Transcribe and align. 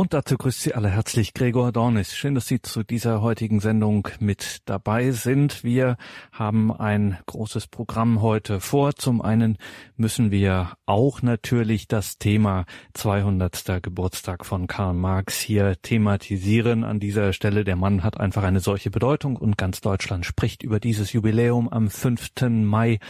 Und 0.00 0.14
dazu 0.14 0.38
grüßt 0.38 0.62
Sie 0.62 0.74
alle 0.74 0.88
herzlich 0.88 1.34
Gregor 1.34 1.72
Dornis. 1.72 2.16
Schön, 2.16 2.34
dass 2.34 2.46
Sie 2.46 2.62
zu 2.62 2.82
dieser 2.82 3.20
heutigen 3.20 3.60
Sendung 3.60 4.08
mit 4.18 4.62
dabei 4.64 5.10
sind. 5.10 5.62
Wir 5.62 5.98
haben 6.32 6.72
ein 6.72 7.18
großes 7.26 7.66
Programm 7.66 8.22
heute 8.22 8.60
vor. 8.60 8.94
Zum 8.94 9.20
einen 9.20 9.58
müssen 9.98 10.30
wir 10.30 10.72
auch 10.86 11.20
natürlich 11.20 11.86
das 11.86 12.16
Thema 12.16 12.64
200. 12.94 13.82
Geburtstag 13.82 14.46
von 14.46 14.66
Karl 14.68 14.94
Marx 14.94 15.38
hier 15.38 15.76
thematisieren. 15.82 16.82
An 16.82 16.98
dieser 16.98 17.34
Stelle, 17.34 17.64
der 17.64 17.76
Mann 17.76 18.02
hat 18.02 18.18
einfach 18.18 18.42
eine 18.42 18.60
solche 18.60 18.90
Bedeutung 18.90 19.36
und 19.36 19.58
ganz 19.58 19.82
Deutschland 19.82 20.24
spricht 20.24 20.62
über 20.62 20.80
dieses 20.80 21.12
Jubiläum 21.12 21.68
am 21.68 21.90
5. 21.90 22.30
Mai 22.48 23.00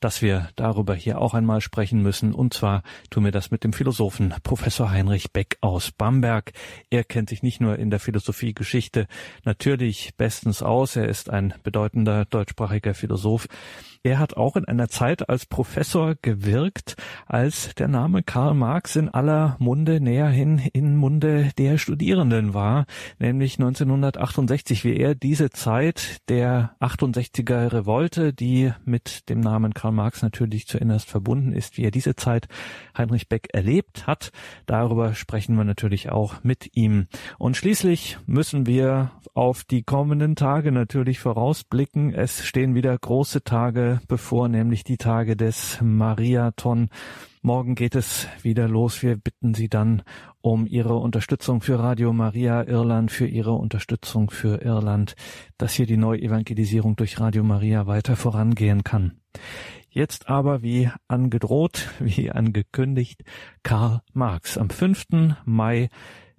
dass 0.00 0.22
wir 0.22 0.48
darüber 0.56 0.94
hier 0.94 1.20
auch 1.20 1.34
einmal 1.34 1.60
sprechen 1.60 2.02
müssen. 2.02 2.34
Und 2.34 2.54
zwar 2.54 2.82
tun 3.10 3.24
wir 3.24 3.32
das 3.32 3.50
mit 3.50 3.64
dem 3.64 3.72
Philosophen 3.72 4.34
Professor 4.42 4.90
Heinrich 4.90 5.32
Beck 5.32 5.58
aus 5.60 5.92
Bamberg. 5.92 6.52
Er 6.90 7.04
kennt 7.04 7.28
sich 7.28 7.42
nicht 7.42 7.60
nur 7.60 7.78
in 7.78 7.90
der 7.90 8.00
Philosophiegeschichte 8.00 9.06
natürlich 9.44 10.14
bestens 10.16 10.62
aus. 10.62 10.96
Er 10.96 11.08
ist 11.08 11.30
ein 11.30 11.54
bedeutender 11.62 12.24
deutschsprachiger 12.24 12.94
Philosoph. 12.94 13.46
Er 14.02 14.18
hat 14.18 14.34
auch 14.34 14.56
in 14.56 14.64
einer 14.64 14.88
Zeit 14.88 15.28
als 15.28 15.44
Professor 15.44 16.14
gewirkt, 16.22 16.96
als 17.26 17.74
der 17.74 17.86
Name 17.86 18.22
Karl 18.22 18.54
Marx 18.54 18.96
in 18.96 19.10
aller 19.10 19.56
Munde 19.58 20.00
näherhin 20.00 20.56
in 20.72 20.96
Munde 20.96 21.50
der 21.58 21.76
Studierenden 21.76 22.54
war, 22.54 22.86
nämlich 23.18 23.58
1968, 23.58 24.84
wie 24.84 24.96
er 24.96 25.14
diese 25.14 25.50
Zeit 25.50 26.22
der 26.30 26.76
68er 26.80 27.74
Revolte, 27.74 28.32
die 28.32 28.72
mit 28.86 29.28
dem 29.28 29.40
Namen 29.40 29.74
Karl 29.74 29.92
Marx 29.92 30.22
natürlich 30.22 30.66
zuinnerst 30.66 31.10
verbunden 31.10 31.52
ist, 31.52 31.76
wie 31.76 31.84
er 31.84 31.90
diese 31.90 32.16
Zeit 32.16 32.48
Heinrich 32.96 33.28
Beck 33.28 33.48
erlebt 33.52 34.06
hat. 34.06 34.30
Darüber 34.64 35.12
sprechen 35.12 35.56
wir 35.56 35.64
natürlich 35.64 36.10
auch 36.10 36.42
mit 36.42 36.74
ihm. 36.74 37.08
Und 37.36 37.58
schließlich 37.58 38.16
müssen 38.24 38.64
wir 38.64 39.10
auf 39.34 39.64
die 39.64 39.82
kommenden 39.82 40.36
Tage 40.36 40.72
natürlich 40.72 41.18
vorausblicken. 41.18 42.14
Es 42.14 42.46
stehen 42.46 42.74
wieder 42.74 42.96
große 42.96 43.44
Tage 43.44 43.89
bevor, 44.06 44.48
nämlich 44.48 44.84
die 44.84 44.98
Tage 44.98 45.36
des 45.36 45.78
Mariathon. 45.80 46.88
Morgen 47.42 47.74
geht 47.74 47.94
es 47.94 48.28
wieder 48.42 48.68
los. 48.68 49.02
Wir 49.02 49.16
bitten 49.16 49.54
Sie 49.54 49.68
dann 49.68 50.02
um 50.42 50.66
Ihre 50.66 50.96
Unterstützung 50.96 51.62
für 51.62 51.78
Radio 51.78 52.12
Maria 52.12 52.62
Irland, 52.64 53.10
für 53.10 53.26
Ihre 53.26 53.52
Unterstützung 53.52 54.30
für 54.30 54.62
Irland, 54.62 55.14
dass 55.56 55.72
hier 55.72 55.86
die 55.86 55.96
Neuevangelisierung 55.96 56.96
durch 56.96 57.18
Radio 57.18 57.42
Maria 57.42 57.86
weiter 57.86 58.16
vorangehen 58.16 58.84
kann. 58.84 59.20
Jetzt 59.88 60.28
aber, 60.28 60.62
wie 60.62 60.90
angedroht, 61.08 61.88
wie 61.98 62.30
angekündigt, 62.30 63.24
Karl 63.62 64.02
Marx. 64.12 64.58
Am 64.58 64.70
5. 64.70 65.06
Mai 65.44 65.88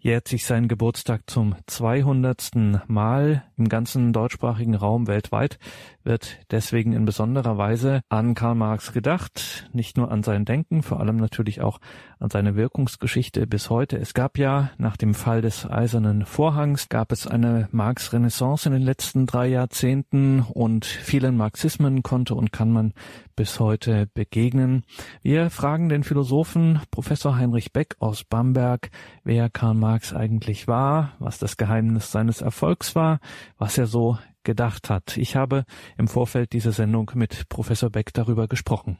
jährt 0.01 0.27
sich 0.27 0.45
sein 0.45 0.67
Geburtstag 0.67 1.29
zum 1.29 1.55
200. 1.67 2.51
Mal 2.87 3.43
im 3.55 3.69
ganzen 3.69 4.13
deutschsprachigen 4.13 4.73
Raum 4.73 5.07
weltweit 5.07 5.59
wird 6.03 6.39
deswegen 6.49 6.93
in 6.93 7.05
besonderer 7.05 7.57
Weise 7.59 8.01
an 8.09 8.33
Karl 8.33 8.55
Marx 8.55 8.91
gedacht, 8.93 9.69
nicht 9.73 9.97
nur 9.97 10.11
an 10.11 10.23
sein 10.23 10.43
Denken, 10.43 10.81
vor 10.81 10.99
allem 10.99 11.17
natürlich 11.17 11.61
auch 11.61 11.79
an 12.19 12.31
seine 12.31 12.55
Wirkungsgeschichte 12.55 13.45
bis 13.45 13.69
heute. 13.69 13.99
Es 13.99 14.15
gab 14.15 14.39
ja 14.39 14.71
nach 14.79 14.97
dem 14.97 15.13
Fall 15.13 15.41
des 15.41 15.69
Eisernen 15.69 16.25
Vorhangs 16.25 16.89
gab 16.89 17.11
es 17.11 17.27
eine 17.27 17.69
Marx-Renaissance 17.71 18.67
in 18.67 18.73
den 18.73 18.81
letzten 18.81 19.27
drei 19.27 19.47
Jahrzehnten 19.47 20.41
und 20.41 20.85
vielen 20.85 21.37
Marxismen 21.37 22.01
konnte 22.01 22.33
und 22.33 22.51
kann 22.51 22.71
man 22.71 22.93
bis 23.41 23.59
heute 23.59 24.05
begegnen. 24.13 24.83
Wir 25.23 25.49
fragen 25.49 25.89
den 25.89 26.03
Philosophen 26.03 26.79
Professor 26.91 27.37
Heinrich 27.37 27.73
Beck 27.73 27.95
aus 27.97 28.23
Bamberg, 28.23 28.91
wer 29.23 29.49
Karl 29.49 29.73
Marx 29.73 30.13
eigentlich 30.13 30.67
war, 30.67 31.13
was 31.17 31.39
das 31.39 31.57
Geheimnis 31.57 32.11
seines 32.11 32.41
Erfolgs 32.41 32.93
war, 32.93 33.19
was 33.57 33.79
er 33.79 33.87
so 33.87 34.19
gedacht 34.43 34.91
hat. 34.91 35.17
Ich 35.17 35.35
habe 35.35 35.65
im 35.97 36.07
Vorfeld 36.07 36.53
dieser 36.53 36.71
Sendung 36.71 37.09
mit 37.15 37.49
Professor 37.49 37.89
Beck 37.89 38.13
darüber 38.13 38.47
gesprochen. 38.47 38.99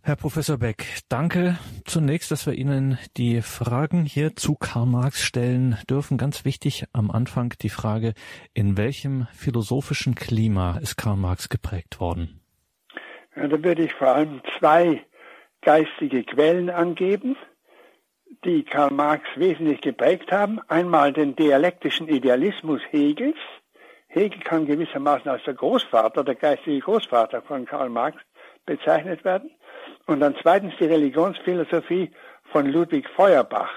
Herr 0.00 0.16
Professor 0.16 0.56
Beck, 0.56 0.86
danke 1.10 1.58
zunächst, 1.84 2.30
dass 2.30 2.46
wir 2.46 2.54
Ihnen 2.54 2.96
die 3.18 3.42
Fragen 3.42 4.06
hier 4.06 4.36
zu 4.36 4.54
Karl 4.54 4.86
Marx 4.86 5.20
stellen 5.22 5.76
dürfen. 5.86 6.16
Ganz 6.16 6.46
wichtig 6.46 6.86
am 6.94 7.10
Anfang 7.10 7.52
die 7.60 7.68
Frage, 7.68 8.14
in 8.54 8.78
welchem 8.78 9.26
philosophischen 9.34 10.14
Klima 10.14 10.78
ist 10.78 10.96
Karl 10.96 11.18
Marx 11.18 11.50
geprägt 11.50 12.00
worden? 12.00 12.39
Ja, 13.36 13.46
da 13.48 13.62
würde 13.62 13.82
ich 13.82 13.94
vor 13.94 14.08
allem 14.08 14.42
zwei 14.58 15.04
geistige 15.62 16.24
Quellen 16.24 16.70
angeben, 16.70 17.36
die 18.44 18.64
Karl 18.64 18.90
Marx 18.90 19.24
wesentlich 19.36 19.80
geprägt 19.80 20.32
haben. 20.32 20.60
Einmal 20.68 21.12
den 21.12 21.36
dialektischen 21.36 22.08
Idealismus 22.08 22.80
Hegels, 22.90 23.38
Hegel 24.08 24.40
kann 24.40 24.66
gewissermaßen 24.66 25.30
als 25.30 25.44
der 25.44 25.54
Großvater, 25.54 26.24
der 26.24 26.34
geistige 26.34 26.80
Großvater 26.80 27.42
von 27.42 27.64
Karl 27.64 27.88
Marx 27.88 28.20
bezeichnet 28.66 29.24
werden. 29.24 29.50
Und 30.06 30.18
dann 30.20 30.34
zweitens 30.42 30.74
die 30.80 30.86
Religionsphilosophie 30.86 32.10
von 32.50 32.66
Ludwig 32.66 33.08
Feuerbach, 33.10 33.72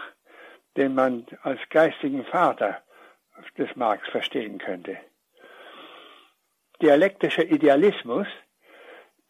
den 0.76 0.96
man 0.96 1.28
als 1.44 1.60
geistigen 1.70 2.26
Vater 2.26 2.82
des 3.58 3.76
Marx 3.76 4.08
verstehen 4.10 4.58
könnte. 4.58 4.98
Dialektischer 6.82 7.46
Idealismus 7.46 8.28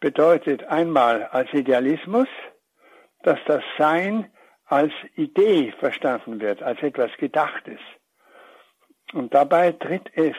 bedeutet 0.04 0.64
einmal 0.66 1.24
als 1.28 1.52
Idealismus, 1.54 2.28
dass 3.22 3.40
das 3.46 3.64
Sein 3.78 4.30
als 4.66 4.92
Idee 5.16 5.72
verstanden 5.80 6.42
wird, 6.42 6.62
als 6.62 6.84
etwas 6.84 7.10
Gedachtes. 7.18 7.80
Und 9.14 9.34
dabei 9.34 9.72
tritt 9.72 10.12
es 10.16 10.36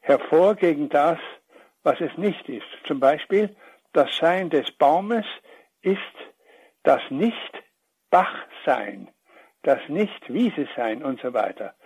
hervor 0.00 0.56
gegen 0.56 0.88
das, 0.88 1.20
was 1.84 2.00
es 2.00 2.10
nicht 2.18 2.48
ist. 2.48 2.66
Zum 2.88 2.98
Beispiel, 2.98 3.54
das 3.92 4.16
Sein 4.16 4.50
des 4.50 4.72
Baumes 4.72 5.26
ist 5.82 6.00
das 6.82 7.02
Nicht-Bach-Sein, 7.10 9.12
das 9.62 9.78
Nicht-Wiese-Sein 9.86 11.04
und 11.04 11.20
so 11.20 11.32
weiter. 11.32 11.76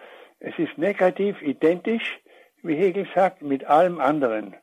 Es 0.40 0.58
ist 0.58 0.78
negativ 0.78 1.42
identisch, 1.42 2.20
wie 2.62 2.76
Hegel 2.76 3.06
sagt, 3.14 3.42
mit 3.42 3.66
allem 3.66 4.00
anderen. 4.00 4.56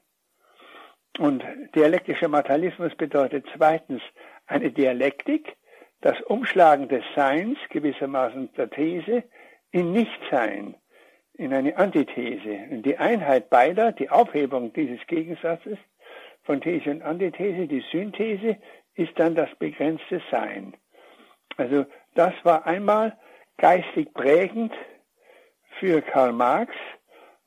Und 1.17 1.43
dialektischer 1.75 2.27
Materialismus 2.27 2.93
bedeutet 2.95 3.45
zweitens 3.55 4.01
eine 4.47 4.71
Dialektik, 4.71 5.55
das 6.01 6.19
Umschlagen 6.21 6.89
des 6.89 7.03
Seins, 7.15 7.57
gewissermaßen 7.69 8.53
der 8.53 8.69
These, 8.69 9.23
in 9.71 9.91
Nichtsein 9.91 10.75
in 11.37 11.53
eine 11.53 11.77
Antithese. 11.77 12.59
Und 12.69 12.83
die 12.83 12.97
Einheit 12.97 13.49
beider, 13.49 13.91
die 13.91 14.09
Aufhebung 14.09 14.73
dieses 14.73 15.05
Gegensatzes 15.07 15.77
von 16.43 16.61
These 16.61 16.91
und 16.91 17.01
Antithese, 17.01 17.67
die 17.67 17.83
Synthese, 17.91 18.57
ist 18.93 19.17
dann 19.17 19.35
das 19.35 19.49
begrenzte 19.55 20.21
Sein. 20.31 20.75
Also 21.57 21.85
das 22.13 22.33
war 22.43 22.65
einmal 22.65 23.17
geistig 23.57 24.13
prägend 24.13 24.73
für 25.79 26.01
Karl 26.01 26.31
Marx 26.31 26.73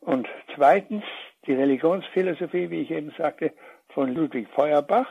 und 0.00 0.28
zweitens 0.54 1.04
die 1.48 1.54
Religionsphilosophie, 1.54 2.70
wie 2.70 2.82
ich 2.82 2.90
eben 2.90 3.12
sagte, 3.16 3.52
von 3.88 4.14
Ludwig 4.14 4.48
Feuerbach. 4.50 5.08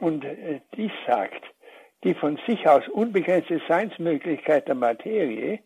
Und 0.00 0.24
äh, 0.24 0.60
dies 0.76 0.92
sagt, 1.06 1.44
die 2.04 2.14
von 2.14 2.38
sich 2.46 2.66
aus 2.68 2.86
unbegrenzte 2.88 3.60
Seinsmöglichkeit 3.68 4.68
der 4.68 4.74
Materie 4.74 5.60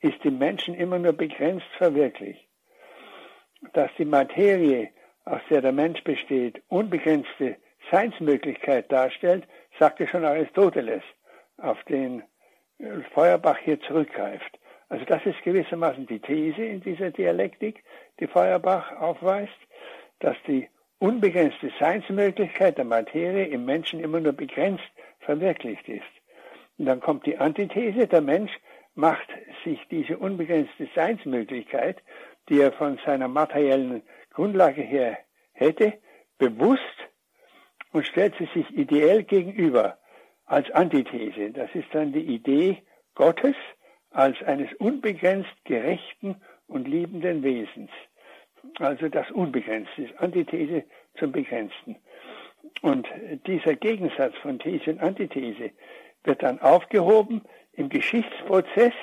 ist 0.00 0.24
im 0.24 0.38
Menschen 0.38 0.74
immer 0.74 0.98
nur 0.98 1.14
begrenzt 1.14 1.66
verwirklicht. 1.78 2.46
Dass 3.72 3.90
die 3.98 4.04
Materie, 4.04 4.90
aus 5.24 5.40
der 5.48 5.62
der 5.62 5.72
Mensch 5.72 6.04
besteht, 6.04 6.62
unbegrenzte 6.68 7.56
Seinsmöglichkeit 7.90 8.92
darstellt, 8.92 9.44
sagte 9.78 10.06
schon 10.06 10.24
Aristoteles, 10.24 11.02
auf 11.56 11.82
den 11.84 12.22
äh, 12.78 13.00
Feuerbach 13.14 13.58
hier 13.58 13.80
zurückgreift. 13.80 14.58
Also 14.88 15.04
das 15.04 15.24
ist 15.24 15.42
gewissermaßen 15.42 16.06
die 16.06 16.20
These 16.20 16.64
in 16.64 16.80
dieser 16.80 17.10
Dialektik, 17.10 17.82
die 18.20 18.26
Feuerbach 18.26 18.92
aufweist, 19.00 19.52
dass 20.20 20.36
die 20.46 20.68
unbegrenzte 20.98 21.70
Seinsmöglichkeit 21.78 22.78
der 22.78 22.84
Materie 22.84 23.46
im 23.46 23.64
Menschen 23.64 24.00
immer 24.00 24.20
nur 24.20 24.32
begrenzt 24.32 24.84
verwirklicht 25.20 25.88
ist. 25.88 26.02
Und 26.78 26.86
dann 26.86 27.00
kommt 27.00 27.26
die 27.26 27.38
Antithese, 27.38 28.06
der 28.06 28.20
Mensch 28.20 28.52
macht 28.94 29.28
sich 29.64 29.80
diese 29.90 30.18
unbegrenzte 30.18 30.88
Seinsmöglichkeit, 30.94 32.02
die 32.48 32.60
er 32.60 32.72
von 32.72 32.98
seiner 33.04 33.28
materiellen 33.28 34.02
Grundlage 34.30 34.82
her 34.82 35.18
hätte, 35.52 35.94
bewusst 36.38 36.80
und 37.92 38.06
stellt 38.06 38.34
sie 38.38 38.48
sich 38.54 38.70
ideell 38.76 39.22
gegenüber 39.22 39.98
als 40.46 40.70
Antithese. 40.72 41.50
Das 41.50 41.70
ist 41.74 41.88
dann 41.92 42.12
die 42.12 42.34
Idee 42.34 42.82
Gottes 43.14 43.54
als 44.14 44.40
eines 44.44 44.72
unbegrenzt 44.74 45.52
gerechten 45.64 46.36
und 46.68 46.88
liebenden 46.88 47.42
Wesens. 47.42 47.90
Also 48.78 49.08
das 49.08 49.30
Unbegrenzte 49.30 50.02
ist 50.02 50.18
Antithese 50.18 50.84
zum 51.18 51.32
Begrenzten. 51.32 51.96
Und 52.80 53.06
dieser 53.46 53.74
Gegensatz 53.74 54.34
von 54.36 54.58
These 54.58 54.92
und 54.92 55.00
Antithese 55.00 55.70
wird 56.22 56.42
dann 56.42 56.60
aufgehoben 56.60 57.42
im 57.72 57.88
Geschichtsprozess 57.88 58.94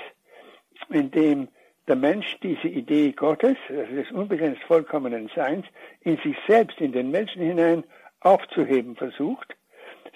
in 0.90 1.12
dem 1.12 1.50
der 1.88 1.96
Mensch 1.96 2.38
diese 2.42 2.68
Idee 2.68 3.12
Gottes, 3.12 3.58
also 3.70 3.94
des 3.94 4.12
unbegrenzt 4.12 4.64
vollkommenen 4.64 5.30
Seins, 5.36 5.66
in 6.02 6.18
sich 6.18 6.38
selbst, 6.48 6.80
in 6.80 6.94
den 6.94 7.12
Menschen 7.12 7.42
hinein 7.42 7.84
aufzuheben 8.22 8.96
versucht. 8.96 9.56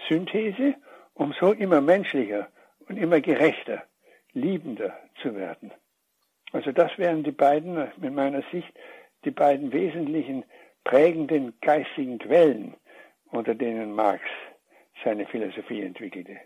Synthese, 0.07 0.75
um 1.13 1.33
so 1.39 1.51
immer 1.51 1.81
menschlicher 1.81 2.47
und 2.87 2.97
immer 2.97 3.19
gerechter, 3.19 3.83
liebender 4.35 4.93
zu 5.21 5.35
werden. 5.35 5.71
Also 6.51 6.71
das 6.71 6.91
wären 6.97 7.23
die 7.23 7.31
beiden, 7.31 7.77
in 8.01 8.13
meiner 8.13 8.43
Sicht, 8.51 8.71
die 9.25 9.31
beiden 9.31 9.73
wesentlichen 9.73 10.45
prägenden 10.83 11.53
geistigen 11.61 12.19
Quellen, 12.19 12.75
unter 13.31 13.55
denen 13.55 13.93
Marx 13.93 14.23
seine 15.03 15.25
Philosophie 15.25 15.81
entwickelte. 15.81 16.37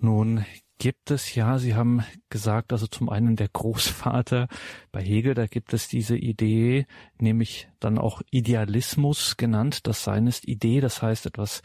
Nun 0.00 0.46
gibt 0.78 1.10
es 1.10 1.34
ja, 1.34 1.58
Sie 1.58 1.74
haben 1.74 2.02
gesagt, 2.30 2.72
also 2.72 2.86
zum 2.86 3.10
einen 3.10 3.36
der 3.36 3.48
Großvater 3.48 4.48
bei 4.90 5.02
Hegel, 5.02 5.34
da 5.34 5.46
gibt 5.46 5.74
es 5.74 5.88
diese 5.88 6.16
Idee, 6.16 6.86
nämlich 7.18 7.68
dann 7.80 7.98
auch 7.98 8.22
Idealismus 8.30 9.36
genannt. 9.36 9.86
Das 9.86 10.02
Sein 10.02 10.26
ist 10.26 10.48
Idee, 10.48 10.80
das 10.80 11.02
heißt 11.02 11.26
etwas 11.26 11.62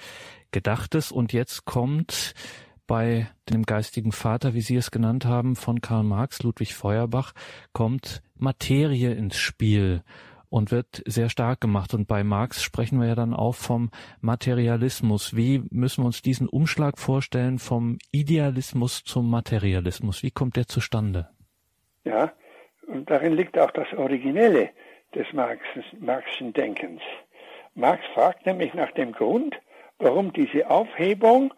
Gedachtes. 0.51 1.13
Und 1.13 1.31
jetzt 1.31 1.63
kommt 1.63 2.33
bei 2.87 3.27
dem 3.49 3.63
geistigen 3.63 4.11
Vater, 4.11 4.53
wie 4.53 4.61
Sie 4.61 4.75
es 4.75 4.91
genannt 4.91 5.25
haben, 5.25 5.55
von 5.55 5.81
Karl 5.81 6.03
Marx, 6.03 6.43
Ludwig 6.43 6.73
Feuerbach, 6.73 7.33
kommt 7.73 8.21
Materie 8.37 9.13
ins 9.13 9.37
Spiel 9.37 10.03
und 10.49 10.71
wird 10.71 11.03
sehr 11.05 11.29
stark 11.29 11.59
gemacht. 11.61 11.93
Und 11.93 12.07
bei 12.07 12.23
Marx 12.23 12.63
sprechen 12.63 12.99
wir 12.99 13.07
ja 13.07 13.15
dann 13.15 13.33
auch 13.33 13.55
vom 13.55 13.91
Materialismus. 14.21 15.35
Wie 15.35 15.63
müssen 15.69 16.03
wir 16.03 16.07
uns 16.07 16.21
diesen 16.21 16.47
Umschlag 16.47 16.97
vorstellen 16.97 17.59
vom 17.59 17.97
Idealismus 18.11 19.03
zum 19.03 19.29
Materialismus? 19.29 20.23
Wie 20.23 20.31
kommt 20.31 20.55
der 20.55 20.67
zustande? 20.67 21.29
Ja, 22.03 22.31
und 22.87 23.09
darin 23.09 23.33
liegt 23.33 23.57
auch 23.57 23.71
das 23.71 23.91
Originelle 23.97 24.69
des 25.13 25.27
Marxischen 25.33 26.53
Denkens. 26.53 27.01
Marx 27.73 28.03
fragt 28.13 28.45
nämlich 28.45 28.73
nach 28.73 28.91
dem 28.91 29.11
Grund, 29.11 29.55
warum 29.97 30.31
diese 30.31 30.69
Aufhebung 30.69 31.53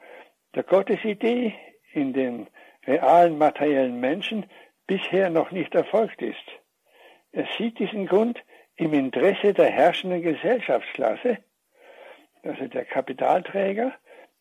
der 0.57 0.63
Gottesidee 0.63 1.53
in 1.93 2.13
den 2.13 2.47
realen 2.87 3.37
materiellen 3.37 3.99
Menschen 3.99 4.47
bisher 4.87 5.29
noch 5.29 5.51
nicht 5.51 5.75
erfolgt 5.75 6.19
ist. 6.23 6.47
Er 7.31 7.45
sieht 7.59 7.77
diesen 7.77 8.07
Grund 8.07 8.43
im 8.75 8.91
Interesse 8.93 9.53
der 9.53 9.67
herrschenden 9.69 10.23
Gesellschaftsklasse, 10.23 11.37
also 12.41 12.67
der 12.67 12.85
Kapitalträger, 12.85 13.93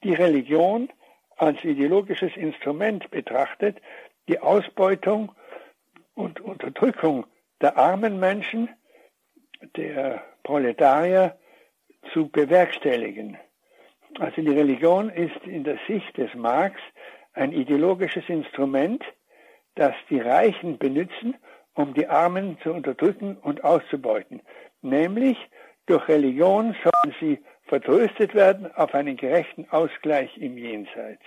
die 0.04 0.14
Religion 0.14 0.88
als 1.36 1.62
ideologisches 1.62 2.34
Instrument 2.34 3.10
betrachtet, 3.10 3.76
die 4.26 4.38
Ausbeutung 4.38 5.32
und 6.14 6.40
Unterdrückung 6.40 7.26
der 7.60 7.76
armen 7.76 8.18
Menschen, 8.18 8.70
der 9.76 10.24
Proletarier 10.44 11.36
zu 12.14 12.30
bewerkstelligen. 12.30 13.36
Also 14.18 14.40
die 14.40 14.48
Religion 14.48 15.10
ist 15.10 15.44
in 15.44 15.64
der 15.64 15.78
Sicht 15.86 16.16
des 16.16 16.34
Marx 16.34 16.80
ein 17.34 17.52
ideologisches 17.52 18.28
Instrument, 18.28 19.04
das 19.74 19.94
die 20.08 20.20
Reichen 20.20 20.78
benutzen, 20.78 21.36
um 21.74 21.92
die 21.92 22.06
Armen 22.06 22.58
zu 22.62 22.72
unterdrücken 22.72 23.36
und 23.36 23.62
auszubeuten. 23.62 24.40
Nämlich 24.80 25.36
durch 25.84 26.08
Religion 26.08 26.74
sollen 26.82 27.14
sie 27.20 27.38
vertröstet 27.66 28.34
werden 28.34 28.74
auf 28.74 28.94
einen 28.94 29.16
gerechten 29.16 29.68
Ausgleich 29.70 30.36
im 30.38 30.56
Jenseits. 30.56 31.24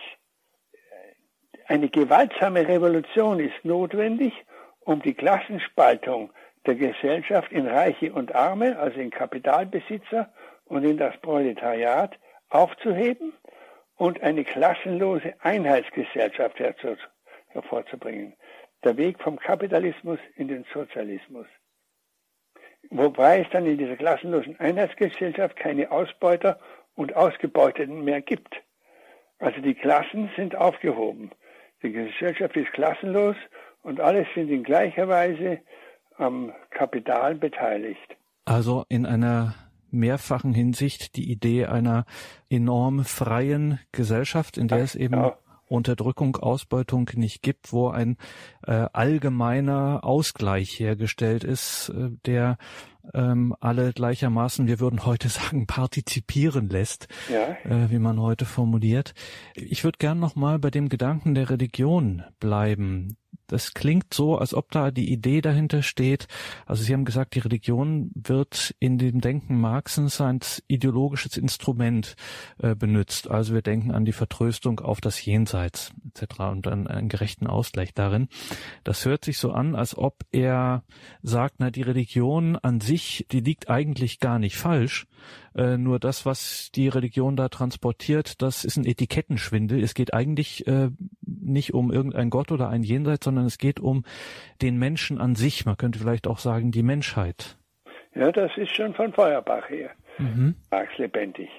Eine 1.68 1.90
gewaltsame 1.90 2.68
Revolution 2.68 3.40
ist 3.40 3.64
notwendig, 3.64 4.34
um 4.80 5.02
die 5.04 5.14
Klassenspaltung 5.14 6.32
der 6.66 6.76
Gesellschaft 6.76 7.52
in 7.52 7.68
Reiche 7.68 8.12
und 8.12 8.34
Arme, 8.34 8.80
also 8.80 9.00
in 9.00 9.12
Kapitalbesitzer 9.12 10.34
und 10.66 10.84
in 10.84 10.98
das 10.98 11.16
Proletariat 11.18 12.18
aufzuheben 12.50 13.34
und 13.96 14.22
eine 14.22 14.44
klassenlose 14.44 15.34
Einheitsgesellschaft 15.42 16.60
hervorzubringen 17.50 18.34
der 18.84 18.98
Weg 18.98 19.22
vom 19.22 19.38
Kapitalismus 19.38 20.20
in 20.36 20.48
den 20.48 20.66
Sozialismus. 20.74 21.48
Wobei 22.90 23.42
es 23.42 23.48
dann 23.52 23.66
in 23.66 23.78
dieser 23.78 23.98
klassenlosen 23.98 24.60
Einheitsgesellschaft 24.60 25.56
keine 25.58 25.92
Ausbeuter 25.92 26.60
und 26.96 27.16
Ausgebeuteten 27.16 28.04
mehr 28.04 28.22
gibt. 28.22 28.56
Also 29.40 29.62
die 29.62 29.74
Klassen 29.74 30.30
sind 30.36 30.56
aufgehoben. 30.56 31.32
Die 31.84 31.92
Gesellschaft 31.92 32.56
ist 32.56 32.72
klassenlos 32.72 33.36
und 33.84 34.00
alle 34.00 34.26
sind 34.34 34.50
in 34.50 34.64
gleicher 34.64 35.08
Weise 35.08 35.60
am 36.18 36.54
Kapital 36.72 37.36
beteiligt. 37.36 38.18
Also 38.46 38.84
in 38.90 39.06
einer 39.06 39.54
mehrfachen 39.92 40.54
Hinsicht 40.54 41.16
die 41.16 41.32
Idee 41.32 41.66
einer 41.66 42.06
enorm 42.50 43.06
freien 43.06 43.80
Gesellschaft, 43.92 44.58
in 44.58 44.68
der 44.68 44.80
Ach, 44.80 44.84
es 44.84 44.96
eben 44.96 45.16
genau. 45.16 45.38
Unterdrückung, 45.70 46.36
Ausbeutung 46.36 47.10
nicht 47.16 47.42
gibt, 47.42 47.72
wo 47.72 47.90
ein 47.90 48.18
äh, 48.66 48.88
allgemeiner 48.92 50.04
Ausgleich 50.04 50.80
hergestellt 50.80 51.44
ist, 51.44 51.90
äh, 51.90 52.10
der 52.26 52.58
ähm, 53.14 53.56
alle 53.60 53.94
gleichermaßen, 53.94 54.68
wir 54.68 54.80
würden 54.80 55.06
heute 55.06 55.30
sagen, 55.30 55.68
partizipieren 55.68 56.70
lässt, 56.70 57.08
ja. 57.32 57.58
äh, 57.70 57.90
wie 57.90 58.00
man 58.00 58.20
heute 58.20 58.46
formuliert. 58.46 59.14
Ich 59.56 59.84
würde 59.84 59.98
gern 60.00 60.20
noch 60.20 60.36
mal 60.36 60.60
bei 60.60 60.72
dem 60.72 60.90
Gedanken 60.90 61.36
der 61.36 61.50
Religion 61.50 62.24
bleiben. 62.40 63.16
Das 63.50 63.74
klingt 63.74 64.14
so, 64.14 64.38
als 64.38 64.54
ob 64.54 64.72
da 64.72 64.92
die 64.92 65.12
Idee 65.12 65.42
dahinter 65.42 65.82
steht. 65.82 66.28
Also 66.66 66.84
Sie 66.84 66.94
haben 66.94 67.04
gesagt, 67.04 67.36
die 67.36 67.40
Religion 67.40 68.12
wird 68.14 68.76
in 68.80 68.98
dem 68.98 69.22
Denken 69.22 69.60
Marxens 69.60 70.22
als 70.22 70.64
ideologisches 70.68 71.36
Instrument 71.36 72.16
äh, 72.60 72.76
benutzt. 72.76 73.30
Also 73.30 73.54
wir 73.56 73.64
denken 73.64 73.92
an 73.92 74.06
die 74.06 74.14
Vertröstung 74.14 74.80
auf 74.80 75.02
das 75.02 75.26
Jenseits 75.26 75.92
etc. 76.16 76.40
und 76.52 76.68
an 76.68 76.88
einen 76.88 77.10
gerechten 77.10 77.48
Ausgleich 77.48 77.94
darin. 77.94 78.30
Das 78.84 79.04
hört 79.06 79.26
sich 79.26 79.40
so 79.40 79.52
an, 79.52 79.76
als 79.76 79.98
ob 79.98 80.24
er 80.32 80.84
sagt, 81.24 81.56
na 81.58 81.72
die 81.72 81.82
Religion 81.82 82.56
an 82.56 82.80
sich, 82.80 83.26
die 83.32 83.42
liegt 83.42 83.70
eigentlich 83.70 84.20
gar 84.20 84.38
nicht 84.38 84.58
falsch, 84.58 85.08
äh, 85.56 85.78
nur 85.78 86.00
das, 86.00 86.26
was 86.26 86.72
die 86.74 86.88
Religion 86.88 87.36
da 87.36 87.50
transportiert, 87.50 88.42
das 88.42 88.66
ist 88.66 88.78
ein 88.78 88.86
Etikettenschwindel. 88.86 89.82
Es 89.82 89.94
geht 89.94 90.14
eigentlich 90.14 90.68
äh, 90.68 90.90
nicht 91.22 91.74
um 91.74 91.92
irgendein 91.92 92.30
Gott 92.30 92.52
oder 92.52 92.70
ein 92.70 92.84
Jenseits, 92.84 93.26
sondern 93.26 93.46
es 93.46 93.58
geht 93.58 93.80
um 93.80 94.04
den 94.62 94.78
Menschen 94.78 95.20
an 95.20 95.36
sich. 95.36 95.66
Man 95.66 95.78
könnte 95.78 96.00
vielleicht 96.00 96.28
auch 96.28 96.40
sagen, 96.40 96.72
die 96.72 96.84
Menschheit. 96.84 97.58
Ja, 98.16 98.32
das 98.32 98.52
ist 98.58 98.76
schon 98.76 98.94
von 98.94 99.14
Feuerbach 99.14 99.70
her. 99.70 99.92
Mhm. 100.18 100.56
Marx 100.72 100.98
lebendig. 100.98 101.50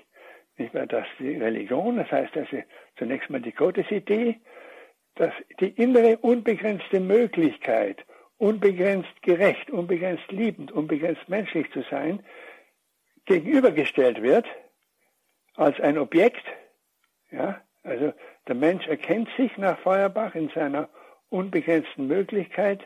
Nicht 0.59 0.75
mehr, 0.75 0.87
dass 0.87 1.07
die 1.19 1.37
Religion, 1.37 1.97
das 1.97 2.11
heißt 2.11 2.37
also 2.37 2.59
zunächst 2.99 3.31
mal 3.31 3.41
die 3.41 3.53
Gottesidee, 3.53 4.41
dass 5.15 5.33
die 5.59 5.69
innere 5.69 6.19
unbegrenzte 6.19 7.01
Möglichkeit, 7.01 8.05
unbegrenzt 8.37 9.23
gerecht, 9.23 9.71
unbegrenzt 9.71 10.31
liebend, 10.31 10.73
unbegrenzt 10.73 11.29
menschlich 11.29 11.71
zu 11.73 11.83
sein, 11.91 12.21
gegenübergestellt 13.31 14.23
wird 14.23 14.45
als 15.55 15.79
ein 15.79 15.99
Objekt. 15.99 16.45
Ja, 17.31 17.61
also 17.85 18.13
der 18.49 18.57
Mensch 18.57 18.89
erkennt 18.89 19.29
sich 19.37 19.57
nach 19.57 19.79
Feuerbach 19.79 20.35
in 20.35 20.49
seiner 20.49 20.89
unbegrenzten 21.29 22.09
Möglichkeit, 22.09 22.81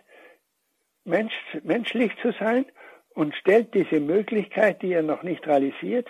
Mensch, 1.04 1.32
menschlich 1.62 2.12
zu 2.20 2.32
sein 2.32 2.66
und 3.14 3.34
stellt 3.36 3.72
diese 3.72 4.00
Möglichkeit, 4.00 4.82
die 4.82 4.92
er 4.92 5.02
noch 5.02 5.22
nicht 5.22 5.46
realisiert, 5.46 6.08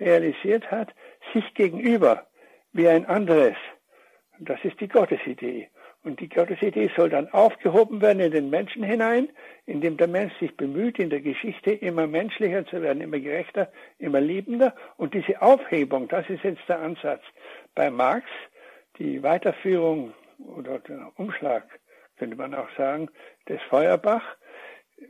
realisiert 0.00 0.70
hat, 0.70 0.94
sich 1.34 1.52
gegenüber 1.52 2.26
wie 2.72 2.88
ein 2.88 3.04
anderes. 3.04 3.56
Und 4.38 4.48
das 4.48 4.64
ist 4.64 4.80
die 4.80 4.88
Gottesidee. 4.88 5.68
Und 6.04 6.20
die 6.20 6.28
Gottesidee 6.28 6.90
soll 6.94 7.08
dann 7.08 7.28
aufgehoben 7.30 8.02
werden 8.02 8.20
in 8.20 8.30
den 8.30 8.50
Menschen 8.50 8.82
hinein, 8.82 9.30
indem 9.64 9.96
der 9.96 10.06
Mensch 10.06 10.34
sich 10.38 10.54
bemüht, 10.54 10.98
in 10.98 11.08
der 11.08 11.22
Geschichte 11.22 11.72
immer 11.72 12.06
menschlicher 12.06 12.66
zu 12.66 12.82
werden, 12.82 13.00
immer 13.00 13.18
gerechter, 13.18 13.72
immer 13.98 14.20
liebender. 14.20 14.74
Und 14.98 15.14
diese 15.14 15.40
Aufhebung, 15.40 16.08
das 16.08 16.28
ist 16.28 16.44
jetzt 16.44 16.68
der 16.68 16.80
Ansatz 16.80 17.22
bei 17.74 17.90
Marx, 17.90 18.26
die 18.98 19.22
Weiterführung 19.22 20.12
oder 20.38 20.78
der 20.80 21.10
Umschlag, 21.16 21.64
könnte 22.18 22.36
man 22.36 22.54
auch 22.54 22.68
sagen, 22.76 23.08
des 23.48 23.62
Feuerbach. 23.62 24.36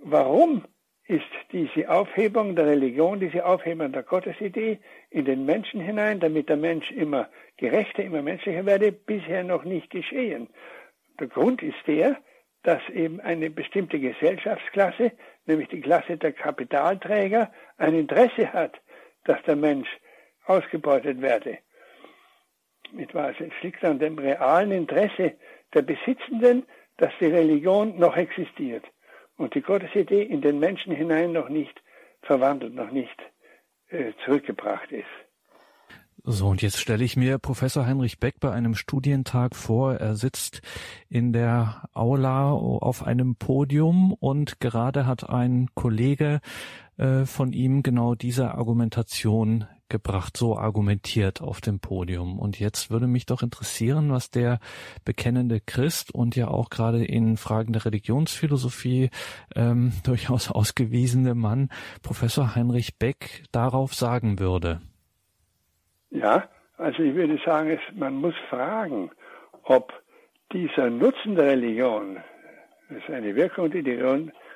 Warum 0.04 0.64
ist 1.06 1.24
diese 1.52 1.90
Aufhebung 1.90 2.56
der 2.56 2.66
Religion, 2.66 3.20
diese 3.20 3.44
Aufhebung 3.44 3.92
der 3.92 4.04
Gottesidee 4.04 4.78
in 5.10 5.24
den 5.24 5.44
Menschen 5.44 5.80
hinein, 5.80 6.20
damit 6.20 6.48
der 6.48 6.56
Mensch 6.56 6.90
immer 6.92 7.28
gerechter, 7.56 8.02
immer 8.02 8.22
menschlicher 8.22 8.64
werde, 8.64 8.90
bisher 8.90 9.44
noch 9.44 9.64
nicht 9.64 9.90
geschehen. 9.90 10.48
Der 11.20 11.28
Grund 11.28 11.62
ist 11.62 11.78
der, 11.86 12.16
dass 12.62 12.80
eben 12.88 13.20
eine 13.20 13.50
bestimmte 13.50 14.00
Gesellschaftsklasse, 14.00 15.12
nämlich 15.46 15.68
die 15.68 15.80
Klasse 15.80 16.16
der 16.16 16.32
Kapitalträger, 16.32 17.52
ein 17.76 17.94
Interesse 17.94 18.52
hat, 18.52 18.80
dass 19.24 19.42
der 19.42 19.56
Mensch 19.56 19.88
ausgebeutet 20.46 21.20
werde. 21.20 21.58
Es 22.96 23.62
liegt 23.62 23.84
an 23.84 23.98
dem 23.98 24.18
realen 24.18 24.72
Interesse 24.72 25.34
der 25.72 25.82
Besitzenden, 25.82 26.66
dass 26.96 27.12
die 27.20 27.26
Religion 27.26 27.98
noch 27.98 28.16
existiert 28.16 28.84
und 29.36 29.54
die 29.54 29.62
Gottesidee 29.62 30.22
in 30.22 30.40
den 30.40 30.58
Menschen 30.58 30.94
hinein 30.94 31.32
noch 31.32 31.48
nicht 31.48 31.82
verwandelt, 32.22 32.74
noch 32.74 32.90
nicht 32.90 33.16
äh, 33.88 34.12
zurückgebracht 34.24 34.92
ist. 34.92 35.04
So, 36.26 36.48
und 36.48 36.62
jetzt 36.62 36.80
stelle 36.80 37.04
ich 37.04 37.18
mir 37.18 37.36
Professor 37.36 37.84
Heinrich 37.84 38.18
Beck 38.18 38.40
bei 38.40 38.50
einem 38.50 38.74
Studientag 38.74 39.54
vor. 39.54 39.96
Er 39.96 40.16
sitzt 40.16 40.62
in 41.10 41.34
der 41.34 41.86
Aula 41.92 42.50
auf 42.50 43.06
einem 43.06 43.36
Podium 43.36 44.14
und 44.14 44.58
gerade 44.58 45.04
hat 45.04 45.28
ein 45.28 45.68
Kollege 45.74 46.40
äh, 46.96 47.26
von 47.26 47.52
ihm 47.52 47.82
genau 47.82 48.14
diese 48.14 48.54
Argumentation 48.54 49.66
gebracht, 49.90 50.38
so 50.38 50.56
argumentiert 50.56 51.42
auf 51.42 51.60
dem 51.60 51.78
Podium. 51.78 52.38
Und 52.38 52.58
jetzt 52.58 52.90
würde 52.90 53.06
mich 53.06 53.26
doch 53.26 53.42
interessieren, 53.42 54.10
was 54.10 54.30
der 54.30 54.60
bekennende 55.04 55.60
Christ 55.60 56.14
und 56.14 56.36
ja 56.36 56.48
auch 56.48 56.70
gerade 56.70 57.04
in 57.04 57.36
Fragen 57.36 57.74
der 57.74 57.84
Religionsphilosophie 57.84 59.10
ähm, 59.54 59.92
durchaus 60.04 60.50
ausgewiesene 60.50 61.34
Mann, 61.34 61.68
Professor 62.00 62.54
Heinrich 62.54 62.96
Beck, 62.96 63.44
darauf 63.52 63.92
sagen 63.92 64.38
würde. 64.38 64.80
Ja, 66.14 66.48
also 66.76 67.02
ich 67.02 67.12
würde 67.16 67.40
sagen, 67.44 67.70
es, 67.70 67.80
man 67.92 68.14
muss 68.14 68.36
fragen, 68.48 69.10
ob 69.64 69.92
dieser 70.52 70.88
Nutzen 70.88 71.34
der 71.34 71.46
Religion, 71.46 72.22
das 72.88 72.98
ist 72.98 73.10
eine 73.10 73.34
Wirkung, 73.34 73.68
die 73.72 73.82
die 73.82 74.00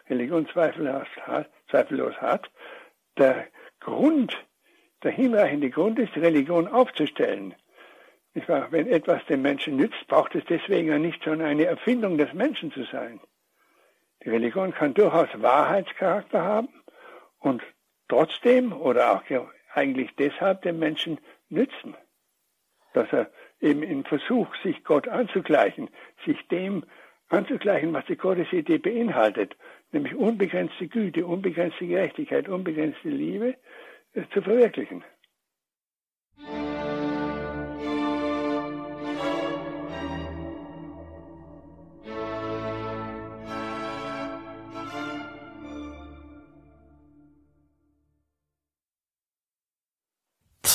Religion 0.09 0.47
zweifellos 0.53 1.09
hat, 1.23 1.51
zweifellos 1.69 2.15
hat 2.21 2.49
der 3.17 3.49
Grund, 3.81 4.33
der 5.03 5.11
hinreichende 5.11 5.71
Grund 5.71 5.99
ist, 5.99 6.15
die 6.15 6.21
Religion 6.21 6.69
aufzustellen. 6.69 7.57
Wenn 8.35 8.87
etwas 8.87 9.27
dem 9.27 9.43
Menschen 9.43 9.75
nützt, 9.77 10.07
braucht 10.07 10.37
es 10.37 10.45
deswegen 10.49 10.89
ja 10.89 10.99
nicht 10.99 11.25
schon 11.25 11.41
eine 11.41 11.65
Erfindung 11.65 12.19
des 12.19 12.33
Menschen 12.35 12.71
zu 12.71 12.85
sein. 12.85 13.19
Die 14.23 14.31
Religion 14.31 14.73
kann 14.73 14.95
durchaus 14.95 15.29
Wahrheitscharakter 15.35 16.41
haben 16.41 16.69
und 17.41 17.65
trotzdem 18.07 18.73
oder 18.73 19.15
auch 19.15 19.23
eigentlich 19.75 20.15
deshalb 20.17 20.63
dem 20.63 20.79
Menschen 20.79 21.19
nützen. 21.49 21.97
Dass 22.95 23.13
er 23.13 23.31
eben 23.61 23.83
im 23.83 24.05
Versuch, 24.05 24.49
sich 24.63 24.85
Gott 24.85 25.09
anzugleichen, 25.09 25.91
sich 26.25 26.39
dem 26.49 26.85
anzugleichen, 27.29 27.93
was 27.93 28.07
die 28.07 28.17
Gottesidee 28.17 28.79
beinhaltet, 28.79 29.57
nämlich 29.93 30.15
unbegrenzte 30.15 30.89
Güte, 30.89 31.27
unbegrenzte 31.27 31.87
Gerechtigkeit, 31.87 32.49
unbegrenzte 32.49 33.09
Liebe, 33.09 33.57
äh, 34.15 34.23
zu 34.33 34.43
verwirklichen. 34.43 35.05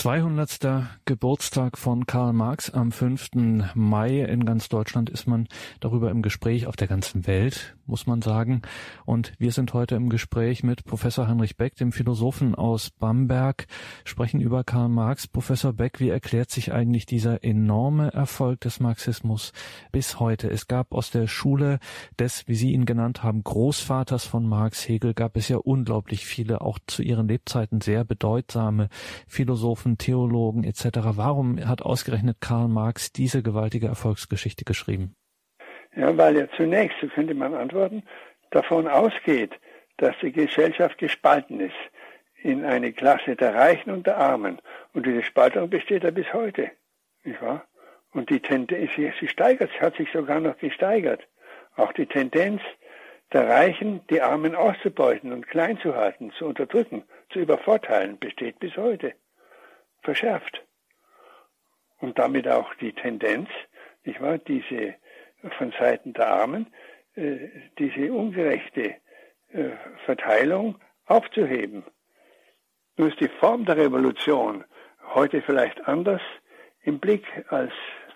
200. 0.03 0.59
Geburtstag 1.05 1.77
von 1.77 2.05
Karl 2.05 2.33
Marx 2.33 2.69
am 2.69 2.91
5. 2.91 3.29
Mai. 3.73 4.19
In 4.19 4.43
ganz 4.43 4.67
Deutschland 4.67 5.09
ist 5.09 5.27
man 5.27 5.47
darüber 5.79 6.11
im 6.11 6.21
Gespräch, 6.21 6.67
auf 6.67 6.75
der 6.75 6.89
ganzen 6.89 7.25
Welt, 7.25 7.77
muss 7.85 8.05
man 8.05 8.21
sagen. 8.21 8.63
Und 9.05 9.31
wir 9.37 9.53
sind 9.53 9.73
heute 9.73 9.95
im 9.95 10.09
Gespräch 10.09 10.61
mit 10.61 10.83
Professor 10.83 11.29
Heinrich 11.29 11.55
Beck, 11.55 11.77
dem 11.77 11.93
Philosophen 11.93 12.53
aus 12.53 12.89
Bamberg, 12.89 13.65
sprechen 14.03 14.41
über 14.41 14.65
Karl 14.65 14.89
Marx. 14.89 15.25
Professor 15.25 15.71
Beck, 15.71 16.01
wie 16.01 16.09
erklärt 16.09 16.51
sich 16.51 16.73
eigentlich 16.73 17.05
dieser 17.05 17.41
enorme 17.45 18.11
Erfolg 18.11 18.59
des 18.59 18.81
Marxismus 18.81 19.53
bis 19.93 20.19
heute? 20.19 20.49
Es 20.49 20.67
gab 20.67 20.93
aus 20.93 21.11
der 21.11 21.27
Schule 21.27 21.79
des, 22.19 22.45
wie 22.49 22.55
Sie 22.55 22.73
ihn 22.73 22.83
genannt 22.83 23.23
haben, 23.23 23.41
Großvaters 23.41 24.25
von 24.25 24.45
Marx 24.45 24.85
Hegel, 24.85 25.13
gab 25.13 25.37
es 25.37 25.47
ja 25.47 25.55
unglaublich 25.55 26.25
viele, 26.25 26.59
auch 26.59 26.77
zu 26.87 27.03
ihren 27.03 27.29
Lebzeiten 27.29 27.79
sehr 27.79 28.03
bedeutsame 28.03 28.89
Philosophen, 29.27 29.92
Theologen 29.97 30.63
etc. 30.63 30.85
Warum 31.15 31.59
hat 31.67 31.81
ausgerechnet 31.81 32.37
Karl 32.39 32.67
Marx 32.67 33.11
diese 33.11 33.43
gewaltige 33.43 33.87
Erfolgsgeschichte 33.87 34.65
geschrieben? 34.65 35.15
Ja, 35.95 36.17
weil 36.17 36.37
er 36.37 36.51
zunächst, 36.51 36.97
so 37.01 37.07
könnte 37.07 37.33
man 37.33 37.53
antworten, 37.53 38.03
davon 38.51 38.87
ausgeht, 38.87 39.51
dass 39.97 40.15
die 40.21 40.31
Gesellschaft 40.31 40.97
gespalten 40.97 41.59
ist 41.59 41.75
in 42.41 42.65
eine 42.65 42.91
Klasse 42.91 43.35
der 43.35 43.55
Reichen 43.55 43.91
und 43.91 44.07
der 44.07 44.17
Armen. 44.17 44.59
Und 44.93 45.05
diese 45.05 45.23
Spaltung 45.23 45.69
besteht 45.69 46.03
ja 46.03 46.11
bis 46.11 46.31
heute. 46.33 46.71
Nicht 47.23 47.41
wahr? 47.41 47.65
Und 48.11 48.29
die 48.29 48.39
Tendenz, 48.39 48.91
sie 48.95 49.27
steigert, 49.27 49.71
sie 49.71 49.79
hat 49.79 49.95
sich 49.95 50.11
sogar 50.11 50.39
noch 50.39 50.57
gesteigert. 50.57 51.21
Auch 51.75 51.93
die 51.93 52.05
Tendenz 52.05 52.61
der 53.31 53.47
Reichen, 53.47 54.01
die 54.09 54.21
Armen 54.21 54.55
auszubeuten 54.55 55.31
und 55.31 55.47
klein 55.47 55.79
zu 55.79 55.95
halten, 55.95 56.31
zu 56.37 56.45
unterdrücken, 56.45 57.03
zu 57.31 57.39
übervorteilen, 57.39 58.19
besteht 58.19 58.59
bis 58.59 58.75
heute 58.77 59.13
verschärft. 60.03 60.63
Und 61.99 62.19
damit 62.19 62.47
auch 62.47 62.73
die 62.75 62.93
Tendenz, 62.93 63.49
nicht 64.03 64.21
wahr, 64.21 64.37
diese 64.37 64.95
von 65.57 65.73
Seiten 65.79 66.13
der 66.13 66.27
Armen, 66.27 66.67
äh, 67.15 67.49
diese 67.79 68.11
ungerechte 68.11 68.95
äh, 69.51 69.69
Verteilung 70.05 70.79
aufzuheben. 71.05 71.83
Nur 72.97 73.09
ist 73.09 73.19
die 73.19 73.27
Form 73.27 73.65
der 73.65 73.77
Revolution 73.77 74.63
heute 75.13 75.41
vielleicht 75.41 75.87
anders 75.87 76.21
im 76.83 76.99
Blick, 76.99 77.25
als 77.49 77.73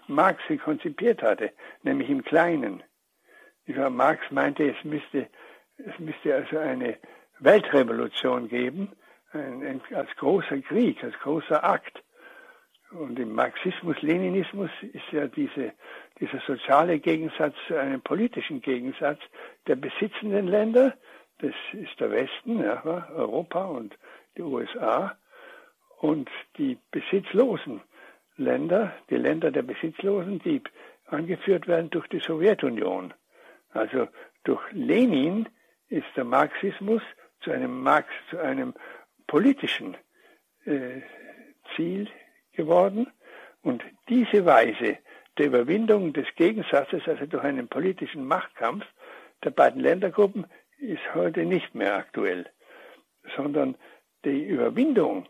Marx 0.08 0.42
sie 0.48 0.58
konzipiert 0.58 1.22
hatte, 1.22 1.52
nämlich 1.84 2.10
im 2.10 2.24
Kleinen. 2.24 2.84
Marx 3.90 4.32
meinte, 4.32 4.70
es 4.70 4.84
müsste, 4.84 5.28
es 5.78 6.00
müsste 6.00 6.36
also 6.36 6.58
eine 6.58 6.98
Weltrevolution 7.40 8.48
geben, 8.48 8.94
ein, 9.34 9.64
ein, 9.64 9.82
als 9.96 10.10
großer 10.16 10.60
Krieg, 10.62 11.04
als 11.04 11.18
großer 11.20 11.64
Akt. 11.64 12.04
Und 12.92 13.20
im 13.20 13.34
Marxismus, 13.34 14.02
Leninismus 14.02 14.70
ist 14.94 15.12
ja 15.12 15.28
diese, 15.28 15.74
dieser 16.20 16.40
soziale 16.48 17.00
Gegensatz 17.00 17.56
zu 17.68 17.76
einem 17.76 18.02
politischen 18.02 18.62
Gegensatz 18.62 19.20
der 19.68 19.76
besitzenden 19.76 20.48
Länder, 20.48 20.94
das 21.40 21.54
ist 21.74 22.00
der 22.00 22.12
Westen, 22.12 22.64
ja, 22.64 22.82
Europa 23.14 23.66
und 23.66 23.98
die 24.38 24.42
USA, 24.42 25.18
und 26.00 26.30
die 26.58 26.78
besitzlosen 26.92 27.82
Länder, 28.38 28.94
die 29.10 29.18
Länder 29.18 29.52
der 29.52 29.64
Besitzlosen, 29.64 30.40
die 30.40 30.62
angeführt 31.08 31.68
werden 31.68 31.90
durch 31.90 32.08
die 32.08 32.20
Sowjetunion. 32.20 33.14
Also 33.72 34.08
durch 34.44 34.62
Lenin 34.72 35.48
ist 35.90 36.08
der 36.16 36.24
Marxismus 36.24 37.02
zu 37.42 37.52
einem 37.52 37.82
Marx, 37.82 38.08
zu 38.30 38.38
einem 38.38 38.74
politischen 39.28 39.98
äh, 40.66 41.02
Ziel 41.76 42.10
geworden. 42.54 43.08
Und 43.62 43.84
diese 44.10 44.46
Weise 44.46 44.98
der 45.38 45.48
Überwindung 45.48 46.14
des 46.14 46.28
Gegensatzes, 46.36 47.08
also 47.08 47.26
durch 47.26 47.44
einen 47.44 47.68
politischen 47.68 48.26
Machtkampf 48.26 48.86
der 49.44 49.52
beiden 49.52 49.82
Ländergruppen, 49.82 50.48
ist 50.80 51.14
heute 51.14 51.46
nicht 51.46 51.76
mehr 51.76 51.96
aktuell, 51.96 52.50
sondern 53.36 53.76
die 54.26 54.46
Überwindung 54.46 55.28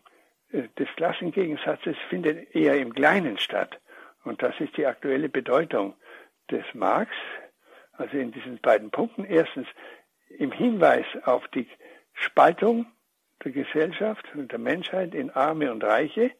äh, 0.50 0.64
des 0.78 0.88
Klassengegensatzes 0.96 1.96
findet 2.08 2.54
eher 2.54 2.78
im 2.78 2.94
Kleinen 2.94 3.38
statt. 3.38 3.80
Und 4.24 4.42
das 4.42 4.58
ist 4.60 4.76
die 4.76 4.86
aktuelle 4.86 5.28
Bedeutung 5.28 5.94
des 6.50 6.64
Marx, 6.74 7.10
also 7.92 8.16
in 8.16 8.32
diesen 8.32 8.58
beiden 8.58 8.90
Punkten. 8.90 9.24
Erstens 9.24 9.66
im 10.28 10.52
Hinweis 10.52 11.06
auf 11.24 11.46
die 11.48 11.66
Spaltung 12.12 12.86
der 13.44 13.52
Gesellschaft 13.52 14.24
und 14.34 14.50
der 14.52 14.58
Menschheit 14.58 15.14
in 15.14 15.30
arme 15.30 15.70
und 15.72 15.84
reiche, 15.84 16.30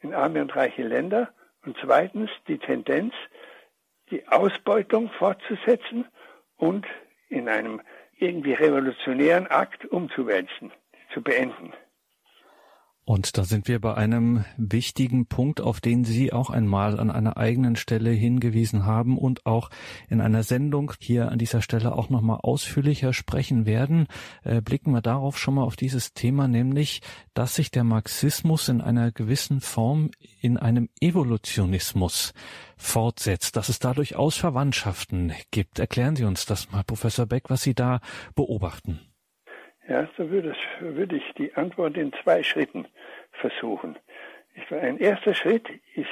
in 0.00 0.14
arme 0.14 0.42
und 0.42 0.54
reiche 0.54 0.82
Länder 0.82 1.32
und 1.64 1.76
zweitens 1.80 2.30
die 2.48 2.58
Tendenz, 2.58 3.14
die 4.10 4.26
Ausbeutung 4.28 5.10
fortzusetzen 5.18 6.06
und 6.56 6.86
in 7.28 7.48
einem 7.48 7.80
irgendwie 8.18 8.54
revolutionären 8.54 9.46
Akt 9.46 9.86
umzuwälzen, 9.86 10.72
zu 11.14 11.22
beenden. 11.22 11.72
Und 13.10 13.36
da 13.36 13.42
sind 13.42 13.66
wir 13.66 13.80
bei 13.80 13.94
einem 13.94 14.44
wichtigen 14.56 15.26
Punkt, 15.26 15.60
auf 15.60 15.80
den 15.80 16.04
Sie 16.04 16.32
auch 16.32 16.48
einmal 16.48 17.00
an 17.00 17.10
einer 17.10 17.36
eigenen 17.38 17.74
Stelle 17.74 18.10
hingewiesen 18.10 18.86
haben 18.86 19.18
und 19.18 19.46
auch 19.46 19.70
in 20.08 20.20
einer 20.20 20.44
Sendung 20.44 20.92
hier 21.00 21.28
an 21.28 21.36
dieser 21.40 21.60
Stelle 21.60 21.96
auch 21.96 22.08
nochmal 22.08 22.38
ausführlicher 22.40 23.12
sprechen 23.12 23.66
werden. 23.66 24.06
Äh, 24.44 24.62
blicken 24.62 24.92
wir 24.92 25.00
darauf 25.00 25.38
schon 25.38 25.54
mal 25.54 25.64
auf 25.64 25.74
dieses 25.74 26.12
Thema, 26.14 26.46
nämlich, 26.46 27.00
dass 27.34 27.56
sich 27.56 27.72
der 27.72 27.82
Marxismus 27.82 28.68
in 28.68 28.80
einer 28.80 29.10
gewissen 29.10 29.60
Form 29.60 30.12
in 30.40 30.56
einem 30.56 30.88
Evolutionismus 31.00 32.32
fortsetzt, 32.76 33.56
dass 33.56 33.70
es 33.70 33.80
da 33.80 33.92
durchaus 33.92 34.36
Verwandtschaften 34.36 35.32
gibt. 35.50 35.80
Erklären 35.80 36.14
Sie 36.14 36.22
uns 36.22 36.46
das 36.46 36.70
mal, 36.70 36.84
Professor 36.84 37.26
Beck, 37.26 37.50
was 37.50 37.62
Sie 37.62 37.74
da 37.74 37.98
beobachten. 38.36 39.00
Ja, 39.90 40.08
so 40.16 40.30
würde, 40.30 40.54
würde 40.78 41.16
ich 41.16 41.34
die 41.36 41.52
Antwort 41.54 41.96
in 41.96 42.12
zwei 42.22 42.44
Schritten 42.44 42.86
versuchen. 43.40 43.98
Ein 44.70 44.98
erster 44.98 45.34
Schritt 45.34 45.68
ist 45.94 46.06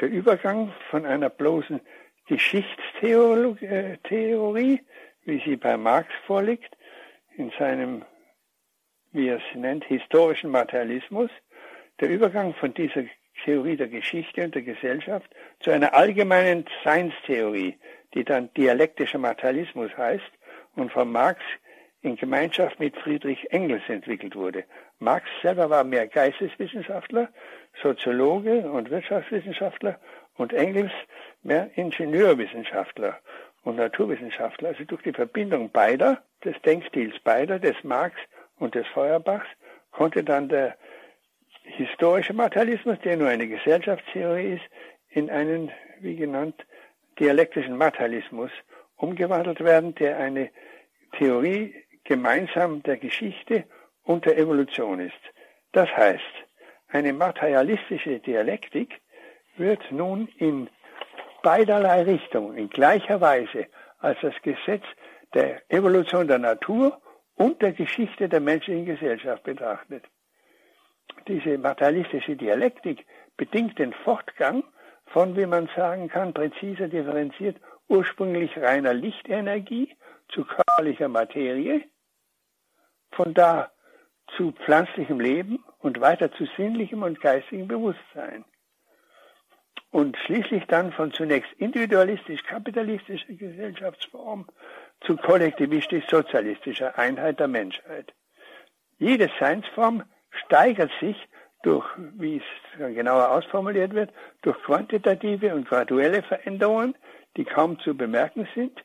der 0.00 0.08
Übergang 0.08 0.72
von 0.90 1.04
einer 1.04 1.28
bloßen 1.28 1.80
Geschichtstheorie, 2.26 4.80
wie 5.24 5.42
sie 5.44 5.56
bei 5.56 5.76
Marx 5.76 6.08
vorliegt, 6.26 6.76
in 7.36 7.52
seinem, 7.58 8.04
wie 9.12 9.28
er 9.28 9.36
es 9.36 9.54
nennt, 9.54 9.84
historischen 9.84 10.50
Materialismus, 10.50 11.30
der 12.00 12.08
Übergang 12.08 12.54
von 12.54 12.72
dieser 12.72 13.04
Theorie 13.44 13.76
der 13.76 13.88
Geschichte 13.88 14.44
und 14.44 14.54
der 14.54 14.62
Gesellschaft 14.62 15.30
zu 15.60 15.70
einer 15.70 15.94
allgemeinen 15.94 16.66
Seinstheorie, 16.84 17.78
die 18.14 18.24
dann 18.24 18.52
dialektischer 18.54 19.18
Materialismus 19.18 19.96
heißt 19.96 20.30
und 20.76 20.92
von 20.92 21.10
Marx 21.10 21.42
in 22.02 22.16
Gemeinschaft 22.16 22.80
mit 22.80 22.96
Friedrich 22.96 23.50
Engels 23.50 23.82
entwickelt 23.88 24.34
wurde. 24.34 24.64
Marx 25.00 25.26
selber 25.42 25.70
war 25.70 25.82
mehr 25.82 26.06
Geisteswissenschaftler, 26.06 27.30
Soziologe 27.82 28.70
und 28.70 28.90
Wirtschaftswissenschaftler 28.90 29.98
und 30.36 30.52
Engels 30.52 30.92
mehr 31.42 31.70
Ingenieurwissenschaftler 31.74 33.18
und 33.62 33.76
Naturwissenschaftler. 33.76 34.68
Also 34.68 34.84
durch 34.84 35.02
die 35.02 35.12
Verbindung 35.12 35.70
beider, 35.70 36.22
des 36.44 36.60
Denkstils 36.62 37.18
beider, 37.20 37.58
des 37.58 37.82
Marx 37.82 38.16
und 38.58 38.74
des 38.74 38.86
Feuerbachs, 38.88 39.46
konnte 39.90 40.22
dann 40.22 40.48
der 40.48 40.76
historische 41.62 42.34
Materialismus, 42.34 42.98
der 43.02 43.16
nur 43.16 43.28
eine 43.28 43.48
Gesellschaftstheorie 43.48 44.54
ist, 44.54 44.64
in 45.08 45.30
einen, 45.30 45.70
wie 46.00 46.16
genannt, 46.16 46.66
dialektischen 47.18 47.76
Materialismus 47.76 48.50
umgewandelt 48.96 49.60
werden, 49.60 49.94
der 49.94 50.18
eine 50.18 50.50
Theorie 51.18 51.74
gemeinsam 52.04 52.82
der 52.82 52.98
Geschichte 52.98 53.64
und 54.10 54.26
der 54.26 54.36
Evolution 54.36 54.98
ist. 54.98 55.22
Das 55.70 55.88
heißt, 55.96 56.34
eine 56.88 57.12
materialistische 57.12 58.18
Dialektik 58.18 59.00
wird 59.56 59.80
nun 59.92 60.26
in 60.38 60.68
beiderlei 61.44 62.02
Richtungen, 62.02 62.56
in 62.56 62.68
gleicher 62.68 63.20
Weise 63.20 63.66
als 64.00 64.18
das 64.20 64.34
Gesetz 64.42 64.82
der 65.32 65.62
Evolution 65.68 66.26
der 66.26 66.40
Natur 66.40 67.00
und 67.36 67.62
der 67.62 67.72
Geschichte 67.72 68.28
der 68.28 68.40
menschlichen 68.40 68.84
Gesellschaft 68.84 69.44
betrachtet. 69.44 70.04
Diese 71.28 71.56
materialistische 71.56 72.34
Dialektik 72.34 73.06
bedingt 73.36 73.78
den 73.78 73.92
Fortgang 73.92 74.64
von, 75.06 75.36
wie 75.36 75.46
man 75.46 75.68
sagen 75.76 76.08
kann, 76.08 76.34
präziser 76.34 76.88
differenziert, 76.88 77.58
ursprünglich 77.88 78.58
reiner 78.58 78.92
Lichtenergie 78.92 79.96
zu 80.30 80.44
körperlicher 80.44 81.08
Materie, 81.08 81.84
von 83.12 83.34
da 83.34 83.70
zu 84.36 84.52
pflanzlichem 84.52 85.20
Leben 85.20 85.64
und 85.78 86.00
weiter 86.00 86.32
zu 86.32 86.46
sinnlichem 86.56 87.02
und 87.02 87.20
geistigem 87.20 87.68
Bewusstsein. 87.68 88.44
Und 89.90 90.16
schließlich 90.18 90.66
dann 90.66 90.92
von 90.92 91.12
zunächst 91.12 91.52
individualistisch-kapitalistischer 91.54 93.32
Gesellschaftsform 93.32 94.46
zu 95.00 95.16
kollektivistisch-sozialistischer 95.16 96.96
Einheit 96.96 97.40
der 97.40 97.48
Menschheit. 97.48 98.12
Jede 98.98 99.30
Seinsform 99.40 100.04
steigert 100.30 100.92
sich 101.00 101.16
durch, 101.62 101.86
wie 101.96 102.36
es 102.36 102.94
genauer 102.94 103.30
ausformuliert 103.30 103.92
wird, 103.92 104.10
durch 104.42 104.56
quantitative 104.62 105.54
und 105.54 105.68
graduelle 105.68 106.22
Veränderungen, 106.22 106.94
die 107.36 107.44
kaum 107.44 107.78
zu 107.80 107.96
bemerken 107.96 108.48
sind, 108.54 108.84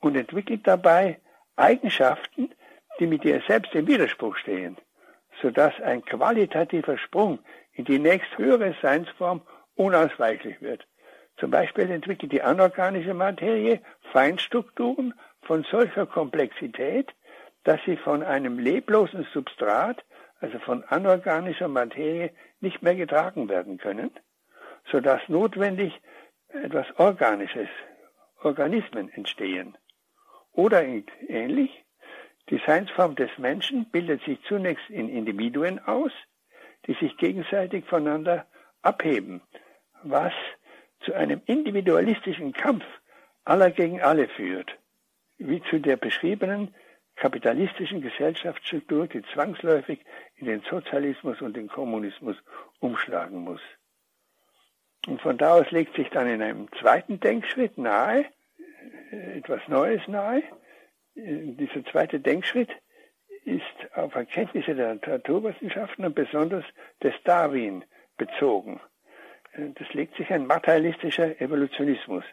und 0.00 0.16
entwickelt 0.16 0.60
dabei 0.64 1.18
Eigenschaften, 1.56 2.54
die 2.98 3.06
mit 3.06 3.24
ihr 3.24 3.42
selbst 3.46 3.74
im 3.74 3.86
Widerspruch 3.86 4.36
stehen, 4.36 4.76
sodass 5.40 5.74
ein 5.80 6.04
qualitativer 6.04 6.98
Sprung 6.98 7.38
in 7.72 7.84
die 7.84 7.98
nächsthöhere 7.98 8.74
Seinsform 8.82 9.42
unausweichlich 9.76 10.60
wird. 10.60 10.86
Zum 11.38 11.50
Beispiel 11.50 11.90
entwickelt 11.90 12.32
die 12.32 12.42
anorganische 12.42 13.14
Materie 13.14 13.80
Feinstrukturen 14.12 15.14
von 15.42 15.64
solcher 15.70 16.06
Komplexität, 16.06 17.14
dass 17.64 17.80
sie 17.86 17.96
von 17.96 18.22
einem 18.22 18.58
leblosen 18.58 19.26
Substrat, 19.32 20.04
also 20.40 20.58
von 20.58 20.82
anorganischer 20.84 21.68
Materie, 21.68 22.32
nicht 22.60 22.82
mehr 22.82 22.96
getragen 22.96 23.48
werden 23.48 23.78
können, 23.78 24.10
sodass 24.90 25.20
notwendig 25.28 26.00
etwas 26.48 26.86
Organisches, 26.96 27.68
Organismen 28.42 29.10
entstehen. 29.12 29.76
Oder 30.52 30.84
ähnlich, 30.84 31.84
die 32.50 32.60
Seinsform 32.66 33.14
des 33.14 33.30
Menschen 33.38 33.86
bildet 33.90 34.22
sich 34.24 34.38
zunächst 34.44 34.88
in 34.90 35.08
Individuen 35.08 35.78
aus, 35.80 36.12
die 36.86 36.94
sich 36.94 37.16
gegenseitig 37.16 37.84
voneinander 37.84 38.46
abheben, 38.82 39.42
was 40.02 40.32
zu 41.00 41.12
einem 41.14 41.42
individualistischen 41.46 42.52
Kampf 42.52 42.84
aller 43.44 43.70
gegen 43.70 44.00
alle 44.00 44.28
führt, 44.28 44.76
wie 45.38 45.62
zu 45.70 45.78
der 45.78 45.96
beschriebenen 45.96 46.74
kapitalistischen 47.16 48.00
Gesellschaftsstruktur, 48.00 49.08
die 49.08 49.22
zwangsläufig 49.34 50.00
in 50.36 50.46
den 50.46 50.62
Sozialismus 50.62 51.40
und 51.40 51.56
den 51.56 51.68
Kommunismus 51.68 52.36
umschlagen 52.78 53.40
muss. 53.40 53.60
Und 55.06 55.20
von 55.20 55.36
da 55.36 55.54
aus 55.54 55.70
legt 55.70 55.96
sich 55.96 56.08
dann 56.10 56.28
in 56.28 56.42
einem 56.42 56.68
zweiten 56.80 57.18
Denkschritt 57.18 57.76
nahe, 57.78 58.26
äh, 59.10 59.38
etwas 59.38 59.66
Neues 59.68 60.06
nahe, 60.06 60.42
dieser 61.18 61.84
zweite 61.84 62.20
Denkschritt 62.20 62.70
ist 63.44 63.96
auf 63.96 64.14
Erkenntnisse 64.14 64.74
der 64.74 64.94
Naturwissenschaften 64.94 66.04
und 66.04 66.14
besonders 66.14 66.64
des 67.02 67.14
Darwin 67.24 67.84
bezogen. 68.16 68.80
Das 69.54 69.92
legt 69.94 70.16
sich 70.16 70.30
ein 70.30 70.46
materialistischer 70.46 71.40
Evolutionismus 71.40 72.24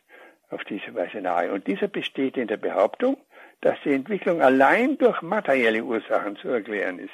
auf 0.49 0.63
diese 0.65 0.93
Weise 0.93 1.21
nahe. 1.21 1.51
Und 1.51 1.65
dieser 1.67 1.87
besteht 1.87 2.37
in 2.37 2.47
der 2.47 2.57
Behauptung, 2.57 3.17
dass 3.61 3.77
die 3.83 3.93
Entwicklung 3.93 4.41
allein 4.41 4.97
durch 4.97 5.21
materielle 5.21 5.83
Ursachen 5.83 6.35
zu 6.35 6.49
erklären 6.49 6.99
ist, 6.99 7.13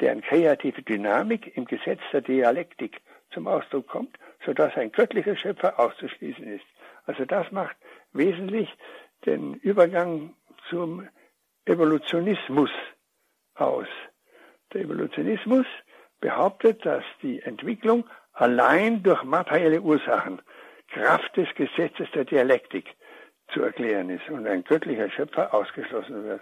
deren 0.00 0.20
kreative 0.20 0.82
Dynamik 0.82 1.56
im 1.56 1.64
Gesetz 1.64 2.00
der 2.12 2.20
Dialektik 2.20 3.00
zum 3.30 3.48
Ausdruck 3.48 3.88
kommt, 3.88 4.16
sodass 4.44 4.76
ein 4.76 4.92
göttlicher 4.92 5.36
Schöpfer 5.36 5.80
auszuschließen 5.80 6.46
ist. 6.46 6.66
Also 7.06 7.24
das 7.24 7.50
macht 7.50 7.76
wesentlich 8.12 8.68
den 9.26 9.54
Übergang 9.54 10.34
zum 10.72 11.06
Evolutionismus 11.66 12.70
aus. 13.54 13.86
Der 14.72 14.80
Evolutionismus 14.80 15.66
behauptet, 16.20 16.84
dass 16.86 17.04
die 17.22 17.42
Entwicklung 17.42 18.04
allein 18.32 19.02
durch 19.02 19.22
materielle 19.22 19.82
Ursachen, 19.82 20.40
Kraft 20.88 21.36
des 21.36 21.48
Gesetzes 21.54 22.08
der 22.14 22.24
Dialektik 22.24 22.86
zu 23.52 23.62
erklären 23.62 24.08
ist 24.08 24.28
und 24.30 24.46
ein 24.46 24.64
göttlicher 24.64 25.10
Schöpfer 25.10 25.52
ausgeschlossen 25.52 26.24
wird. 26.24 26.40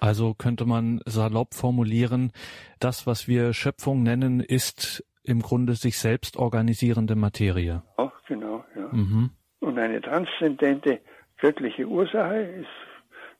Also 0.00 0.34
könnte 0.34 0.64
man 0.64 1.00
salopp 1.06 1.54
formulieren, 1.54 2.32
das, 2.80 3.06
was 3.06 3.28
wir 3.28 3.52
Schöpfung 3.52 4.02
nennen, 4.02 4.40
ist 4.40 5.04
im 5.22 5.40
Grunde 5.40 5.74
sich 5.74 5.98
selbst 5.98 6.36
organisierende 6.36 7.14
Materie. 7.14 7.82
Auch 7.96 8.12
genau, 8.26 8.64
ja. 8.74 8.88
Mhm. 8.90 9.30
Und 9.60 9.78
eine 9.78 10.00
transzendente 10.00 11.00
göttliche 11.38 11.86
Ursache 11.86 12.40
ist 12.40 12.87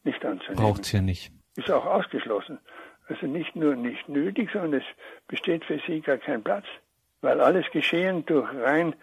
nicht 0.05 0.25
anzunehmen. 0.25 0.57
Braucht 0.57 0.83
es 0.83 0.93
ja 0.93 1.01
nicht. 1.01 1.33
Ist 1.57 1.71
auch 1.71 1.85
ausgeschlossen. 1.87 2.59
Also 3.09 3.27
nicht 3.27 3.57
nur 3.57 3.75
nicht 3.75 4.09
nötig, 4.09 4.51
sondern 4.53 4.81
es 4.81 4.87
besteht 5.27 5.65
für 5.65 5.81
sie 5.87 6.01
gar 6.01 6.19
kein 6.19 6.43
Platz, 6.43 6.67
weil 7.21 7.41
alles 7.41 7.71
Geschehen 7.71 8.25
durch 8.27 8.49
rein 8.55 8.95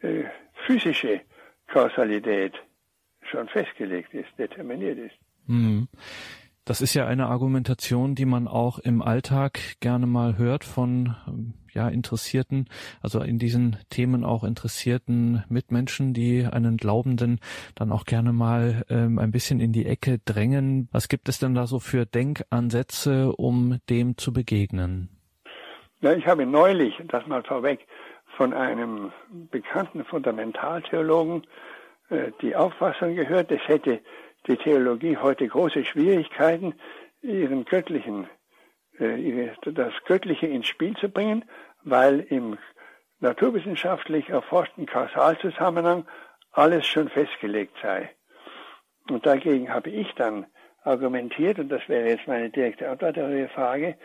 äh, 0.00 0.24
physische 0.66 1.22
Kausalität 1.68 2.54
schon 3.22 3.48
festgelegt 3.48 4.14
ist, 4.14 4.28
determiniert 4.38 4.98
ist. 4.98 5.16
Mhm. 5.46 5.88
Das 6.66 6.80
ist 6.80 6.94
ja 6.94 7.06
eine 7.06 7.28
Argumentation, 7.28 8.16
die 8.16 8.24
man 8.24 8.48
auch 8.48 8.80
im 8.80 9.00
Alltag 9.00 9.60
gerne 9.78 10.08
mal 10.08 10.36
hört 10.36 10.64
von 10.64 11.14
ja 11.72 11.88
interessierten, 11.88 12.68
also 13.00 13.20
in 13.20 13.38
diesen 13.38 13.76
Themen 13.88 14.24
auch 14.24 14.42
interessierten 14.42 15.44
Mitmenschen, 15.48 16.12
die 16.12 16.44
einen 16.44 16.76
Glaubenden 16.76 17.38
dann 17.76 17.92
auch 17.92 18.04
gerne 18.04 18.32
mal 18.32 18.84
ähm, 18.90 19.20
ein 19.20 19.30
bisschen 19.30 19.60
in 19.60 19.70
die 19.72 19.86
Ecke 19.86 20.18
drängen. 20.24 20.88
Was 20.90 21.08
gibt 21.08 21.28
es 21.28 21.38
denn 21.38 21.54
da 21.54 21.68
so 21.68 21.78
für 21.78 22.04
Denkansätze, 22.04 23.30
um 23.30 23.78
dem 23.88 24.16
zu 24.16 24.32
begegnen? 24.32 25.08
Ja, 26.00 26.14
ich 26.14 26.26
habe 26.26 26.46
neulich, 26.46 26.94
das 27.06 27.28
mal 27.28 27.44
vorweg, 27.44 27.86
von 28.36 28.52
einem 28.52 29.12
bekannten 29.52 30.04
Fundamentaltheologen 30.04 31.46
äh, 32.10 32.32
die 32.42 32.56
Auffassung 32.56 33.14
gehört, 33.14 33.52
es 33.52 33.62
hätte 33.68 34.00
die 34.46 34.56
Theologie 34.56 35.16
heute 35.16 35.46
große 35.46 35.84
Schwierigkeiten, 35.84 36.74
ihren 37.22 37.64
göttlichen, 37.64 38.28
äh, 38.98 39.50
das 39.64 39.92
Göttliche 40.04 40.46
ins 40.46 40.68
Spiel 40.68 40.96
zu 40.96 41.08
bringen, 41.08 41.44
weil 41.82 42.20
im 42.20 42.58
naturwissenschaftlich 43.20 44.28
erforschten 44.28 44.86
Kausalzusammenhang 44.86 46.06
alles 46.52 46.86
schon 46.86 47.08
festgelegt 47.08 47.76
sei. 47.82 48.10
Und 49.08 49.26
dagegen 49.26 49.72
habe 49.72 49.90
ich 49.90 50.12
dann 50.14 50.46
argumentiert, 50.82 51.58
und 51.58 51.68
das 51.68 51.88
wäre 51.88 52.08
jetzt 52.08 52.26
meine 52.26 52.50
direkte 52.50 52.88
Antwort 52.88 53.18
auf 53.18 53.30
Ihre 53.30 53.48
Frage, 53.48 53.96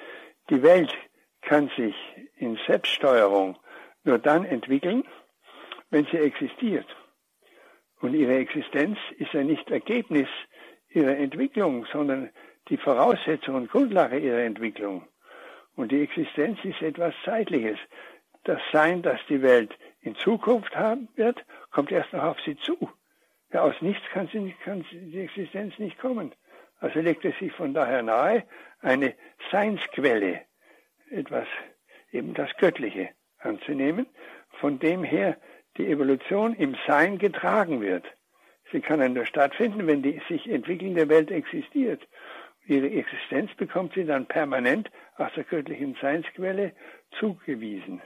die 0.49 0.61
Welt 0.63 0.93
kann 1.41 1.69
sich 1.75 1.95
in 2.37 2.57
Selbststeuerung 2.67 3.57
nur 4.03 4.19
dann 4.19 4.45
entwickeln, 4.45 5.03
wenn 5.89 6.05
sie 6.05 6.17
existiert. 6.17 6.87
Und 8.01 8.15
ihre 8.15 8.35
Existenz 8.37 8.97
ist 9.17 9.33
ja 9.33 9.43
nicht 9.43 9.69
Ergebnis 9.69 10.27
ihrer 10.89 11.15
Entwicklung, 11.17 11.85
sondern 11.91 12.31
die 12.69 12.77
Voraussetzung 12.77 13.55
und 13.55 13.71
Grundlage 13.71 14.17
ihrer 14.17 14.39
Entwicklung. 14.39 15.07
Und 15.75 15.91
die 15.91 16.01
Existenz 16.01 16.59
ist 16.63 16.81
etwas 16.81 17.13
Zeitliches. 17.23 17.77
Das 18.43 18.59
Sein, 18.71 19.01
das 19.03 19.19
die 19.29 19.41
Welt 19.41 19.77
in 20.01 20.15
Zukunft 20.15 20.75
haben 20.75 21.07
wird, 21.15 21.45
kommt 21.69 21.91
erst 21.91 22.11
noch 22.11 22.23
auf 22.23 22.41
sie 22.41 22.57
zu. 22.57 22.89
Ja, 23.53 23.61
aus 23.61 23.75
nichts 23.81 24.03
kann, 24.11 24.27
sie, 24.31 24.55
kann 24.63 24.85
die 24.91 25.19
Existenz 25.19 25.77
nicht 25.77 25.99
kommen. 25.99 26.33
Also 26.79 26.99
legt 26.99 27.23
es 27.25 27.37
sich 27.37 27.51
von 27.51 27.73
daher 27.73 28.01
nahe, 28.01 28.43
eine 28.79 29.13
Seinsquelle, 29.51 30.41
etwas, 31.11 31.47
eben 32.11 32.33
das 32.33 32.49
Göttliche 32.57 33.09
anzunehmen, 33.39 34.07
von 34.59 34.79
dem 34.79 35.03
her 35.03 35.37
die 35.77 35.87
Evolution 35.87 36.53
im 36.53 36.75
Sein 36.87 37.17
getragen 37.17 37.81
wird. 37.81 38.05
Sie 38.71 38.81
kann 38.81 38.99
dann 38.99 39.13
nur 39.13 39.25
stattfinden, 39.25 39.87
wenn 39.87 40.01
die 40.01 40.21
sich 40.29 40.49
entwickelnde 40.49 41.09
Welt 41.09 41.31
existiert. 41.31 42.07
Ihre 42.65 42.89
Existenz 42.89 43.53
bekommt 43.55 43.93
sie 43.93 44.05
dann 44.05 44.27
permanent 44.27 44.89
aus 45.17 45.31
der 45.35 45.43
göttlichen 45.43 45.97
Seinsquelle 46.01 46.73
zugewiesen. 47.19 48.01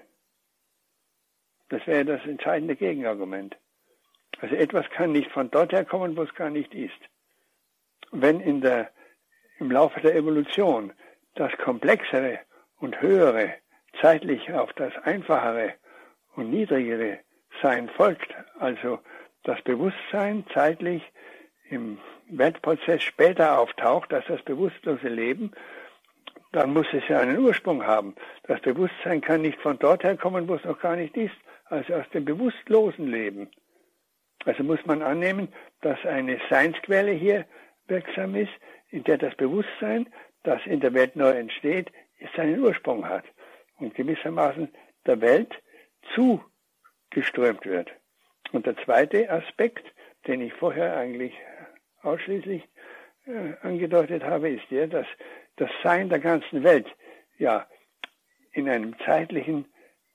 Das 1.69 1.85
wäre 1.87 2.05
das 2.05 2.25
entscheidende 2.25 2.75
Gegenargument. 2.75 3.57
Also 4.39 4.55
etwas 4.55 4.89
kann 4.89 5.11
nicht 5.11 5.31
von 5.31 5.49
dort 5.51 5.71
herkommen, 5.71 6.15
wo 6.15 6.23
es 6.23 6.33
gar 6.35 6.49
nicht 6.49 6.73
ist. 6.73 6.99
Wenn 8.11 8.39
in 8.39 8.61
der, 8.61 8.91
im 9.59 9.71
Laufe 9.71 9.99
der 10.01 10.15
Evolution 10.15 10.93
das 11.35 11.51
Komplexere 11.57 12.39
und 12.77 13.01
Höhere 13.01 13.55
zeitlich 14.01 14.51
auf 14.53 14.73
das 14.73 14.93
Einfachere 15.03 15.73
und 16.35 16.49
Niedrigere 16.49 17.19
Sein 17.61 17.89
folgt, 17.89 18.33
also 18.59 18.99
das 19.43 19.61
Bewusstsein 19.61 20.45
zeitlich 20.53 21.03
im 21.69 21.97
Weltprozess 22.29 23.03
später 23.03 23.59
auftaucht 23.59 24.13
als 24.13 24.25
das 24.27 24.41
bewusstlose 24.43 25.07
Leben, 25.07 25.51
dann 26.51 26.73
muss 26.73 26.87
es 26.93 27.07
ja 27.07 27.19
einen 27.19 27.39
Ursprung 27.39 27.85
haben. 27.85 28.15
Das 28.43 28.61
Bewusstsein 28.61 29.21
kann 29.21 29.41
nicht 29.41 29.59
von 29.61 29.77
dort 29.77 30.03
herkommen, 30.03 30.47
wo 30.47 30.55
es 30.55 30.63
noch 30.63 30.79
gar 30.79 30.95
nicht 30.95 31.15
ist, 31.17 31.35
also 31.65 31.93
aus 31.95 32.09
dem 32.13 32.25
bewusstlosen 32.25 33.07
Leben. 33.07 33.49
Also 34.45 34.63
muss 34.63 34.83
man 34.85 35.01
annehmen, 35.01 35.49
dass 35.81 36.03
eine 36.05 36.39
Seinsquelle 36.49 37.11
hier 37.11 37.45
wirksam 37.87 38.35
ist, 38.35 38.53
in 38.89 39.03
der 39.03 39.17
das 39.17 39.35
Bewusstsein, 39.35 40.07
das 40.43 40.61
in 40.65 40.79
der 40.79 40.93
Welt 40.93 41.15
neu 41.15 41.31
entsteht, 41.31 41.91
seinen 42.35 42.59
Ursprung 42.59 43.07
hat 43.07 43.25
und 43.77 43.95
gewissermaßen 43.95 44.69
der 45.05 45.21
Welt 45.21 45.53
zugeströmt 47.15 47.65
wird. 47.65 47.89
Und 48.51 48.65
der 48.65 48.75
zweite 48.77 49.29
Aspekt, 49.29 49.85
den 50.27 50.41
ich 50.41 50.53
vorher 50.53 50.95
eigentlich 50.97 51.33
ausschließlich 52.01 52.63
äh, 53.25 53.53
angedeutet 53.61 54.23
habe, 54.23 54.49
ist 54.49 54.69
der, 54.69 54.87
dass 54.87 55.07
das 55.55 55.69
Sein 55.81 56.09
der 56.09 56.19
ganzen 56.19 56.63
Welt 56.63 56.87
ja 57.37 57.67
in 58.51 58.69
einem 58.69 58.97
zeitlichen 58.99 59.65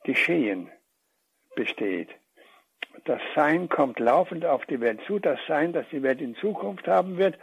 Geschehen 0.04 0.70
besteht. 1.56 2.08
Das 3.04 3.20
Sein 3.34 3.68
kommt 3.68 3.98
laufend 3.98 4.44
auf 4.44 4.66
die 4.66 4.80
Welt 4.80 5.00
zu, 5.06 5.18
das 5.18 5.38
Sein, 5.48 5.72
das 5.72 5.86
die 5.90 6.02
Welt 6.02 6.20
in 6.20 6.34
Zukunft 6.36 6.86
haben 6.86 7.16
wird, 7.16 7.38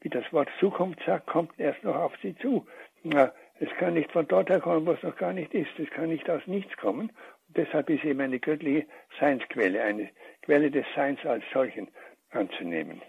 wie 0.00 0.08
das 0.08 0.30
Wort 0.32 0.48
Zukunft 0.58 1.00
sagt, 1.06 1.26
kommt 1.26 1.58
erst 1.58 1.84
noch 1.84 1.96
auf 1.96 2.12
sie 2.22 2.36
zu. 2.38 2.66
Es 3.60 3.70
kann 3.78 3.94
nicht 3.94 4.10
von 4.10 4.26
dort 4.26 4.50
herkommen, 4.50 4.86
wo 4.86 4.92
es 4.92 5.02
noch 5.02 5.16
gar 5.16 5.32
nicht 5.32 5.54
ist. 5.54 5.78
Es 5.78 5.88
kann 5.90 6.08
nicht 6.08 6.28
aus 6.28 6.42
nichts 6.46 6.76
kommen. 6.76 7.12
Deshalb 7.56 7.90
ist 7.90 8.04
eben 8.04 8.20
eine 8.20 8.38
göttliche 8.38 8.86
Seinsquelle, 9.20 9.82
eine 9.82 10.10
Quelle 10.42 10.70
des 10.70 10.86
Seins 10.94 11.20
als 11.24 11.44
solchen 11.52 11.88
anzunehmen 12.30 13.02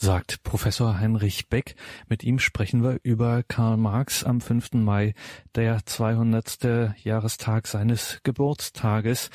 sagt 0.00 0.44
Professor 0.44 1.00
Heinrich 1.00 1.48
Beck. 1.48 1.74
Mit 2.08 2.22
ihm 2.22 2.38
sprechen 2.38 2.82
wir 2.84 2.98
über 3.02 3.42
Karl 3.42 3.76
Marx 3.76 4.22
am 4.22 4.40
5. 4.40 4.74
Mai, 4.74 5.14
der 5.56 5.84
200. 5.84 6.94
Jahrestag 7.02 7.66
seines 7.66 8.20
Geburtstages. 8.22 9.30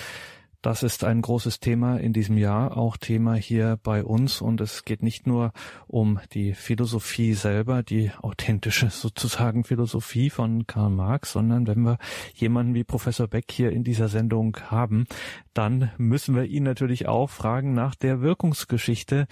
Das 0.63 0.81
ist 0.81 1.03
ein 1.03 1.21
großes 1.21 1.59
Thema 1.59 1.97
in 1.97 2.13
diesem 2.13 2.37
Jahr, 2.37 2.77
auch 2.77 2.95
Thema 2.95 3.33
hier 3.33 3.77
bei 3.83 4.01
uns. 4.01 4.39
Und 4.39 4.61
es 4.61 4.85
geht 4.85 5.03
nicht 5.03 5.27
nur 5.27 5.51
um 5.87 6.21
die 6.31 6.53
Philosophie 6.53 7.33
selber, 7.33 7.83
die 7.83 8.11
authentische 8.21 8.89
sozusagen 8.89 9.65
Philosophie 9.65 10.29
von 10.29 10.65
Karl 10.65 10.89
Marx, 10.89 11.33
sondern 11.33 11.67
wenn 11.67 11.81
wir 11.81 11.97
jemanden 12.33 12.75
wie 12.75 12.85
Professor 12.85 13.27
Beck 13.27 13.51
hier 13.51 13.73
in 13.73 13.83
dieser 13.83 14.07
Sendung 14.07 14.55
haben, 14.71 15.05
dann 15.53 15.91
müssen 15.97 16.33
wir 16.33 16.45
ihn 16.45 16.63
natürlich 16.63 17.09
auch 17.09 17.29
fragen 17.29 17.73
nach 17.73 17.93
der 17.93 18.21
Wirkungsgeschichte 18.21 19.27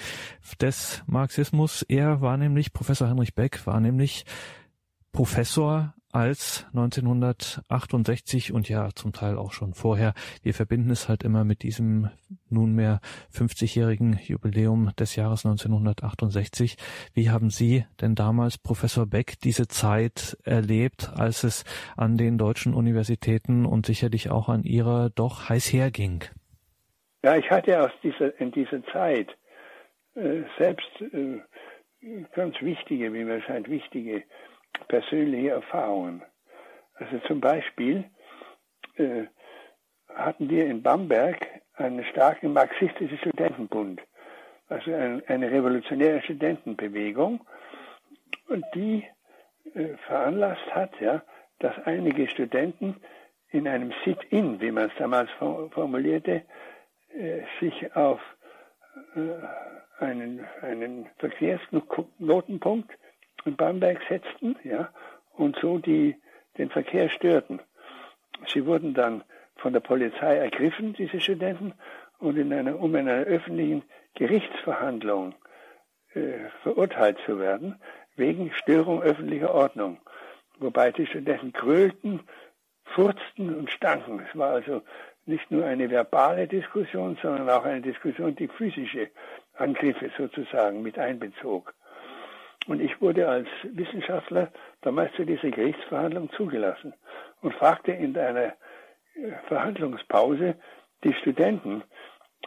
des 0.59 1.01
Marxismus. 1.07 1.81
Er 1.83 2.19
war 2.19 2.35
nämlich, 2.35 2.73
Professor 2.73 3.07
Heinrich 3.07 3.35
Beck 3.35 3.65
war 3.65 3.79
nämlich 3.79 4.25
Professor 5.13 5.93
als 6.13 6.65
1968 6.73 8.53
und 8.53 8.69
ja 8.69 8.89
zum 8.93 9.13
Teil 9.13 9.37
auch 9.37 9.51
schon 9.51 9.73
vorher. 9.73 10.13
Wir 10.43 10.53
verbinden 10.53 10.89
es 10.89 11.09
halt 11.09 11.23
immer 11.23 11.43
mit 11.43 11.63
diesem 11.63 12.09
nunmehr 12.49 12.99
50-jährigen 13.33 14.19
Jubiläum 14.23 14.91
des 14.99 15.15
Jahres 15.15 15.45
1968. 15.45 16.77
Wie 17.13 17.29
haben 17.29 17.49
Sie 17.49 17.85
denn 18.01 18.15
damals, 18.15 18.57
Professor 18.57 19.05
Beck, 19.05 19.39
diese 19.43 19.67
Zeit 19.67 20.37
erlebt, 20.43 21.11
als 21.15 21.43
es 21.43 21.63
an 21.97 22.17
den 22.17 22.37
deutschen 22.37 22.73
Universitäten 22.73 23.65
und 23.65 23.85
sicherlich 23.85 24.29
auch 24.29 24.49
an 24.49 24.63
Ihrer 24.63 25.09
doch 25.09 25.49
heiß 25.49 25.73
herging? 25.73 26.23
Ja, 27.23 27.37
ich 27.37 27.49
hatte 27.49 27.81
aus 27.81 27.91
dieser, 28.01 28.39
in 28.39 28.51
dieser 28.51 28.83
Zeit 28.85 29.29
äh, 30.15 30.41
selbst 30.57 30.89
äh, 31.01 31.39
ganz 32.33 32.55
wichtige, 32.61 33.13
wie 33.13 33.23
mir 33.23 33.41
scheint, 33.41 33.69
wichtige 33.69 34.23
persönliche 34.87 35.49
Erfahrungen. 35.51 36.23
Also 36.95 37.19
zum 37.27 37.41
Beispiel 37.41 38.05
äh, 38.95 39.23
hatten 40.13 40.49
wir 40.49 40.65
in 40.65 40.83
Bamberg 40.83 41.47
einen 41.75 42.03
starken 42.05 42.53
marxistischen 42.53 43.17
Studentenbund, 43.17 44.01
also 44.67 44.93
ein, 44.93 45.23
eine 45.27 45.51
revolutionäre 45.51 46.21
Studentenbewegung, 46.21 47.41
und 48.49 48.65
die 48.75 49.05
äh, 49.73 49.95
veranlasst 50.07 50.75
hat, 50.75 50.91
ja, 50.99 51.23
dass 51.59 51.73
einige 51.85 52.27
Studenten 52.27 52.97
in 53.49 53.67
einem 53.67 53.93
Sit-in, 54.03 54.59
wie 54.61 54.71
man 54.71 54.89
es 54.89 54.95
damals 54.97 55.29
formulierte, 55.39 56.43
äh, 57.13 57.41
sich 57.59 57.95
auf 57.95 58.19
äh, 59.15 60.03
einen, 60.03 60.45
einen 60.61 61.09
Verkehrsknotenpunkt 61.17 62.91
in 63.45 63.55
Bamberg 63.55 64.01
setzten, 64.07 64.55
ja, 64.63 64.89
und 65.33 65.57
so 65.59 65.77
die, 65.77 66.15
den 66.57 66.69
Verkehr 66.69 67.09
störten. 67.09 67.59
Sie 68.47 68.65
wurden 68.65 68.93
dann 68.93 69.23
von 69.55 69.73
der 69.73 69.79
Polizei 69.79 70.37
ergriffen, 70.37 70.93
diese 70.93 71.19
Studenten, 71.19 71.73
und 72.19 72.37
in 72.37 72.53
einer, 72.53 72.79
um 72.79 72.95
in 72.95 73.09
einer 73.09 73.25
öffentlichen 73.25 73.83
Gerichtsverhandlung 74.15 75.33
äh, 76.13 76.49
verurteilt 76.61 77.17
zu 77.25 77.39
werden, 77.39 77.79
wegen 78.15 78.51
Störung 78.53 79.01
öffentlicher 79.01 79.53
Ordnung. 79.53 79.99
Wobei 80.59 80.91
die 80.91 81.07
Studenten 81.07 81.53
grölten, 81.53 82.21
furzten 82.83 83.55
und 83.55 83.71
stanken. 83.71 84.19
Es 84.29 84.37
war 84.37 84.51
also 84.51 84.83
nicht 85.25 85.49
nur 85.49 85.65
eine 85.65 85.89
verbale 85.89 86.47
Diskussion, 86.47 87.17
sondern 87.21 87.49
auch 87.49 87.65
eine 87.65 87.81
Diskussion, 87.81 88.35
die 88.35 88.47
physische 88.47 89.09
Angriffe 89.53 90.11
sozusagen 90.17 90.81
mit 90.81 90.99
einbezog. 90.99 91.73
Und 92.67 92.81
ich 92.81 93.01
wurde 93.01 93.27
als 93.27 93.47
Wissenschaftler 93.63 94.51
damals 94.81 95.13
zu 95.15 95.25
dieser 95.25 95.49
Gerichtsverhandlung 95.49 96.31
zugelassen 96.31 96.93
und 97.41 97.53
fragte 97.55 97.91
in 97.91 98.17
einer 98.17 98.53
äh, 99.15 99.31
Verhandlungspause 99.47 100.55
die 101.03 101.13
Studenten, 101.13 101.83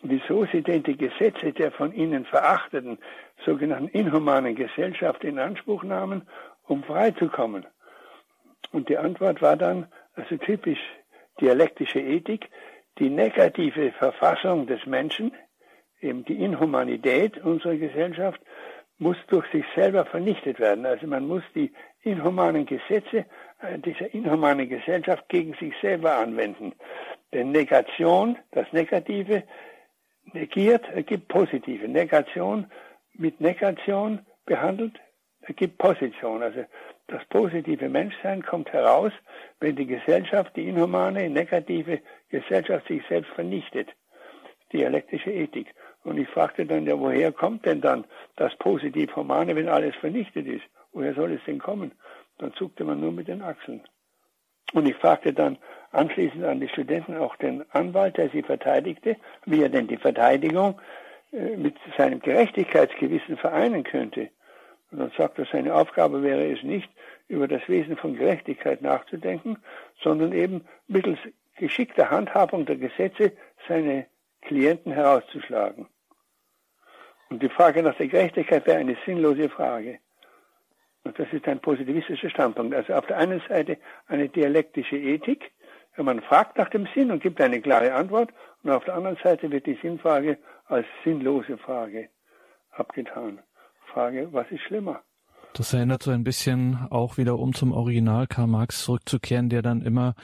wieso 0.03 0.45
sie 0.47 0.63
denn 0.63 0.83
die 0.83 0.97
Gesetze 0.97 1.53
der 1.53 1.73
von 1.73 1.93
ihnen 1.93 2.25
verachteten 2.25 2.99
sogenannten 3.45 3.89
inhumanen 3.89 4.55
Gesellschaft 4.55 5.25
in 5.25 5.39
Anspruch 5.39 5.83
nahmen, 5.83 6.29
um 6.67 6.85
freizukommen. 6.85 7.67
Und 8.73 8.89
die 8.89 8.99
Antwort 8.99 9.43
war 9.43 9.57
dann, 9.57 9.87
also 10.15 10.37
typisch 10.37 10.81
dialektische 11.41 12.01
Ethik, 12.01 12.49
die 12.99 13.11
negative 13.11 13.93
Verfassung 13.93 14.67
des 14.67 14.87
Menschen, 14.87 15.33
eben 16.01 16.25
die 16.25 16.43
Inhumanität 16.43 17.39
unserer 17.39 17.77
Gesellschaft, 17.77 18.41
muss 18.99 19.17
durch 19.29 19.47
sich 19.51 19.65
selber 19.75 20.05
vernichtet 20.05 20.61
werden. 20.61 20.87
Also 20.87 21.07
man 21.07 21.27
muss 21.27 21.43
die 21.55 21.73
inhumanen 22.03 22.67
Gesetze 22.67 23.27
äh, 23.61 23.79
dieser 23.79 24.13
inhumanen 24.15 24.69
Gesellschaft 24.69 25.29
gegen 25.29 25.55
sich 25.55 25.75
selber 25.81 26.17
anwenden. 26.17 26.75
Denn 27.33 27.51
Negation, 27.51 28.39
das 28.53 28.73
Negative, 28.73 29.43
negiert, 30.33 30.89
ergibt 30.95 31.29
positive. 31.29 31.89
Negation 31.89 32.71
mit 33.15 33.41
Negation 33.41 34.21
behandelt, 34.47 35.01
ergibt 35.43 35.79
Position. 35.79 36.43
Also 36.43 36.65
das 37.09 37.25
positive 37.27 37.89
Menschsein 37.89 38.43
kommt 38.43 38.73
heraus, 38.73 39.13
wenn 39.61 39.77
die 39.77 39.87
Gesellschaft, 39.87 40.57
die 40.57 40.69
inhumane, 40.69 41.29
negative 41.29 42.01
Gesellschaft 42.31 42.87
sich 42.89 43.03
selbst 43.09 43.31
vernichtet. 43.33 43.89
dialektische 44.73 45.31
Ethik. 45.31 45.73
Und 46.05 46.19
ich 46.19 46.29
fragte 46.29 46.67
dann, 46.67 46.87
ja, 46.87 46.99
woher 46.99 47.33
kommt 47.33 47.65
denn 47.65 47.81
dann 47.81 48.05
das 48.37 48.55
Positiv-Humane, 48.57 49.57
wenn 49.57 49.69
alles 49.69 49.97
vernichtet 49.97 50.47
ist? 50.47 50.65
Woher 50.93 51.15
soll 51.15 51.33
es 51.33 51.41
denn 51.47 51.59
kommen? 51.59 51.93
Dann 52.39 52.53
zuckte 52.55 52.85
man 52.85 53.01
nur 53.01 53.13
mit 53.13 53.29
den 53.29 53.43
Achseln. 53.43 53.83
Und 54.73 54.87
ich 54.87 54.97
fragte 54.97 55.33
dann 55.33 55.59
anschließend 55.93 56.45
an 56.45 56.61
die 56.61 56.69
Studenten 56.69 57.17
auch 57.17 57.37
den 57.37 57.65
Anwalt, 57.71 58.17
der 58.17 58.29
sie 58.31 58.43
verteidigte, 58.43 59.17
wie 59.47 59.63
er 59.63 59.69
denn 59.69 59.87
die 59.87 59.97
Verteidigung 59.97 60.81
äh, 61.33 61.57
mit 61.57 61.77
seinem 61.97 62.21
Gerechtigkeitsgewissen 62.21 63.37
vereinen 63.37 63.85
könnte. 63.85 64.31
Und 64.91 64.99
dann 64.99 65.13
sagt 65.17 65.39
er, 65.39 65.47
seine 65.47 65.75
Aufgabe 65.75 66.23
wäre 66.23 66.53
es 66.53 66.63
nicht, 66.63 66.89
über 67.29 67.49
das 67.49 67.67
Wesen 67.69 67.97
von 67.97 68.17
Gerechtigkeit 68.17 68.83
nachzudenken, 68.83 69.59
sondern 70.03 70.33
eben 70.33 70.67
mittels 70.87 71.19
geschickter 71.57 72.11
Handhabung 72.11 72.67
der 72.67 72.77
Gesetze 72.77 73.33
seine 73.67 74.07
Klienten 74.43 74.93
herauszuschlagen. 74.93 75.87
Und 77.31 77.43
die 77.43 77.49
Frage 77.49 77.83
nach 77.83 77.97
der 77.97 78.09
Gerechtigkeit 78.09 78.67
wäre 78.67 78.79
eine 78.79 78.97
sinnlose 79.07 79.49
Frage. 79.49 79.99
Und 81.05 81.19
das 81.19 81.27
ist 81.33 81.47
ein 81.47 81.61
positivistischer 81.61 82.31
Standpunkt. 82.31 82.75
Also 82.75 82.95
auf 82.95 83.07
der 83.07 83.19
einen 83.19 83.43
Seite 83.49 83.79
eine 84.07 84.29
dialektische 84.29 84.97
Ethik, 84.97 85.53
wenn 85.97 86.07
man 86.07 86.23
fragt 86.23 86.57
nach 86.59 86.71
dem 86.71 86.89
Sinn 86.95 87.11
und 87.11 87.23
gibt 87.23 87.41
eine 87.41 87.61
klare 87.61 87.93
Antwort, 87.95 88.31
und 88.63 88.71
auf 88.71 88.85
der 88.85 88.95
anderen 88.95 89.19
Seite 89.23 89.51
wird 89.51 89.67
die 89.67 89.79
Sinnfrage 89.83 90.39
als 90.67 90.87
sinnlose 91.05 91.59
Frage 91.59 92.09
abgetan. 92.71 93.41
Frage, 93.93 94.29
was 94.33 94.51
ist 94.51 94.63
schlimmer? 94.63 95.03
Das 95.53 95.73
erinnert 95.73 96.03
so 96.03 96.11
ein 96.11 96.25
bisschen 96.25 96.79
auch 96.91 97.17
wieder 97.17 97.39
um 97.39 97.55
zum 97.55 97.71
Original 97.73 98.27
Karl 98.27 98.49
Marx 98.49 98.85
zurückzukehren, 98.85 99.51
der 99.51 99.63
dann 99.63 99.83
immer, 99.83 100.15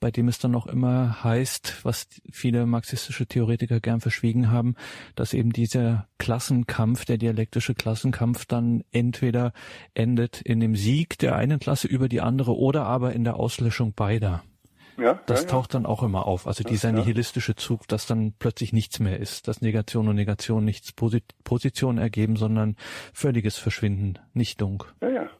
bei 0.00 0.10
dem 0.10 0.28
es 0.28 0.38
dann 0.38 0.50
noch 0.50 0.66
immer 0.66 1.22
heißt, 1.22 1.84
was 1.84 2.08
viele 2.30 2.66
marxistische 2.66 3.26
Theoretiker 3.26 3.80
gern 3.80 4.00
verschwiegen 4.00 4.50
haben, 4.50 4.74
dass 5.14 5.34
eben 5.34 5.52
dieser 5.52 6.08
Klassenkampf, 6.18 7.04
der 7.04 7.18
dialektische 7.18 7.74
Klassenkampf 7.74 8.46
dann 8.46 8.84
entweder 8.92 9.52
endet 9.94 10.40
in 10.40 10.60
dem 10.60 10.76
Sieg 10.76 11.18
der 11.18 11.36
einen 11.36 11.58
Klasse 11.58 11.88
über 11.88 12.08
die 12.08 12.20
andere 12.20 12.56
oder 12.56 12.84
aber 12.84 13.12
in 13.12 13.24
der 13.24 13.36
Auslöschung 13.36 13.94
beider. 13.94 14.42
Ja, 14.98 15.20
das 15.26 15.42
ja, 15.42 15.48
taucht 15.48 15.74
dann 15.74 15.86
auch 15.86 16.02
immer 16.02 16.26
auf. 16.26 16.48
Also 16.48 16.64
dieser 16.64 16.90
nihilistische 16.90 17.54
Zug, 17.54 17.86
dass 17.86 18.06
dann 18.06 18.34
plötzlich 18.36 18.72
nichts 18.72 18.98
mehr 18.98 19.20
ist, 19.20 19.46
dass 19.46 19.62
Negation 19.62 20.08
und 20.08 20.16
Negation 20.16 20.64
nichts 20.64 20.92
Posit 20.92 21.24
Position 21.44 21.98
ergeben, 21.98 22.34
sondern 22.34 22.74
völliges 23.14 23.58
Verschwinden, 23.58 24.18
Nichtung. 24.32 24.82
Ja, 25.00 25.08
ja. 25.08 25.30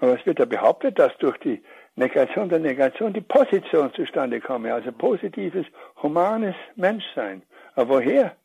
Aber 0.00 0.18
es 0.18 0.24
wird 0.24 0.38
ja 0.38 0.46
behauptet, 0.46 0.98
dass 0.98 1.12
durch 1.18 1.36
die 1.38 1.62
Negation 1.98 2.48
der 2.48 2.60
Negation 2.60 3.12
die 3.12 3.20
Position 3.20 3.92
zustande 3.92 4.40
komme, 4.40 4.72
also 4.72 4.92
positives, 4.92 5.66
humanes 6.00 6.54
Menschsein. 6.76 7.42
Aber 7.74 7.96
woher? 7.96 8.36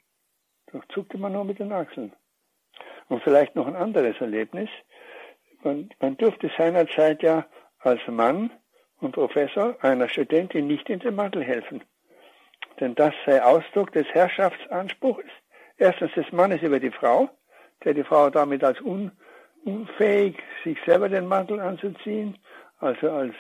Da 0.72 0.80
zuckte 0.89 1.20
man 1.20 1.34
nur 1.34 1.46
mit 1.46 1.60
den 1.60 1.72
Achseln. 1.72 2.13
Und 3.10 3.22
vielleicht 3.22 3.56
noch 3.56 3.68
ein 3.68 3.76
anderes 3.76 4.20
Erlebnis. 4.20 4.70
Man, 5.63 5.89
man 6.00 6.18
durfte 6.18 6.50
seinerzeit 6.58 7.22
ja 7.22 7.46
als 7.80 8.02
Mann 8.08 8.50
und 9.00 9.12
Professor 9.12 9.78
einer 9.82 10.10
Studentin 10.10 10.66
nicht 10.66 10.89
in 10.89 11.00
den 11.00 11.16
Mantel 11.16 11.44
helfen. 11.44 11.84
Denn 12.80 12.96
das 12.96 13.13
sei 13.26 13.44
Ausdruck 13.44 13.92
des 13.92 14.08
Herrschaftsanspruchs, 14.08 15.30
erstens 15.78 16.12
des 16.13 16.32
Mannes 16.32 16.63
über 16.63 16.80
die 16.80 16.89
Frau, 16.89 17.30
der 17.84 17.94
die 17.94 18.04
Frau 18.04 18.32
damit 18.32 18.63
als 18.63 18.82
un, 18.82 19.12
unfähig, 19.63 20.38
sich 20.63 20.80
selber 20.88 21.08
den 21.08 21.28
Mantel 21.28 21.60
anzuziehen, 21.60 22.39
also 22.84 23.10
als 23.10 23.36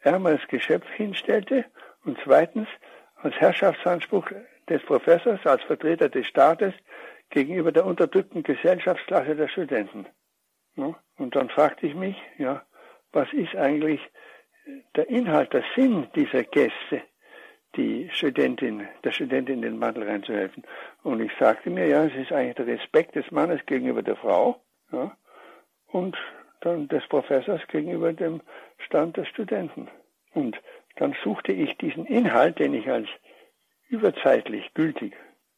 ärmeres 0.00 0.46
Geschöpf 0.48 0.88
hinstellte, 0.90 1.64
und 2.04 2.18
zweitens 2.22 2.68
als 3.16 3.34
Herrschaftsanspruch 3.36 4.28
des 4.68 4.82
Professors, 4.82 5.44
als 5.46 5.62
Vertreter 5.62 6.08
des 6.10 6.26
Staates 6.26 6.74
gegenüber 7.30 7.72
der 7.72 7.86
unterdrückten 7.86 8.42
Gesellschaftsklasse 8.42 9.34
der 9.34 9.48
Studenten. 9.48 10.06
Und 10.76 11.36
dann 11.36 11.48
fragte 11.48 11.86
ich 11.86 11.94
mich, 11.94 12.16
ja, 12.36 12.62
was 13.12 13.32
ist 13.32 13.54
eigentlich 13.56 14.00
der 14.96 15.08
Inhalt, 15.08 15.52
der 15.52 15.64
Sinn 15.74 16.08
dieser 16.14 16.42
Gäste, 16.44 17.02
die 17.76 18.10
Studentin, 18.12 18.86
der 19.02 19.12
Studentin 19.12 19.56
in 19.56 19.62
den 19.62 19.78
Mantel 19.78 20.04
reinzuhelfen. 20.04 20.64
Und 21.02 21.20
ich 21.20 21.32
sagte 21.38 21.70
mir, 21.70 21.86
ja, 21.86 22.04
es 22.04 22.14
ist 22.14 22.32
eigentlich 22.32 22.56
der 22.56 22.66
Respekt 22.66 23.14
des 23.14 23.30
Mannes 23.30 23.64
gegenüber 23.66 24.02
der 24.02 24.16
Frau 24.16 24.62
ja, 24.92 25.16
und 25.86 26.16
des 26.64 27.06
Professors 27.08 27.66
gegenüber 27.68 28.12
dem 28.12 28.40
Stand 28.78 29.16
der 29.16 29.24
Studenten. 29.24 29.88
Und 30.32 30.60
dann 30.96 31.14
suchte 31.22 31.52
ich 31.52 31.76
diesen 31.78 32.06
Inhalt, 32.06 32.58
den 32.58 32.74
ich 32.74 32.88
als 32.90 33.08
überzeitlich 33.88 34.72
gültig 34.74 35.14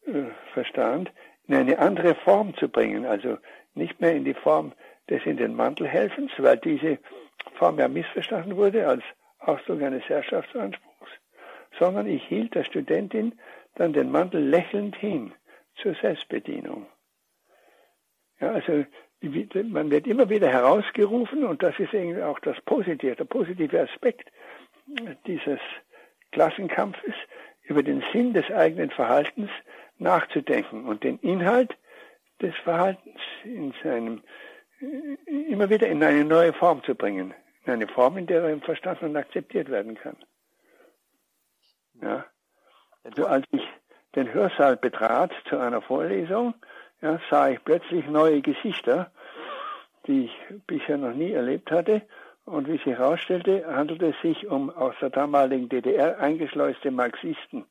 äh, 0.06 0.24
verstand, 0.52 1.10
in 1.46 1.54
eine 1.54 1.78
andere 1.78 2.14
Form 2.14 2.54
zu 2.56 2.68
bringen. 2.68 3.06
Also 3.06 3.38
nicht 3.74 4.00
mehr 4.00 4.14
in 4.14 4.24
die 4.24 4.34
Form 4.34 4.72
des 5.08 5.24
in 5.24 5.36
den 5.36 5.54
Mantel 5.54 5.86
helfens, 5.86 6.32
weil 6.38 6.56
diese 6.56 6.98
Form 7.54 7.78
ja 7.78 7.88
missverstanden 7.88 8.56
wurde 8.56 8.86
als 8.86 9.04
Ausdruck 9.38 9.82
eines 9.82 10.04
Herrschaftsanspruchs, 10.08 11.10
sondern 11.78 12.06
ich 12.06 12.24
hielt 12.24 12.54
der 12.54 12.64
Studentin 12.64 13.38
dann 13.76 13.92
den 13.92 14.10
Mantel 14.10 14.42
lächelnd 14.42 14.96
hin 14.96 15.32
zur 15.76 15.94
Selbstbedienung. 15.94 16.86
Ja, 18.40 18.52
also 18.52 18.84
man 19.20 19.90
wird 19.90 20.06
immer 20.06 20.28
wieder 20.28 20.48
herausgerufen 20.48 21.44
und 21.44 21.62
das 21.62 21.78
ist 21.78 21.92
irgendwie 21.92 22.22
auch 22.22 22.38
das 22.40 22.60
Positive, 22.62 23.16
der 23.16 23.24
positive 23.24 23.80
Aspekt 23.80 24.30
dieses 25.26 25.58
Klassenkampfes, 26.32 27.14
über 27.64 27.82
den 27.82 28.02
Sinn 28.12 28.32
des 28.32 28.48
eigenen 28.50 28.90
Verhaltens 28.90 29.50
nachzudenken 29.98 30.86
und 30.86 31.02
den 31.02 31.18
Inhalt 31.18 31.76
des 32.40 32.54
Verhaltens 32.62 33.20
in 33.44 33.74
seinem 33.82 34.22
immer 35.26 35.70
wieder 35.70 35.86
in 35.88 36.02
eine 36.02 36.24
neue 36.24 36.52
Form 36.52 36.82
zu 36.84 36.94
bringen. 36.94 37.34
In 37.64 37.72
eine 37.72 37.88
Form, 37.88 38.18
in 38.18 38.26
der 38.26 38.42
er 38.42 38.58
verstanden 38.60 39.06
und 39.06 39.16
akzeptiert 39.16 39.70
werden 39.70 39.96
kann. 39.96 40.16
Ja. 42.02 42.26
Also 43.02 43.26
als 43.26 43.46
ich 43.52 43.66
den 44.14 44.32
Hörsaal 44.32 44.76
betrat 44.76 45.32
zu 45.48 45.58
einer 45.58 45.80
Vorlesung, 45.80 46.54
ja, 47.02 47.18
sah 47.30 47.50
ich 47.50 47.62
plötzlich 47.64 48.06
neue 48.06 48.40
Gesichter, 48.40 49.10
die 50.06 50.26
ich 50.26 50.36
bisher 50.66 50.98
noch 50.98 51.14
nie 51.14 51.32
erlebt 51.32 51.70
hatte. 51.70 52.02
Und 52.44 52.68
wie 52.68 52.76
sich 52.76 52.86
herausstellte, 52.86 53.66
handelte 53.66 54.08
es 54.08 54.20
sich 54.22 54.46
um 54.46 54.70
aus 54.70 54.94
der 55.00 55.10
damaligen 55.10 55.68
DDR 55.68 56.20
eingeschleuste 56.20 56.92
Marxisten, 56.92 57.64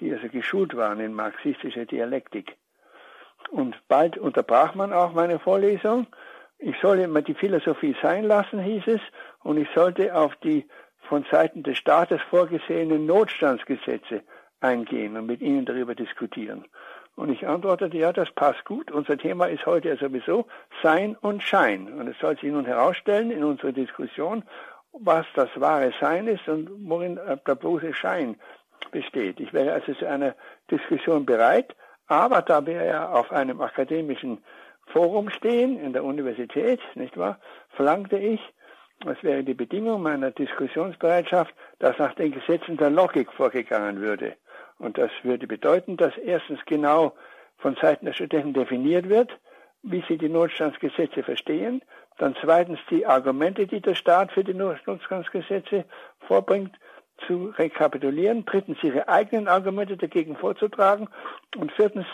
die 0.00 0.12
also 0.12 0.28
geschult 0.28 0.74
waren 0.76 1.00
in 1.00 1.12
marxistischer 1.12 1.84
Dialektik. 1.84 2.56
Und 3.50 3.76
bald 3.88 4.16
unterbrach 4.16 4.74
man 4.74 4.92
auch 4.92 5.12
meine 5.12 5.38
Vorlesung 5.38 6.06
ich 6.58 6.76
solle 6.80 7.04
immer 7.04 7.22
die 7.22 7.34
Philosophie 7.34 7.94
sein 8.02 8.24
lassen, 8.24 8.58
hieß 8.58 8.86
es, 8.88 9.00
und 9.42 9.58
ich 9.58 9.68
sollte 9.74 10.14
auf 10.14 10.34
die 10.36 10.66
von 11.08 11.24
Seiten 11.30 11.62
des 11.62 11.78
Staates 11.78 12.20
vorgesehenen 12.22 13.06
Notstandsgesetze 13.06 14.22
eingehen 14.60 15.16
und 15.16 15.26
mit 15.26 15.40
Ihnen 15.40 15.64
darüber 15.64 15.94
diskutieren. 15.94 16.66
Und 17.18 17.30
ich 17.30 17.48
antwortete, 17.48 17.96
ja, 17.96 18.12
das 18.12 18.30
passt 18.30 18.64
gut. 18.64 18.92
Unser 18.92 19.18
Thema 19.18 19.46
ist 19.46 19.66
heute 19.66 19.88
ja 19.88 19.96
sowieso 19.96 20.46
Sein 20.84 21.16
und 21.16 21.42
Schein. 21.42 21.92
Und 21.92 22.06
es 22.06 22.16
soll 22.20 22.38
sich 22.38 22.52
nun 22.52 22.64
herausstellen 22.64 23.32
in 23.32 23.42
unserer 23.42 23.72
Diskussion, 23.72 24.44
was 24.92 25.26
das 25.34 25.48
wahre 25.56 25.92
Sein 26.00 26.28
ist 26.28 26.46
und 26.46 26.70
worin 26.88 27.18
der 27.44 27.54
bloße 27.56 27.92
Schein 27.92 28.36
besteht. 28.92 29.40
Ich 29.40 29.52
wäre 29.52 29.72
also 29.72 29.94
zu 29.94 30.06
einer 30.06 30.36
Diskussion 30.70 31.26
bereit, 31.26 31.74
aber 32.06 32.40
da 32.40 32.64
wir 32.64 32.84
ja 32.84 33.08
auf 33.08 33.32
einem 33.32 33.60
akademischen 33.62 34.38
Forum 34.86 35.28
stehen 35.30 35.76
in 35.76 35.92
der 35.94 36.04
Universität, 36.04 36.78
nicht 36.94 37.16
wahr, 37.16 37.40
verlangte 37.70 38.16
ich, 38.16 38.40
das 39.00 39.20
wäre 39.24 39.42
die 39.42 39.54
Bedingung 39.54 40.02
meiner 40.02 40.30
Diskussionsbereitschaft, 40.30 41.52
dass 41.80 41.98
nach 41.98 42.14
den 42.14 42.30
Gesetzen 42.30 42.76
der 42.76 42.90
Logik 42.90 43.32
vorgegangen 43.32 44.00
würde. 44.00 44.36
Und 44.78 44.98
das 44.98 45.10
würde 45.22 45.46
bedeuten, 45.46 45.96
dass 45.96 46.16
erstens 46.16 46.60
genau 46.66 47.14
von 47.58 47.76
Seiten 47.76 48.06
der 48.06 48.12
Studenten 48.12 48.54
definiert 48.54 49.08
wird, 49.08 49.36
wie 49.82 50.04
sie 50.08 50.18
die 50.18 50.28
Notstandsgesetze 50.28 51.22
verstehen, 51.22 51.82
dann 52.18 52.36
zweitens 52.40 52.80
die 52.90 53.06
Argumente, 53.06 53.66
die 53.66 53.80
der 53.80 53.94
Staat 53.94 54.32
für 54.32 54.44
die 54.44 54.54
Notstandsgesetze 54.54 55.84
vorbringt, 56.20 56.76
zu 57.26 57.52
rekapitulieren, 57.56 58.44
drittens 58.44 58.82
ihre 58.82 59.08
eigenen 59.08 59.48
Argumente 59.48 59.96
dagegen 59.96 60.36
vorzutragen. 60.36 61.08
Und 61.56 61.72
viertens 61.72 62.06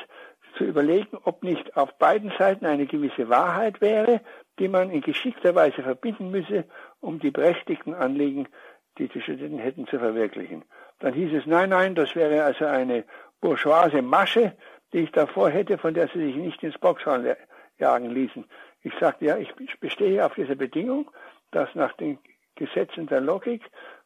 zu 0.57 0.64
überlegen, 0.64 1.18
ob 1.24 1.42
nicht 1.42 1.77
auf 1.77 1.92
beiden 1.98 2.33
Seiten 2.38 2.64
eine 2.64 2.87
gewisse 2.87 3.29
Wahrheit 3.29 3.81
wäre, 3.81 4.20
die 4.59 4.68
man 4.68 4.90
in 4.90 5.00
geschickter 5.00 5.55
Weise 5.55 5.83
verbinden 5.83 6.31
müsse, 6.31 6.64
um 7.00 7.18
die 7.18 7.31
berechtigten 7.31 7.94
Anliegen, 7.94 8.48
die 8.98 9.09
die 9.09 9.20
Studenten 9.20 9.59
hätten, 9.59 9.87
zu 9.87 9.98
verwirklichen. 9.98 10.64
Dann 11.05 11.12
hieß 11.12 11.35
es, 11.35 11.45
nein, 11.45 11.69
nein, 11.69 11.95
das 11.95 12.17
wäre 12.17 12.45
also 12.45 12.64
eine 12.64 13.05
bourgeoise 13.43 14.01
Masche, 14.01 14.57
die 14.95 15.01
ich 15.01 15.12
davor 15.12 15.51
hätte, 15.51 15.77
von 15.77 15.93
der 15.93 16.09
sie 16.09 16.19
sich 16.19 16.37
nicht 16.37 16.62
ins 16.62 16.79
Boxhorn 16.79 17.37
jagen 17.77 18.09
ließen. 18.09 18.47
Ich 18.81 18.95
sagte, 18.99 19.27
ja, 19.27 19.37
ich 19.37 19.53
bestehe 19.81 20.25
auf 20.25 20.33
dieser 20.33 20.55
Bedingung, 20.55 21.11
dass 21.51 21.69
nach 21.75 21.93
den 21.99 22.19
Gesetzen 22.55 23.07
der 23.07 23.21
Logik 23.21 23.61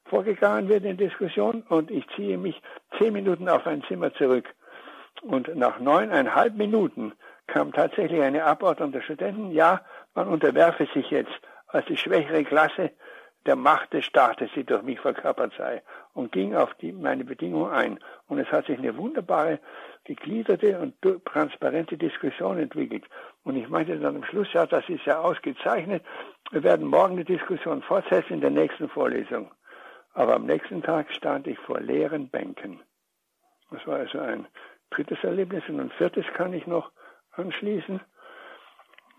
vorgegangen 0.07 0.69
wird 0.69 0.83
in 0.83 0.97
Diskussion 0.97 1.63
und 1.69 1.93
ich 1.93 2.05
ziehe 2.17 2.37
mich 2.37 2.61
zehn 2.99 3.13
Minuten 3.13 3.49
auf 3.49 3.65
ein 3.69 3.85
Zimmer 3.85 4.13
zurück. 4.15 4.53
Und 5.23 5.55
nach 5.55 5.79
neuneinhalb 5.79 6.57
Minuten 6.57 7.13
kam 7.47 7.73
tatsächlich 7.73 8.23
eine 8.23 8.43
Abordnung 8.43 8.91
der 8.91 9.03
Studenten, 9.03 9.53
ja, 9.53 9.83
man 10.17 10.27
unterwerfe 10.27 10.89
sich 10.93 11.13
jetzt 11.13 11.39
als 11.69 11.87
die 11.87 11.97
schwächere 11.97 12.43
Klasse 12.43 12.91
der 13.49 13.57
Macht 13.57 13.95
des 13.95 14.05
Staates, 14.05 14.51
die 14.55 14.65
durch 14.65 14.83
mich 14.83 15.01
verkörpert 15.01 15.55
sei, 15.57 15.83
und 16.13 16.33
ging 16.33 16.55
auf 16.55 16.75
die, 16.75 16.93
meine 16.93 17.25
Bedingungen 17.25 17.73
ein. 17.73 17.99
Und 18.27 18.39
es 18.39 18.53
hat 18.53 18.67
sich 18.67 18.79
eine 18.79 18.95
wunderbare, 18.99 19.59
gegliederte 20.05 20.79
und 20.79 20.95
transparente 21.25 21.97
Diskussion 21.97 22.59
entwickelt. 22.59 23.05
Und 23.45 23.57
ich 23.57 23.67
meinte 23.71 23.99
dann 23.99 24.17
am 24.17 24.25
Schluss, 24.25 24.53
ja, 24.53 24.67
das 24.67 24.87
ist 24.91 25.07
ja 25.07 25.21
ausgezeichnet. 25.21 26.05
Wir 26.51 26.63
werden 26.63 26.87
morgen 26.87 27.17
die 27.17 27.25
Diskussion 27.25 27.81
fortsetzen 27.81 28.35
in 28.35 28.41
der 28.43 28.51
nächsten 28.51 28.91
Vorlesung. 28.91 29.51
Aber 30.13 30.35
am 30.35 30.45
nächsten 30.45 30.83
Tag 30.83 31.11
stand 31.11 31.47
ich 31.47 31.59
vor 31.61 31.81
leeren 31.81 32.29
Bänken. 32.29 32.81
Das 33.71 33.87
war 33.87 33.97
also 33.97 34.19
ein 34.19 34.47
drittes 34.91 35.25
Erlebnis 35.25 35.63
und 35.69 35.81
ein 35.81 35.91
viertes 35.93 36.27
kann 36.35 36.53
ich 36.53 36.67
noch 36.67 36.93
anschließen. 37.33 37.99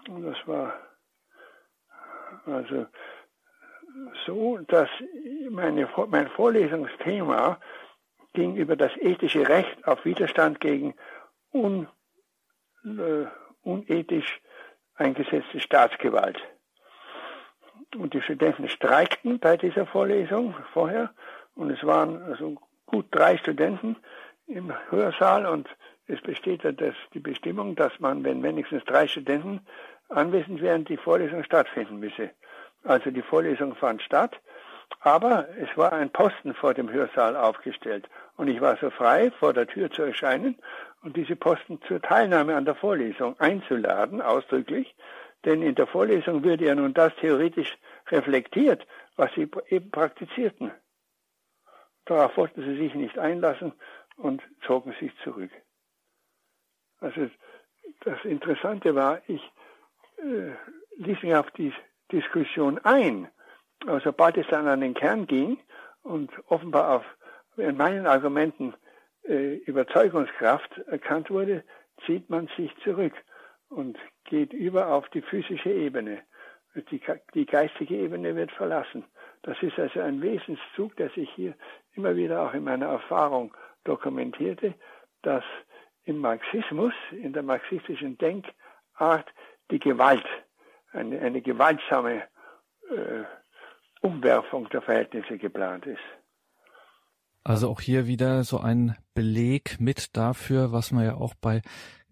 Und 0.08 0.24
das 0.24 0.38
war 0.46 0.74
also 2.46 2.86
so, 4.26 4.58
dass 4.68 4.90
meine, 5.50 5.88
mein 6.08 6.28
Vorlesungsthema 6.30 7.60
ging 8.34 8.56
über 8.56 8.76
das 8.76 8.96
ethische 8.98 9.48
Recht 9.48 9.88
auf 9.88 10.06
Widerstand 10.06 10.60
gegen 10.60 10.94
un, 11.52 11.88
äh, 12.84 13.26
unethisch 13.64 14.42
eingesetzte 14.96 15.60
Staatsgewalt. 15.60 16.38
Und 17.96 18.14
die 18.14 18.22
Studenten 18.22 18.70
streikten 18.70 19.40
bei 19.40 19.58
dieser 19.58 19.86
Vorlesung 19.86 20.56
vorher 20.74 21.12
und 21.56 21.72
es 21.72 21.84
waren 21.84 22.22
also 22.22 22.58
gut 22.86 23.08
drei 23.12 23.38
Studenten 23.38 23.98
im 24.48 24.72
Hörsaal 24.90 25.46
und 25.46 25.68
es 26.08 26.22
besteht 26.22 26.64
das, 26.64 26.96
die 27.14 27.20
Bestimmung, 27.20 27.76
dass 27.76 28.00
man, 28.00 28.24
wenn 28.24 28.44
wenigstens 28.44 28.84
drei 28.86 29.08
Studenten 29.08 29.62
anwesend 30.10 30.62
wären, 30.62 30.86
die 30.86 30.98
Vorlesung 30.98 31.44
stattfinden 31.44 32.00
müsse. 32.00 32.32
Also 32.84 33.12
die 33.12 33.22
Vorlesung 33.22 33.76
fand 33.76 34.02
statt, 34.02 34.40
aber 35.02 35.48
es 35.58 35.70
war 35.78 35.94
ein 35.94 36.10
Posten 36.10 36.54
vor 36.54 36.74
dem 36.74 36.92
Hörsaal 36.92 37.36
aufgestellt 37.36 38.10
und 38.38 38.48
ich 38.48 38.62
war 38.62 38.78
so 38.78 38.90
frei, 38.90 39.32
vor 39.32 39.54
der 39.54 39.68
Tür 39.68 39.92
zu 39.92 40.04
erscheinen 40.04 40.58
und 41.02 41.16
diese 41.16 41.36
Posten 41.36 41.82
zur 41.88 42.02
Teilnahme 42.02 42.56
an 42.56 42.66
der 42.66 42.76
Vorlesung 42.76 43.40
einzuladen, 43.40 44.22
ausdrücklich, 44.22 44.96
denn 45.46 45.62
in 45.62 45.76
der 45.76 45.88
Vorlesung 45.88 46.44
würde 46.44 46.66
ja 46.66 46.76
nun 46.76 46.94
das 46.94 47.16
theoretisch 47.18 47.78
reflektiert, 48.08 48.86
was 49.16 49.32
sie 49.36 49.50
eben 49.70 49.92
praktizierten. 49.92 50.72
Darauf 52.06 52.36
wollten 52.38 52.64
sie 52.64 52.78
sich 52.78 52.96
nicht 52.96 53.18
einlassen 53.18 53.74
und 54.18 54.42
zogen 54.66 54.94
sich 55.00 55.12
zurück. 55.24 55.52
Also 57.00 57.30
das 58.02 58.24
Interessante 58.26 58.96
war, 58.96 59.22
ich 59.28 59.42
äh, 60.18 60.52
ließ 60.98 61.22
mich 61.24 61.36
auf 61.36 61.50
die 61.52 61.74
Diskussion 62.12 62.80
ein. 62.80 63.28
Aber 63.86 64.00
sobald 64.02 64.38
es 64.38 64.48
dann 64.48 64.68
an 64.68 64.82
den 64.82 64.94
Kern 64.94 65.28
ging 65.28 65.58
und 66.04 66.32
offenbar 66.48 66.98
auf 66.98 67.06
in 67.58 67.78
meinen 67.78 68.08
Argumenten 68.08 68.74
äh, 69.28 69.56
Überzeugungskraft 69.56 70.78
erkannt 70.88 71.30
wurde, 71.30 71.64
zieht 72.06 72.30
man 72.30 72.50
sich 72.56 72.72
zurück 72.84 73.14
und 73.70 73.98
geht 74.26 74.54
über 74.54 74.88
auf 74.88 75.10
die 75.10 75.22
physische 75.22 75.72
Ebene. 75.72 76.22
Die, 76.76 77.02
die 77.34 77.46
geistige 77.46 77.96
Ebene 77.96 78.36
wird 78.36 78.52
verlassen. 78.52 79.04
Das 79.42 79.62
ist 79.62 79.78
also 79.80 80.02
ein 80.02 80.22
Wesenszug, 80.22 80.96
der 80.98 81.10
sich 81.10 81.30
hier 81.32 81.54
immer 81.94 82.16
wieder 82.16 82.42
auch 82.42 82.54
in 82.54 82.64
meiner 82.64 82.88
Erfahrung 82.88 83.54
dokumentierte, 83.84 84.74
dass 85.22 85.44
im 86.04 86.20
Marxismus, 86.20 86.94
in 87.12 87.34
der 87.34 87.44
marxistischen 87.44 88.18
Denkart, 88.18 89.28
die 89.72 89.80
Gewalt, 89.80 90.26
eine, 90.92 91.20
eine 91.20 91.42
gewaltsame 91.42 92.24
äh, 92.90 93.24
Umwerfung 94.02 94.70
der 94.70 94.82
Verhältnisse 94.82 95.38
geplant 95.38 95.86
ist. 95.86 96.02
Also 97.44 97.70
auch 97.70 97.82
hier 97.82 98.06
wieder 98.06 98.44
so 98.44 98.60
ein 98.60 98.96
Beleg 99.14 99.80
mit 99.80 100.16
dafür, 100.16 100.72
was 100.72 100.92
man 100.92 101.06
ja 101.06 101.16
auch 101.16 101.34
bei 101.36 101.62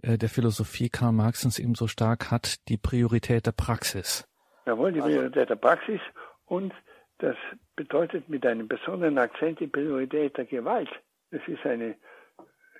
äh, 0.01 0.17
der 0.17 0.29
Philosophie 0.29 0.89
Karl 0.89 1.11
Marxens 1.11 1.59
eben 1.59 1.75
so 1.75 1.87
stark 1.87 2.31
hat, 2.31 2.67
die 2.69 2.77
Priorität 2.77 3.45
der 3.45 3.51
Praxis. 3.51 4.27
Jawohl, 4.65 4.93
die 4.93 4.99
Priorität 4.99 5.49
der 5.49 5.55
Praxis 5.55 6.01
und 6.45 6.73
das 7.19 7.35
bedeutet 7.75 8.29
mit 8.29 8.45
einem 8.45 8.67
besonderen 8.67 9.17
Akzent 9.17 9.59
die 9.59 9.67
Priorität 9.67 10.37
der 10.37 10.45
Gewalt. 10.45 10.89
Es 11.31 11.41
ist 11.47 11.65
eine 11.65 11.95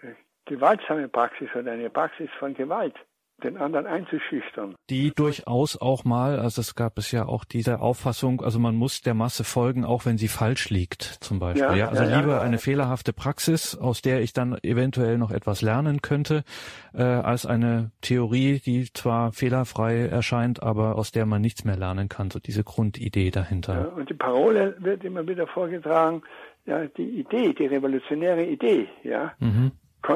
äh, 0.01 0.13
gewaltsame 0.45 1.07
Praxis 1.07 1.49
oder 1.55 1.71
eine 1.71 1.89
Praxis 1.89 2.29
von 2.39 2.53
Gewalt 2.53 2.95
den 3.43 3.58
anderen 3.58 3.86
einzuschüchtern. 3.86 4.76
Die 4.89 5.12
durchaus 5.13 5.80
auch 5.80 6.04
mal, 6.06 6.39
also 6.39 6.62
es 6.62 6.76
gab 6.76 6.97
es 6.97 7.12
ja 7.12 7.28
auch 7.28 7.45
diese 7.45 7.80
Auffassung, 7.82 8.41
also 8.41 8.58
man 8.58 8.76
muss 8.76 9.02
der 9.02 9.13
Masse 9.13 9.43
folgen, 9.43 9.86
auch 9.86 10.06
wenn 10.06 10.17
sie 10.17 10.28
falsch 10.28 10.69
liegt, 10.69 11.04
zum 11.04 11.39
Beispiel. 11.39 11.63
Ja, 11.63 11.76
ja 11.76 11.88
also 11.89 12.04
ja, 12.04 12.19
lieber 12.19 12.41
eine 12.41 12.58
fehlerhafte 12.58 13.13
Praxis, 13.13 13.78
aus 13.78 14.02
der 14.02 14.21
ich 14.21 14.34
dann 14.34 14.58
eventuell 14.63 15.17
noch 15.19 15.32
etwas 15.32 15.62
lernen 15.62 16.02
könnte, 16.02 16.43
äh, 16.93 17.04
als 17.04 17.45
eine 17.45 17.91
Theorie, 18.02 18.60
die 18.60 18.91
zwar 18.91 19.32
fehlerfrei 19.34 20.08
erscheint, 20.08 20.63
aber 20.63 20.95
aus 20.95 21.12
der 21.12 21.28
man 21.28 21.41
nichts 21.41 21.63
mehr 21.63 21.78
lernen 21.78 22.10
kann. 22.10 22.32
So 22.32 22.39
diese 22.39 22.63
Grundidee 22.63 23.30
dahinter. 23.30 23.93
und 23.95 24.10
die 24.10 24.15
Parole 24.15 24.76
wird 24.80 25.04
immer 25.04 25.28
wieder 25.28 25.45
vorgetragen, 25.47 26.23
ja, 26.65 26.86
die 26.86 27.19
Idee, 27.19 27.54
die 27.54 27.67
revolutionäre 27.67 28.43
Idee, 28.45 28.88
ja, 29.04 29.34
mhm. 29.39 29.71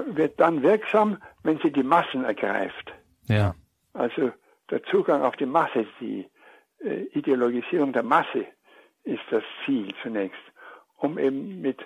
wird 0.07 0.39
dann 0.39 0.63
wirksam, 0.63 1.17
wenn 1.43 1.59
sie 1.59 1.71
die 1.71 1.83
Massen 1.83 2.25
ergreift. 2.25 2.93
Ja. 3.31 3.55
Also 3.93 4.31
der 4.69 4.83
Zugang 4.83 5.21
auf 5.23 5.35
die 5.35 5.45
Masse, 5.45 5.85
die 5.99 6.29
äh, 6.79 7.03
Ideologisierung 7.13 7.93
der 7.93 8.03
Masse 8.03 8.45
ist 9.03 9.23
das 9.29 9.43
Ziel 9.65 9.93
zunächst, 10.01 10.41
um 10.97 11.17
eben 11.17 11.61
mit 11.61 11.79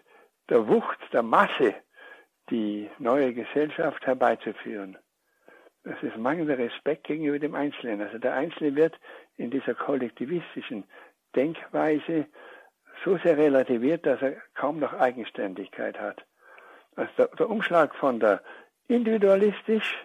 der 0.50 0.68
Wucht 0.68 1.00
der 1.14 1.24
Masse 1.24 1.76
die 2.50 2.90
neue 3.00 3.34
Gesellschaft 3.34 4.06
herbeizuführen. 4.06 4.98
Das 5.84 6.02
ist 6.02 6.18
mangelnder 6.18 6.58
Respekt 6.58 7.06
gegenüber 7.06 7.40
dem 7.40 7.56
Einzelnen. 7.56 8.02
Also 8.02 8.18
der 8.18 8.34
Einzelne 8.34 8.76
wird 8.76 8.96
in 9.38 9.52
dieser 9.52 9.76
kollektivistischen 9.76 10.84
Denkweise 11.36 12.28
so 13.04 13.18
sehr 13.18 13.38
relativiert, 13.38 14.06
dass 14.06 14.22
er 14.22 14.36
kaum 14.56 14.80
noch 14.80 14.94
Eigenständigkeit 14.94 16.00
hat. 16.00 16.26
Also 16.96 17.12
der, 17.18 17.28
der 17.28 17.50
Umschlag 17.50 17.94
von 17.96 18.20
der 18.20 18.42
individualistisch 18.88 19.96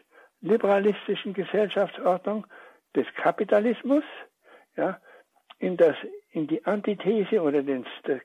liberalistischen 0.40 1.34
Gesellschaftsordnung 1.34 2.46
des 2.94 3.06
Kapitalismus, 3.14 4.04
ja, 4.76 5.00
in 5.58 5.76
das, 5.76 5.96
in 6.30 6.46
die 6.46 6.64
Antithese 6.64 7.42
oder 7.42 7.62
den, 7.62 7.84
der 8.04 8.20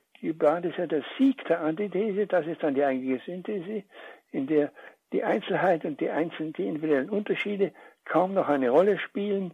ist 0.64 0.78
ja 0.78 0.86
der 0.86 1.04
Sieg 1.18 1.44
der 1.44 1.60
Antithese, 1.60 2.26
das 2.26 2.46
ist 2.46 2.62
dann 2.62 2.74
die 2.74 2.84
eigentliche 2.84 3.22
Synthese, 3.24 3.84
in 4.32 4.46
der 4.46 4.72
die 5.12 5.22
Einzelheit 5.22 5.84
und 5.84 6.00
die 6.00 6.10
einzelnen, 6.10 6.52
die 6.54 6.66
individuellen 6.66 7.10
Unterschiede 7.10 7.72
kaum 8.04 8.34
noch 8.34 8.48
eine 8.48 8.70
Rolle 8.70 8.98
spielen 8.98 9.52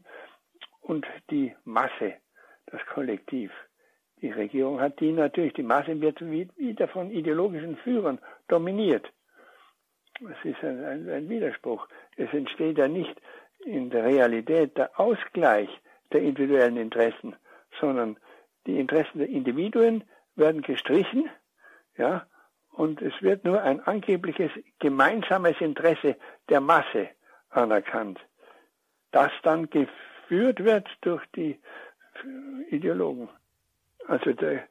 und 0.81 1.07
die 1.31 1.55
Masse, 1.65 2.15
das 2.67 2.81
Kollektiv. 2.87 3.51
Die 4.21 4.31
Regierung 4.31 4.81
hat 4.81 5.01
die 5.01 5.13
natürlich, 5.13 5.53
die 5.55 5.63
Masse 5.63 6.01
wird 6.01 6.21
wieder 6.21 6.89
von 6.89 7.11
ideologischen 7.11 7.77
Führern 7.77 8.21
dominiert. 8.49 9.13
Es 10.31 10.45
ist 10.45 10.63
ein, 10.63 10.85
ein, 10.85 11.09
ein 11.09 11.29
Widerspruch. 11.29 11.89
Es 12.17 12.33
entsteht 12.33 12.79
ja 12.79 12.89
nicht 12.89 13.21
in 13.65 13.91
der 13.91 14.05
Realität 14.05 14.77
der 14.77 14.99
Ausgleich 14.99 15.69
der 16.13 16.23
individuellen 16.23 16.77
Interessen, 16.77 17.37
sondern 17.81 18.17
die 18.67 18.79
Interessen 18.79 19.19
der 19.19 19.29
Individuen 19.29 20.05
werden 20.37 20.63
gestrichen, 20.63 21.29
ja, 21.97 22.27
und 22.71 23.03
es 23.03 23.13
wird 23.21 23.45
nur 23.45 23.63
ein 23.63 23.81
angebliches 23.81 24.51
gemeinsames 24.79 25.61
Interesse 25.61 26.17
der 26.49 26.61
Masse 26.61 27.11
anerkannt, 27.51 28.19
das 29.11 29.31
dann 29.43 29.69
geführt 29.69 30.65
wird 30.65 30.89
durch 31.03 31.25
die 31.37 31.61
Ideologen. 32.71 33.29
Also 34.07 34.33
der, 34.33 34.67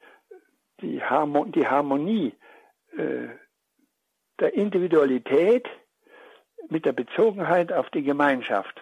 die, 0.82 1.04
Harmon 1.04 1.52
die 1.52 1.68
Harmonie 1.68 2.34
äh, 2.98 3.28
der 4.42 4.54
Individualität 4.56 5.70
mit 6.70 6.86
der 6.86 6.94
Bezogenheit 6.94 7.72
auf 7.72 7.90
die 7.92 8.04
Gemeinschaft 8.04 8.82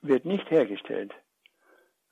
wird 0.00 0.24
nicht 0.24 0.50
hergestellt. 0.50 1.12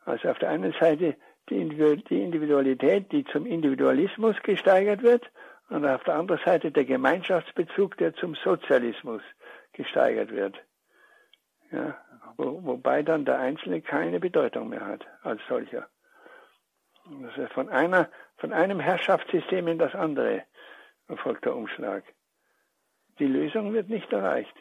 Also 0.05 0.29
auf 0.29 0.39
der 0.39 0.51
einen 0.51 0.73
Seite 0.79 1.17
die 1.49 1.61
Individualität, 1.61 3.11
die 3.11 3.25
zum 3.25 3.47
Individualismus 3.47 4.37
gesteigert 4.43 5.03
wird, 5.03 5.29
und 5.69 5.87
auf 5.87 6.03
der 6.03 6.17
anderen 6.17 6.41
Seite 6.45 6.73
der 6.73 6.85
Gemeinschaftsbezug, 6.85 7.97
der 7.97 8.15
zum 8.15 8.35
Sozialismus 8.35 9.23
gesteigert 9.73 10.33
wird. 10.33 10.57
Ja, 11.71 11.97
wo, 12.37 12.65
wobei 12.65 13.03
dann 13.03 13.25
der 13.25 13.39
Einzelne 13.39 13.81
keine 13.81 14.19
Bedeutung 14.19 14.69
mehr 14.69 14.85
hat 14.85 15.07
als 15.23 15.41
solcher. 15.49 15.89
Also 17.05 17.47
von 17.55 17.69
einer, 17.69 18.09
von 18.39 18.53
einem 18.53 18.81
Herrschaftssystem 18.81 19.69
in 19.69 19.79
das 19.79 19.95
andere 19.95 20.43
erfolgt 21.09 21.45
der 21.45 21.55
Umschlag. 21.55 22.03
Die 23.21 23.27
Lösung 23.27 23.75
wird 23.75 23.91
nicht 23.91 24.11
erreicht, 24.13 24.55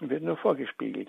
wird 0.00 0.22
nur 0.22 0.36
vorgespiegelt. 0.36 1.08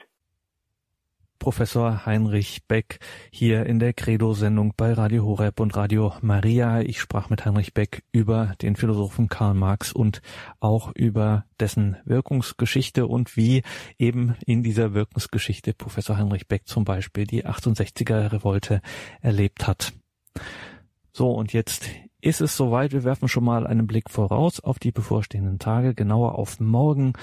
Professor 1.37 2.05
Heinrich 2.05 2.65
Beck 2.69 2.99
hier 3.29 3.65
in 3.65 3.77
der 3.77 3.91
Credo-Sendung 3.91 4.73
bei 4.77 4.93
Radio 4.93 5.25
Horeb 5.25 5.59
und 5.59 5.75
Radio 5.75 6.13
Maria. 6.21 6.79
Ich 6.79 7.01
sprach 7.01 7.29
mit 7.29 7.43
Heinrich 7.43 7.73
Beck 7.73 8.03
über 8.13 8.53
den 8.61 8.77
Philosophen 8.77 9.27
Karl 9.27 9.53
Marx 9.53 9.91
und 9.91 10.21
auch 10.61 10.93
über 10.95 11.43
dessen 11.59 11.97
Wirkungsgeschichte 12.05 13.05
und 13.05 13.35
wie 13.35 13.63
eben 13.99 14.37
in 14.45 14.63
dieser 14.63 14.93
Wirkungsgeschichte 14.93 15.73
Professor 15.73 16.17
Heinrich 16.17 16.47
Beck 16.47 16.65
zum 16.65 16.85
Beispiel 16.85 17.27
die 17.27 17.45
68er 17.45 18.31
Revolte 18.31 18.81
erlebt 19.19 19.67
hat. 19.67 19.91
So, 21.11 21.31
und 21.31 21.51
jetzt 21.51 21.91
ist 22.23 22.41
es 22.41 22.57
soweit. 22.57 22.93
Wir 22.93 23.03
werfen 23.03 23.27
schon 23.27 23.43
mal 23.43 23.67
einen 23.67 23.87
Blick 23.87 24.09
voraus 24.09 24.59
auf 24.59 24.79
die 24.79 24.91
bevorstehenden 24.91 25.59
Tage, 25.59 25.93
genauer 25.93 26.37
auf 26.39 26.59
morgen 26.59 27.13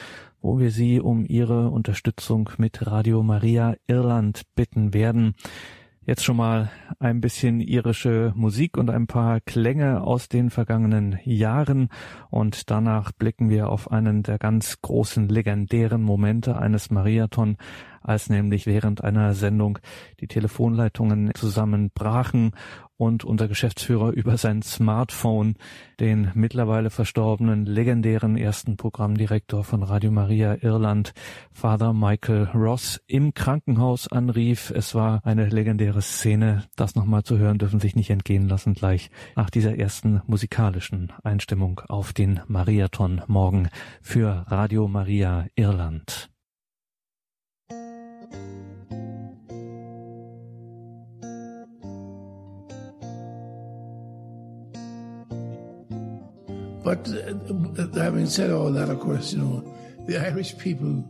wo 0.42 0.59
wir 0.59 0.70
Sie 0.70 1.01
um 1.01 1.24
Ihre 1.26 1.70
Unterstützung 1.70 2.51
mit 2.59 2.86
Radio 2.86 3.22
Maria 3.22 3.74
Irland 3.86 4.42
bitten 4.55 4.94
werden. 4.94 5.34
Jetzt 6.07 6.24
schon 6.24 6.38
mal 6.38 6.70
ein 6.98 7.20
bisschen 7.20 7.61
irische 7.61 8.32
Musik 8.34 8.78
und 8.78 8.88
ein 8.88 9.07
paar 9.07 9.40
Klänge 9.40 10.03
aus 10.03 10.28
den 10.28 10.48
vergangenen 10.48 11.18
Jahren 11.24 11.88
und 12.30 12.70
danach 12.70 13.12
blicken 13.12 13.51
wir 13.51 13.68
auf 13.68 13.92
einen 13.92 14.22
der 14.22 14.38
ganz 14.38 14.80
großen 14.80 15.28
legendären 15.28 16.03
Momente 16.03 16.57
eines 16.57 16.90
Mariathon, 16.90 17.59
als 18.01 18.30
nämlich 18.30 18.66
während 18.66 19.05
einer 19.05 19.34
Sendung 19.34 19.78
die 20.20 20.26
Telefonleitungen 20.26 21.32
zusammenbrachen 21.34 22.53
und 23.01 23.24
unser 23.24 23.48
Geschäftsführer 23.48 24.11
über 24.11 24.36
sein 24.36 24.61
Smartphone 24.61 25.55
den 26.01 26.30
mittlerweile 26.34 26.90
verstorbenen 26.90 27.64
legendären 27.64 28.36
ersten 28.36 28.76
Programmdirektor 28.76 29.64
von 29.64 29.82
Radio 29.82 30.11
Maria 30.11 30.59
Irland, 30.61 31.14
Father 31.51 31.94
Michael 31.94 32.51
Ross, 32.55 33.01
im 33.07 33.32
Krankenhaus 33.32 34.07
anrief. 34.07 34.70
Es 34.70 34.94
war 34.94 35.20
eine 35.24 35.48
legendäre 35.48 36.03
Szene. 36.03 36.64
Das 36.76 36.94
nochmal 36.94 37.22
zu 37.22 37.38
hören, 37.38 37.57
dürfen 37.57 37.80
sich 37.80 37.96
nicht 37.96 38.11
entgehen 38.11 38.48
lassen 38.48 38.74
gleich 38.74 39.11
nach 39.34 39.48
dieser 39.48 39.78
ersten 39.78 40.20
musikalischen 40.26 41.11
Einstimmung 41.24 41.80
auf 41.88 42.12
den 42.12 42.40
Mariathon 42.48 43.22
morgen 43.26 43.70
für 44.03 44.44
Radio 44.48 44.88
Maria 44.88 45.46
Irland. 45.55 46.29
But 56.91 57.07
uh, 57.07 57.86
having 57.95 58.26
said 58.26 58.51
all 58.51 58.72
that, 58.72 58.88
of 58.88 58.99
course, 58.99 59.32
you 59.32 59.38
know, 59.38 59.62
the 60.09 60.18
Irish 60.18 60.59
people 60.59 61.05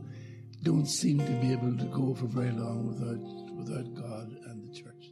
don't 0.62 0.84
seem 0.84 1.16
to 1.20 1.32
be 1.40 1.52
able 1.52 1.74
to 1.74 1.86
go 1.86 2.12
for 2.12 2.26
very 2.26 2.52
long 2.52 2.86
without 2.88 3.24
without 3.56 3.88
God 3.94 4.28
and 4.44 4.62
the 4.62 4.74
church. 4.74 5.10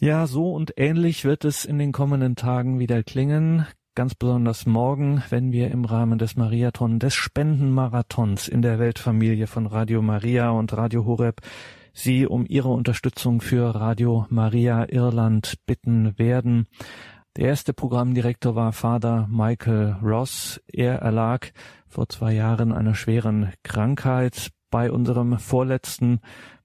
Ja, 0.00 0.26
so 0.26 0.54
und 0.54 0.72
ähnlich 0.78 1.26
wird 1.26 1.44
es 1.44 1.66
in 1.66 1.78
den 1.78 1.92
kommenden 1.92 2.34
Tagen 2.34 2.78
wieder 2.78 3.02
klingen 3.02 3.66
ganz 3.94 4.14
besonders 4.14 4.66
morgen, 4.66 5.22
wenn 5.30 5.52
wir 5.52 5.70
im 5.70 5.84
Rahmen 5.84 6.18
des 6.18 6.36
Mariathon, 6.36 6.98
des 6.98 7.14
Spendenmarathons 7.14 8.48
in 8.48 8.62
der 8.62 8.78
Weltfamilie 8.78 9.46
von 9.46 9.66
Radio 9.66 10.02
Maria 10.02 10.50
und 10.50 10.72
Radio 10.76 11.04
Horeb 11.04 11.40
Sie 11.92 12.26
um 12.26 12.46
Ihre 12.48 12.68
Unterstützung 12.68 13.40
für 13.40 13.74
Radio 13.74 14.26
Maria 14.30 14.86
Irland 14.88 15.54
bitten 15.66 16.18
werden. 16.18 16.66
Der 17.36 17.48
erste 17.48 17.72
Programmdirektor 17.72 18.54
war 18.54 18.72
Vater 18.72 19.28
Michael 19.30 19.96
Ross. 20.02 20.60
Er 20.72 20.96
erlag 20.96 21.48
vor 21.88 22.08
zwei 22.08 22.32
Jahren 22.32 22.72
einer 22.72 22.94
schweren 22.94 23.52
Krankheit. 23.62 24.50
Bei 24.70 24.92
unserem 24.92 25.38
vorletzten 25.38 26.20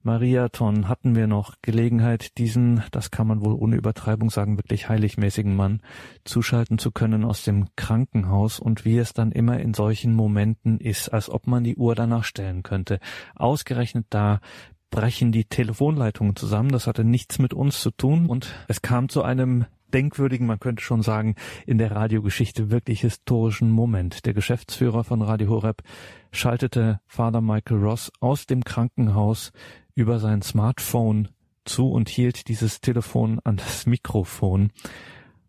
Mariathon 0.06 0.88
hatten 0.88 1.16
wir 1.16 1.26
noch 1.26 1.56
Gelegenheit, 1.62 2.38
diesen, 2.38 2.84
das 2.92 3.10
kann 3.10 3.26
man 3.26 3.44
wohl 3.44 3.54
ohne 3.54 3.74
Übertreibung 3.74 4.30
sagen, 4.30 4.56
wirklich 4.56 4.88
heiligmäßigen 4.88 5.56
Mann 5.56 5.82
zuschalten 6.24 6.78
zu 6.78 6.92
können 6.92 7.24
aus 7.24 7.42
dem 7.42 7.66
Krankenhaus 7.74 8.60
und 8.60 8.84
wie 8.84 8.98
es 8.98 9.14
dann 9.14 9.32
immer 9.32 9.58
in 9.58 9.74
solchen 9.74 10.14
Momenten 10.14 10.78
ist, 10.78 11.08
als 11.08 11.28
ob 11.28 11.48
man 11.48 11.64
die 11.64 11.74
Uhr 11.74 11.96
danach 11.96 12.22
stellen 12.22 12.62
könnte. 12.62 13.00
Ausgerechnet 13.34 14.06
da 14.10 14.38
brechen 14.90 15.32
die 15.32 15.44
Telefonleitungen 15.44 16.36
zusammen. 16.36 16.68
Das 16.68 16.86
hatte 16.86 17.02
nichts 17.02 17.40
mit 17.40 17.52
uns 17.52 17.80
zu 17.80 17.90
tun 17.90 18.26
und 18.26 18.54
es 18.68 18.82
kam 18.82 19.08
zu 19.08 19.24
einem 19.24 19.66
denkwürdigen, 19.92 20.46
man 20.46 20.60
könnte 20.60 20.84
schon 20.84 21.02
sagen, 21.02 21.34
in 21.66 21.78
der 21.78 21.90
Radiogeschichte 21.90 22.70
wirklich 22.70 23.00
historischen 23.00 23.70
Moment. 23.70 24.24
Der 24.24 24.34
Geschäftsführer 24.34 25.02
von 25.02 25.22
Radio 25.22 25.48
Horeb 25.48 25.82
schaltete 26.30 27.00
Father 27.06 27.40
Michael 27.40 27.78
Ross 27.78 28.12
aus 28.20 28.46
dem 28.46 28.62
Krankenhaus 28.62 29.52
über 29.96 30.20
sein 30.20 30.42
Smartphone 30.42 31.30
zu 31.64 31.90
und 31.90 32.08
hielt 32.08 32.48
dieses 32.48 32.80
Telefon 32.80 33.40
an 33.42 33.56
das 33.56 33.86
Mikrofon. 33.86 34.70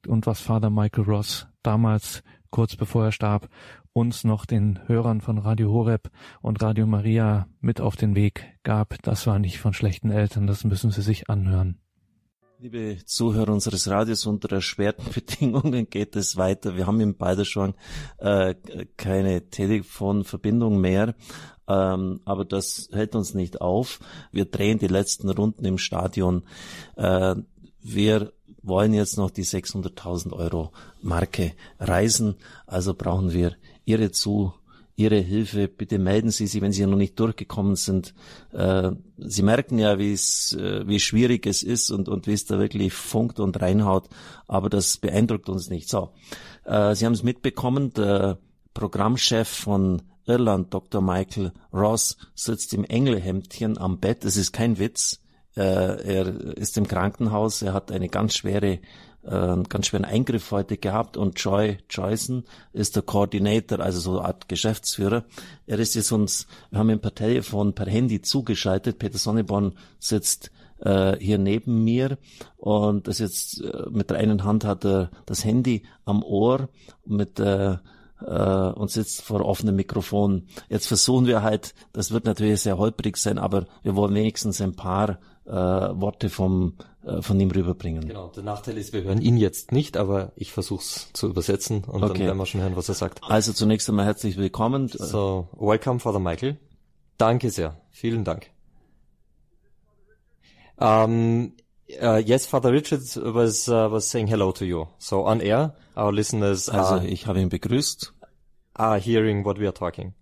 Und 0.07 0.25
was 0.25 0.39
Father 0.39 0.71
Michael 0.71 1.03
Ross 1.03 1.47
damals, 1.61 2.23
kurz 2.49 2.75
bevor 2.75 3.05
er 3.05 3.11
starb, 3.11 3.49
uns 3.93 4.23
noch 4.23 4.45
den 4.45 4.79
Hörern 4.87 5.21
von 5.21 5.37
Radio 5.37 5.71
Horeb 5.71 6.09
und 6.41 6.61
Radio 6.61 6.87
Maria 6.87 7.47
mit 7.59 7.81
auf 7.81 7.95
den 7.95 8.15
Weg 8.15 8.57
gab, 8.63 8.95
das 9.03 9.27
war 9.27 9.37
nicht 9.37 9.59
von 9.59 9.73
schlechten 9.73 10.11
Eltern, 10.11 10.47
das 10.47 10.63
müssen 10.63 10.91
Sie 10.91 11.01
sich 11.01 11.29
anhören. 11.29 11.79
Liebe 12.59 12.97
Zuhörer 13.05 13.53
unseres 13.53 13.87
Radios, 13.87 14.25
unter 14.25 14.51
erschwerten 14.51 15.05
Bedingungen 15.13 15.91
geht 15.91 16.15
es 16.15 16.37
weiter. 16.37 16.75
Wir 16.75 16.87
haben 16.87 16.99
in 17.01 17.15
Beiderschwang 17.15 17.75
äh, 18.17 18.55
keine 18.97 19.47
Telefonverbindung 19.51 20.81
mehr, 20.81 21.13
ähm, 21.67 22.19
aber 22.25 22.45
das 22.45 22.89
hält 22.91 23.13
uns 23.13 23.35
nicht 23.35 23.61
auf. 23.61 23.99
Wir 24.31 24.45
drehen 24.45 24.79
die 24.79 24.87
letzten 24.87 25.29
Runden 25.29 25.65
im 25.65 25.77
Stadion. 25.77 26.45
Äh, 26.95 27.35
wir 27.83 28.33
wollen 28.63 28.93
jetzt 28.95 29.19
noch 29.19 29.29
die 29.29 29.45
600.000 29.45 30.33
Euro 30.33 30.71
Marke 30.99 31.53
reisen, 31.79 32.37
also 32.65 32.95
brauchen 32.95 33.33
wir 33.33 33.55
Ihre 33.85 34.09
zu 34.09 34.55
Ihre 34.97 35.19
Hilfe. 35.19 35.67
Bitte 35.67 35.99
melden 35.99 36.31
Sie 36.31 36.47
sich, 36.47 36.59
wenn 36.61 36.71
Sie 36.71 36.85
noch 36.85 36.97
nicht 36.97 37.19
durchgekommen 37.19 37.75
sind. 37.75 38.15
Äh, 38.51 38.91
Sie 39.17 39.43
merken 39.43 39.77
ja, 39.77 39.99
wie 39.99 40.11
es, 40.11 40.53
äh, 40.53 40.87
wie 40.87 40.99
schwierig 40.99 41.45
es 41.45 41.61
ist 41.61 41.91
und, 41.91 42.09
und 42.09 42.25
wie 42.25 42.33
es 42.33 42.45
da 42.45 42.57
wirklich 42.57 42.93
funkt 42.93 43.39
und 43.39 43.61
reinhaut. 43.61 44.09
Aber 44.47 44.69
das 44.69 44.97
beeindruckt 44.97 45.49
uns 45.49 45.69
nicht. 45.69 45.87
So, 45.87 46.09
äh, 46.65 46.95
Sie 46.95 47.05
haben 47.05 47.13
es 47.13 47.21
mitbekommen. 47.21 47.93
Der 47.93 48.39
Programmchef 48.73 49.47
von 49.47 50.01
Irland, 50.25 50.73
Dr. 50.73 51.01
Michael 51.01 51.53
Ross, 51.71 52.17
sitzt 52.33 52.73
im 52.73 52.83
Engelhemdchen 52.83 53.77
am 53.77 53.99
Bett. 53.99 54.25
Es 54.25 54.35
ist 54.35 54.51
kein 54.51 54.79
Witz. 54.79 55.21
Äh, 55.55 55.61
er 55.61 56.57
ist 56.57 56.75
im 56.75 56.87
Krankenhaus. 56.87 57.61
Er 57.61 57.73
hat 57.73 57.91
eine 57.91 58.09
ganz 58.09 58.35
schwere 58.35 58.79
äh, 59.27 59.63
ganz 59.69 59.87
schweren 59.87 60.05
Eingriff 60.05 60.51
heute 60.51 60.77
gehabt 60.77 61.17
und 61.17 61.39
Joy 61.39 61.77
Joyson 61.89 62.43
ist 62.73 62.95
der 62.95 63.03
Coordinator, 63.03 63.79
also 63.79 63.99
so 63.99 64.19
eine 64.19 64.27
Art 64.27 64.49
Geschäftsführer. 64.49 65.25
Er 65.65 65.79
ist 65.79 65.95
jetzt 65.95 66.11
uns, 66.11 66.47
wir 66.71 66.79
haben 66.79 66.89
ihn 66.89 67.01
per 67.01 67.13
Telefon, 67.13 67.73
per 67.73 67.87
Handy 67.87 68.21
zugeschaltet. 68.21 68.99
Peter 68.99 69.17
Sonneborn 69.17 69.73
sitzt 69.99 70.51
äh, 70.79 71.17
hier 71.19 71.37
neben 71.37 71.83
mir 71.83 72.17
und 72.55 73.07
das 73.07 73.19
jetzt 73.19 73.61
äh, 73.61 73.89
mit 73.89 74.09
der 74.09 74.17
einen 74.17 74.43
Hand 74.43 74.63
hat 74.65 74.85
er 74.85 75.11
das 75.25 75.43
Handy 75.43 75.83
am 76.05 76.23
Ohr 76.23 76.69
mit 77.05 77.39
äh, 77.39 77.77
äh, 78.25 78.69
und 78.71 78.89
sitzt 78.91 79.21
vor 79.21 79.45
offenem 79.45 79.75
Mikrofon. 79.75 80.47
Jetzt 80.69 80.87
versuchen 80.87 81.27
wir 81.27 81.43
halt, 81.43 81.73
das 81.93 82.11
wird 82.11 82.25
natürlich 82.25 82.61
sehr 82.61 82.77
holprig 82.77 83.17
sein, 83.17 83.37
aber 83.37 83.65
wir 83.83 83.95
wollen 83.95 84.15
wenigstens 84.15 84.61
ein 84.61 84.75
paar 84.75 85.19
äh, 85.47 85.51
Worte 85.51 86.29
vom 86.29 86.73
äh, 87.07 87.21
von 87.21 87.39
ihm 87.39 87.49
rüberbringen. 87.51 88.07
Genau, 88.07 88.27
der 88.27 88.43
Nachteil 88.43 88.77
ist, 88.77 88.91
wir 88.91 89.03
hören 89.03 89.21
ihn 89.21 89.37
jetzt 89.37 89.71
nicht, 89.71 89.95
aber 89.95 90.33
ich 90.35 90.51
versuche 90.51 90.81
es 90.81 91.09
zu 91.13 91.27
übersetzen 91.27 91.83
und 91.85 92.03
okay. 92.03 92.13
dann 92.13 92.27
werden 92.27 92.37
wir 92.37 92.45
schon 92.45 92.61
hören, 92.61 92.75
was 92.75 92.89
er 92.89 92.95
sagt. 92.95 93.21
Also 93.23 93.53
zunächst 93.53 93.87
einmal 93.87 94.05
herzlich 94.05 94.35
willkommen. 94.37 94.89
So, 94.89 95.47
welcome, 95.57 95.99
Father 95.99 96.19
Michael. 96.19 96.57
Danke 97.17 97.49
sehr, 97.49 97.77
vielen 97.91 98.25
Dank. 98.25 98.51
Um, 100.75 101.53
uh, 102.01 102.17
yes, 102.17 102.45
Father 102.45 102.71
Richard 102.71 103.01
was 103.15 103.67
uh, 103.69 103.89
was 103.89 104.09
saying 104.09 104.27
hello 104.27 104.51
to 104.51 104.65
you. 104.65 104.85
So 104.99 105.25
on 105.25 105.39
air, 105.39 105.75
our 105.95 106.11
listeners 106.11 106.69
also 106.69 106.95
are, 106.95 107.05
ich 107.05 107.25
habe 107.25 107.39
ihn 107.39 107.49
begrüßt. 107.49 108.13
Are 108.73 108.99
hearing 108.99 109.43
what 109.43 109.59
we 109.59 109.65
are 109.65 109.73
talking. 109.73 110.13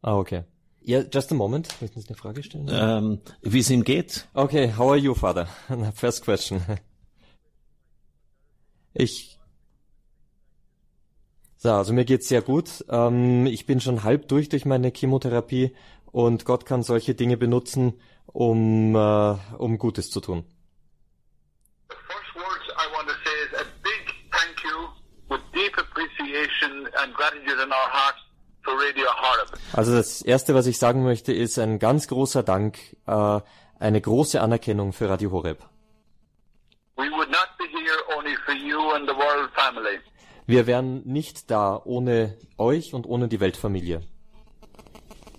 Ah, 0.00 0.16
okay. 0.16 0.44
Yeah, 0.86 1.02
just 1.12 1.32
a 1.32 1.34
moment. 1.34 1.68
Möchten 1.80 2.00
Sie 2.00 2.06
eine 2.08 2.16
Frage 2.16 2.44
stellen? 2.44 2.68
Ähm, 2.70 3.20
wie 3.42 3.58
es 3.58 3.70
ihm 3.70 3.82
geht? 3.82 4.28
Okay, 4.34 4.72
how 4.76 4.90
are 4.90 4.96
you, 4.96 5.14
Father? 5.14 5.48
First 5.94 6.22
question. 6.22 6.62
Ich. 8.94 9.36
So, 11.56 11.72
also 11.72 11.92
mir 11.92 12.04
geht's 12.04 12.28
sehr 12.28 12.40
gut. 12.40 12.84
Ähm, 12.88 13.46
ich 13.46 13.66
bin 13.66 13.80
schon 13.80 14.04
halb 14.04 14.28
durch 14.28 14.48
durch 14.48 14.64
meine 14.64 14.92
Chemotherapie 14.94 15.74
und 16.12 16.44
Gott 16.44 16.66
kann 16.66 16.84
solche 16.84 17.16
Dinge 17.16 17.36
benutzen, 17.36 18.00
um, 18.26 18.94
äh, 18.94 19.34
um 19.58 19.78
Gutes 19.78 20.10
zu 20.10 20.20
tun. 20.20 20.44
Also 29.72 29.94
das 29.94 30.22
Erste, 30.22 30.54
was 30.54 30.66
ich 30.66 30.78
sagen 30.78 31.02
möchte, 31.02 31.32
ist 31.32 31.58
ein 31.58 31.78
ganz 31.78 32.08
großer 32.08 32.42
Dank, 32.42 32.78
äh, 33.06 33.40
eine 33.78 34.00
große 34.00 34.40
Anerkennung 34.40 34.92
für 34.92 35.08
Radio 35.08 35.30
Horeb. 35.32 35.58
We 36.96 37.10
would 37.10 37.28
not 37.30 37.48
be 37.58 37.64
here 37.64 37.98
only 38.16 38.34
for 38.46 38.54
you 38.54 38.92
and 38.92 39.08
the 39.08 39.14
world 39.14 39.50
family. 39.54 40.00
Wir 40.46 40.66
wären 40.66 41.02
nicht 41.04 41.50
da 41.50 41.80
ohne 41.84 42.38
euch 42.56 42.94
und 42.94 43.06
ohne 43.06 43.28
die 43.28 43.40
Weltfamilie. 43.40 44.00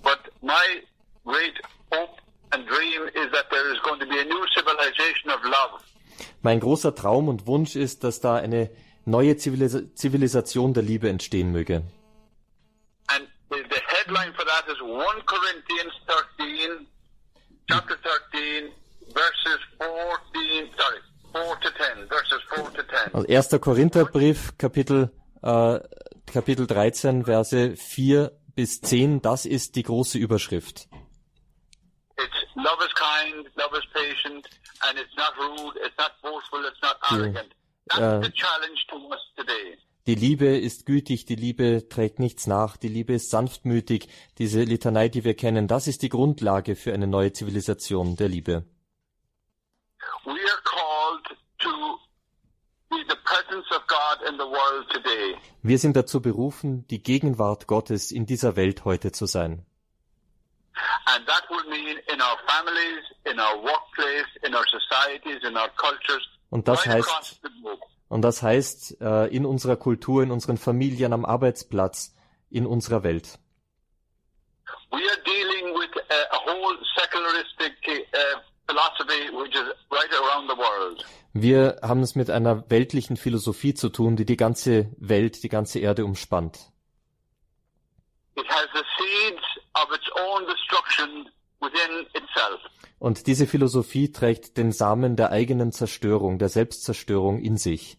But 0.04 0.20
my 0.42 0.54
great 1.26 1.60
hope 1.92 2.22
and 2.52 2.68
dream 2.68 3.08
is 3.14 3.32
that 3.32 3.50
there 3.50 3.74
is 3.74 3.82
going 3.82 4.00
to 4.00 4.06
be 4.06 4.20
a 4.20 4.26
new 4.26 4.46
civilization 4.54 5.32
of 5.32 5.44
love. 5.44 5.84
Mein 6.42 6.60
großer 6.60 6.94
Traum 6.94 7.30
und 7.30 7.48
Wunsch 7.48 7.76
ist, 7.76 8.04
dass 8.04 8.20
da 8.20 8.36
eine 8.36 8.70
neue 9.06 9.38
Zivilis 9.38 9.96
Zivilisation 9.96 10.74
der 10.74 10.84
Liebe 10.84 11.10
entstehen 11.10 11.52
möge. 11.52 11.84
Headline 14.08 14.34
for 14.34 14.46
that 14.46 14.64
is 14.70 14.82
1 14.82 15.22
Corinthians 15.26 15.94
13, 16.40 16.88
chapter 17.70 17.98
13, 18.32 18.72
verses 19.14 19.60
14, 19.80 20.70
sorry, 20.78 21.00
4 21.34 21.56
to 21.58 21.70
10, 21.98 22.08
verses 22.08 22.42
4 22.56 22.70
to 22.70 22.84
10. 22.84 23.36
Also 23.36 23.58
1. 23.58 23.62
Korintherbrief, 23.62 24.58
Kapitel, 24.58 25.12
äh, 25.42 25.80
Kapitel 26.26 26.68
13, 26.68 27.26
Verse 27.26 27.76
4 27.76 28.32
bis 28.56 28.80
10, 28.80 29.22
das 29.22 29.46
ist 29.46 29.76
die 29.76 29.84
große 29.84 30.18
Überschrift. 30.18 30.88
It's 32.18 32.56
love 32.56 32.82
is 32.86 32.94
kind, 32.96 33.46
love 33.58 33.76
is 33.78 33.86
patient, 33.94 34.48
and 34.88 34.98
it's 34.98 35.16
not 35.18 35.34
rude, 35.38 35.76
it's 35.86 35.98
not 35.98 36.14
boastful, 36.22 36.64
it's 36.66 36.82
not 36.82 36.96
arrogant. 37.12 37.54
That's 37.90 38.26
the 38.26 38.32
challenge 38.32 38.86
to 38.90 38.96
us 39.14 39.20
today. 39.36 39.78
Die 40.08 40.16
Liebe 40.16 40.46
ist 40.46 40.86
gütig, 40.86 41.26
die 41.26 41.36
Liebe 41.36 41.90
trägt 41.90 42.20
nichts 42.20 42.48
nach, 42.48 42.78
die 42.78 42.88
Liebe 42.88 43.12
ist 43.16 43.30
sanftmütig. 43.30 44.08
Diese 44.38 44.64
Litanei, 44.64 45.10
die 45.10 45.26
wir 45.26 45.36
kennen, 45.36 45.68
das 45.68 45.88
ist 45.88 46.02
die 46.02 46.08
Grundlage 46.08 46.78
für 46.78 46.94
eine 46.94 47.08
neue 47.08 47.34
Zivilisation 47.34 48.16
der 48.16 48.30
Liebe. 48.30 48.64
Wir 55.62 55.78
sind 55.78 55.98
dazu 55.98 56.22
berufen, 56.22 56.88
die 56.88 57.04
Gegenwart 57.04 57.68
Gottes 57.68 58.12
in 58.12 58.26
dieser 58.26 58.56
Welt 58.56 58.86
heute 58.86 59.12
zu 59.12 59.26
sein. 59.26 59.66
And 61.08 61.28
that 61.28 61.44
would 61.50 61.68
mean 61.68 61.98
in 62.14 62.22
our 62.22 62.38
families, 62.48 63.04
in 63.26 63.38
our 63.40 63.62
workplace, 63.62 64.28
in 64.44 64.56
our 64.56 64.66
societies, 64.70 65.44
in 65.44 65.58
our 65.58 65.70
cultures, 65.76 66.24
Und 66.50 66.68
das 66.70 66.86
heißt. 66.86 67.42
Und 68.10 68.22
das 68.22 68.42
heißt, 68.42 69.02
äh, 69.02 69.28
in 69.28 69.46
unserer 69.46 69.76
Kultur, 69.76 70.24
in 70.24 70.32
unseren 70.32 70.58
Familien, 70.58 71.14
am 71.14 71.26
Arbeitsplatz, 71.26 72.16
in 72.50 72.66
unserer 72.66 73.04
Welt. 73.04 73.40
We 74.92 75.00
are 75.00 75.22
dealing 75.26 75.76
with 75.76 75.92
a, 76.10 76.38
whole 76.46 76.78
secularistic 76.96 77.74
uh, 78.14 78.40
philosophy 78.68 79.30
which 79.36 79.54
is 79.56 79.68
right 79.92 80.14
around 80.14 80.50
the 80.50 80.58
world. 80.58 81.06
Wir 81.34 81.80
haben 81.84 82.02
es 82.02 82.16
mit 82.16 82.30
einer 82.30 82.70
weltlichen 82.70 83.18
Philosophie 83.18 83.74
zu 83.74 83.90
tun, 83.90 84.16
die 84.16 84.26
die 84.26 84.38
ganze 84.38 84.92
Welt, 84.98 85.44
die 85.44 85.50
ganze 85.50 85.80
Erde 85.80 86.06
umspannt. 86.06 86.72
It 88.36 88.48
has 88.50 88.68
the 88.74 88.84
seeds 88.98 89.44
of 89.76 89.92
its 89.94 90.10
own 90.16 90.46
destruction. 90.46 91.30
Und 93.00 93.28
diese 93.28 93.48
Philosophie 93.48 94.12
trägt 94.12 94.58
den 94.58 94.72
Samen 94.72 95.16
der 95.16 95.32
eigenen 95.32 95.72
Zerstörung, 95.72 96.40
der 96.40 96.50
Selbstzerstörung 96.50 97.40
in 97.40 97.58
sich. 97.58 97.98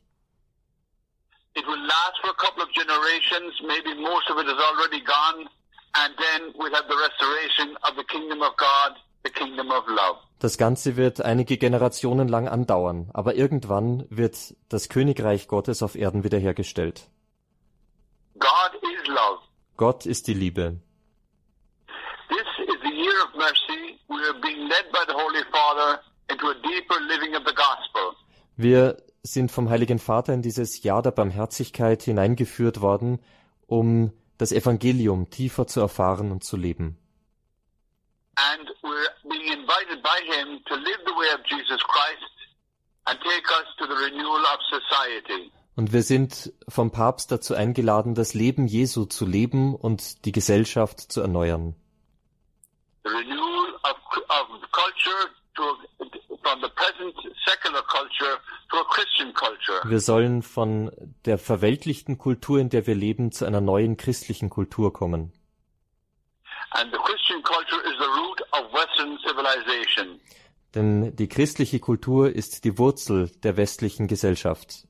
It 1.54 1.66
will 1.66 1.80
last 1.86 2.18
for 2.20 2.30
a 2.30 2.34
couple 2.34 2.62
of 2.62 2.70
generations, 2.72 3.54
maybe 3.66 3.94
most 4.00 4.30
of 4.30 4.38
it 4.38 4.46
is 4.46 4.59
already 4.59 5.02
gone, 5.04 5.48
and 5.94 6.14
then 6.16 6.54
we'll 6.54 6.72
have 6.72 6.86
the 6.88 6.96
restoration 6.96 7.76
of 7.82 7.96
the 7.96 8.04
kingdom 8.04 8.42
of 8.42 8.56
God, 8.56 8.96
the 9.24 9.30
kingdom 9.30 9.70
of 9.70 9.86
love. 9.88 10.18
Das 10.40 10.56
Ganze 10.56 10.96
wird 10.96 11.20
einige 11.20 11.56
Generationen 11.59 12.28
lang 12.28 12.46
andauern, 12.48 13.11
aber 13.12 13.34
irgendwann 13.34 14.06
wird 14.09 14.54
das 14.68 14.88
Königreich 14.88 15.48
Gottes 15.48 15.82
auf 15.82 15.96
Erden 15.96 16.22
wiederhergestellt. 16.22 17.09
Gott 19.76 20.06
ist 20.06 20.26
die 20.26 20.34
Liebe. 20.34 20.80
Year 23.18 23.26
of 23.26 23.34
mercy. 23.36 23.98
We 24.08 24.16
are 24.28 24.40
being 24.40 24.68
led 24.68 24.92
by 24.92 25.04
the 25.06 25.14
Holy 25.14 25.42
Father 25.50 26.00
into 26.30 26.46
a 26.48 26.54
deeper 26.54 27.00
living 27.08 27.34
of 27.34 27.42
the 27.44 27.54
gospel. 27.54 28.14
Wir 28.56 29.02
sind 29.22 29.50
vom 29.50 29.68
Heiligen 29.68 29.98
Vater 29.98 30.34
in 30.34 30.42
dieses 30.42 30.82
Jahr 30.82 31.02
der 31.02 31.10
Barmherzigkeit 31.10 32.02
hineingeführt 32.02 32.80
worden, 32.80 33.18
um 33.66 34.12
das 34.36 34.52
Evangelium 34.52 35.30
tiefer 35.30 35.66
zu 35.66 35.80
erfahren 35.80 36.30
und 36.30 36.44
zu 36.44 36.56
leben. 36.56 36.96
And 38.36 38.68
we're 38.82 39.10
being 39.28 39.52
invited 39.52 40.02
by 40.02 40.18
Him 40.24 40.62
to 40.66 40.74
live 40.74 41.00
the 41.06 41.12
way 41.12 41.34
of 41.34 41.40
Jesus 41.46 41.82
Christ 41.82 42.30
and 43.06 43.18
take 43.20 43.50
us 43.50 43.66
to 43.78 43.86
the 43.86 43.94
renewal 43.94 44.42
of 44.42 44.60
society. 44.70 45.50
Und 45.74 45.92
wir 45.92 46.02
sind 46.02 46.52
vom 46.68 46.90
Papst 46.90 47.32
dazu 47.32 47.54
eingeladen, 47.54 48.14
das 48.14 48.34
Leben 48.34 48.66
Jesu 48.66 49.06
zu 49.06 49.26
leben 49.26 49.74
und 49.74 50.24
die 50.24 50.32
Gesellschaft 50.32 51.00
zu 51.00 51.20
erneuern. 51.20 51.74
Renewal 53.09 53.74
of, 53.84 53.96
of 54.28 54.46
culture 54.72 55.22
to 55.56 56.09
from 56.42 56.61
the 56.61 56.68
present 56.70 57.14
secular 57.46 57.82
culture 57.82 58.36
to 58.70 58.76
a 58.78 58.84
Christian 58.84 59.32
culture. 59.34 59.80
Wir 59.84 60.00
sollen 60.00 60.42
von 60.42 60.90
der 61.24 61.38
verweltlichten 61.38 62.18
Kultur, 62.18 62.59
in 62.59 62.68
der 62.68 62.86
wir 62.86 62.94
leben, 62.94 63.32
zu 63.32 63.44
einer 63.44 63.61
neuen 63.61 63.96
christlichen 63.96 64.50
Kultur 64.50 64.92
kommen. 64.92 65.32
And 66.72 66.92
the 66.92 66.98
Christian 66.98 67.42
culture 67.42 67.80
is 67.82 67.96
the 67.98 68.11
root 68.20 68.40
of 68.52 68.72
Western 68.72 69.18
civilization. 69.26 70.20
Denn 70.74 71.16
die 71.16 71.28
christliche 71.28 71.80
Kultur 71.80 72.30
ist 72.30 72.64
die 72.64 72.78
Wurzel 72.78 73.30
der 73.42 73.56
westlichen 73.56 74.06
Gesellschaft. 74.06 74.86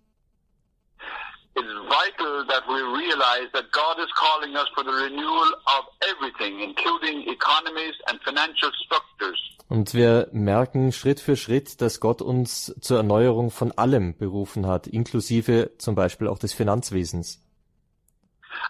It 1.55 1.65
is 1.65 1.79
vital 1.89 2.47
that 2.47 2.63
we 2.69 2.83
realize 3.19 3.51
that 3.53 3.71
God 3.73 3.99
is 3.99 4.11
calling 4.15 4.57
us 4.57 4.69
for 4.75 4.85
the 4.85 4.93
renewal 4.93 5.51
of 5.77 5.85
everything, 6.09 6.61
including 6.61 7.29
economies 7.29 7.95
and 8.09 8.21
financial 8.23 8.71
structures. 8.85 9.39
Und 9.69 9.93
wir 9.93 10.29
merken 10.33 10.93
Schritt 10.93 11.21
für 11.21 11.37
Schritt, 11.37 11.81
dass 11.83 12.01
Gott 12.01 12.23
uns 12.23 12.75
zur 12.81 12.99
Erneuerung 12.99 13.51
von 13.51 13.73
allem 13.73 14.17
berufen 14.17 14.67
hat, 14.67 14.87
inklusive 14.87 15.77
zum 15.79 15.95
Beispiel 15.95 16.29
auch 16.29 16.39
des 16.39 16.55
Finanzwesens. 16.55 17.43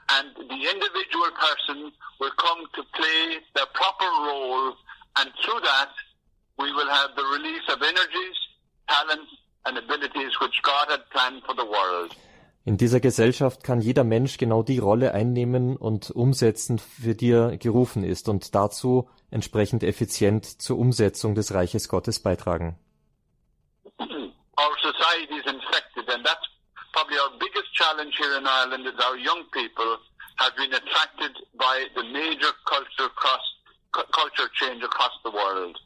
And 0.09 0.35
the 0.37 0.67
individual 0.69 1.31
person 1.39 1.93
will 2.19 2.33
come 2.37 2.67
to 2.75 2.83
play 2.93 3.39
their 3.55 3.67
proper 3.75 4.11
role, 4.27 4.75
and 5.19 5.31
through 5.45 5.61
that, 5.61 5.91
we 6.59 6.73
will 6.73 6.91
have 6.91 7.11
the 7.15 7.23
release 7.23 7.67
of 7.69 7.81
energies, 7.81 8.37
talents, 8.89 9.31
and 9.67 9.79
abilities 9.79 10.33
which 10.41 10.61
God 10.63 10.91
had 10.91 11.09
planned 11.11 11.43
for 11.47 11.55
the 11.55 11.65
world. 11.65 12.15
In 12.65 12.77
dieser 12.77 13.01
Gesellschaft 13.01 13.65
kann 13.65 13.81
jeder 13.81 14.05
Mensch 14.05 14.37
genau 14.37 14.63
die 14.63 14.79
Rolle 14.79 15.15
einnehmen 15.15 15.77
und 15.77 16.11
umsetzen, 16.11 16.79
für 16.79 17.15
die 17.15 17.31
er 17.31 17.57
gerufen 17.57 18.05
ist 18.05 18.29
und 18.29 18.55
dazu 18.55 19.09
entsprechend 19.31 19.83
effizient 19.83 20.45
zur 20.45 20.79
Umsetzung 20.79 21.35
des 21.35 21.55
Reiches 21.55 21.89
Gottes 21.89 22.21
beitragen. 22.21 22.77
our 24.59 24.75
society 24.83 25.35
is 25.39 25.47
infected, 25.47 26.09
and 26.13 26.25
that's 26.27 26.47
probably 26.93 27.17
our 27.19 27.31
biggest 27.39 27.73
challenge 27.75 28.13
here 28.19 28.37
in 28.37 28.45
Ireland 28.47 28.87
is 28.87 28.95
our 29.07 29.17
young 29.17 29.45
people 29.53 29.99
have 30.37 30.55
been 30.57 30.73
attracted 30.75 31.33
by 31.57 31.87
the 31.95 32.03
major 32.13 32.51
culture 32.67 33.09
cross, 33.15 33.41
cu- 33.93 34.09
culture 34.13 34.49
change 34.55 34.83
across 34.85 35.13
the 35.25 35.31
world. 35.31 35.77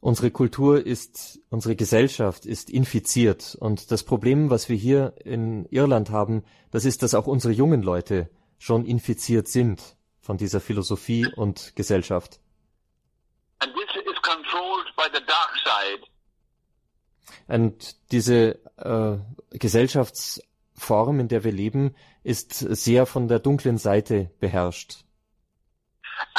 Unsere 0.00 0.30
Kultur 0.30 0.86
ist, 0.86 1.40
unsere 1.56 1.74
Gesellschaft 1.74 2.44
ist 2.44 2.68
infiziert 2.68 3.56
und 3.58 3.90
das 3.90 4.04
Problem, 4.04 4.50
was 4.50 4.68
wir 4.68 4.76
hier 4.76 5.14
in 5.24 5.64
Irland 5.70 6.10
haben, 6.10 6.44
das 6.70 6.84
ist, 6.84 7.02
dass 7.02 7.14
auch 7.14 7.26
unsere 7.26 7.54
jungen 7.54 7.82
Leute 7.82 8.28
schon 8.58 8.84
infiziert 8.84 9.48
sind 9.48 9.96
von 10.20 10.36
dieser 10.36 10.60
Philosophie 10.60 11.26
und 11.34 11.74
Gesellschaft. 11.74 12.40
And 13.60 13.72
this 13.74 13.88
is 14.04 14.20
controlled 14.20 14.88
by 14.98 15.04
the 15.14 15.24
dark 15.24 15.52
side. 15.64 16.02
Und 17.48 17.96
diese 18.12 18.60
äh, 18.76 19.16
Gesellschaftsform, 19.56 21.20
in 21.20 21.28
der 21.28 21.42
wir 21.42 21.52
leben, 21.52 21.94
ist 22.22 22.52
sehr 22.58 23.06
von 23.06 23.28
der 23.28 23.38
dunklen 23.38 23.78
Seite 23.78 24.30
beherrscht. 24.40 25.04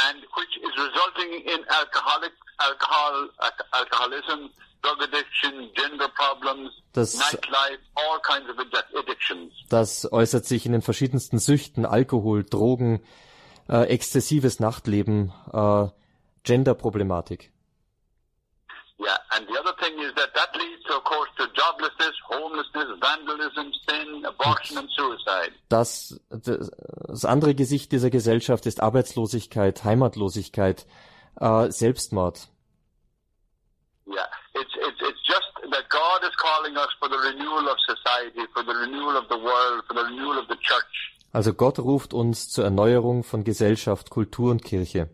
and 0.09 0.20
which 0.38 0.53
is 0.57 0.74
resulting 0.78 1.32
in 1.53 1.59
alcoholic 1.70 2.34
alcohol 2.59 3.30
al- 3.39 3.65
alcoholism, 3.72 4.49
drug 4.82 5.02
addiction, 5.02 5.70
gender 5.74 6.08
problems, 6.10 6.72
Das- 6.94 7.16
nightlife, 7.18 7.80
all 7.96 8.20
kinds 8.22 8.50
of 8.50 8.58
addic- 8.58 8.98
addictions. 8.98 9.54
Das 9.70 10.12
äußert 10.12 10.46
sich 10.46 10.66
in 10.66 10.72
den 10.72 10.82
verschiedensten 10.82 11.40
Süchten, 11.40 11.86
Alkohol, 11.86 12.44
Drogen, 12.44 13.02
äh, 13.70 13.84
exzessives 13.88 14.60
Nachtleben, 14.60 15.34
äh, 15.52 15.88
Genderproblematik. 16.44 17.52
Yeah, 19.00 19.20
and 19.30 19.48
the 19.48 19.54
other 19.60 19.76
thing 19.78 20.00
is 20.00 20.12
that 20.16 20.34
that 20.34 20.56
leads, 20.56 20.90
of 20.90 21.04
course, 21.04 21.30
to 21.38 21.44
joblessness, 21.54 22.16
homelessness, 22.30 22.88
vandalism, 23.00 23.72
sin, 23.88 24.26
abortion, 24.26 24.78
and 24.80 24.90
suicide. 24.98 25.52
Das, 25.70 26.20
das 26.32 27.26
andere 27.26 27.54
Gesicht 27.54 27.92
dieser 27.92 28.10
Gesellschaft 28.10 28.66
ist 28.66 28.82
Arbeitslosigkeit, 28.82 29.84
Heimatlosigkeit, 29.84 30.88
äh, 31.40 31.70
Selbstmord. 31.70 32.48
Yeah, 34.08 34.28
it's 34.62 34.76
it's 34.88 35.01
it's 35.10 35.22
just 35.26 35.51
that 35.72 35.86
God 35.89 36.20
is 36.24 36.36
calling 36.38 36.76
us 36.78 36.89
for 36.99 37.10
the 37.10 37.18
renewal 37.18 37.70
of 37.70 37.78
society, 37.86 38.41
for 38.53 38.64
the 38.64 38.74
renewal 38.74 39.18
of 39.18 39.28
the 39.30 39.38
world, 39.38 39.84
for 39.88 39.93
the 39.93 40.03
renewal 40.03 40.38
of 40.39 40.47
the 40.47 40.58
church. 40.62 40.93
Also 41.34 41.53
Gott 41.53 41.78
ruft 41.80 42.14
uns 42.14 42.49
zur 42.49 42.66
Erneuerung 42.66 43.24
von 43.24 43.43
Gesellschaft, 43.43 44.10
Kultur 44.10 44.51
und 44.51 44.64
Kirche. 44.64 45.10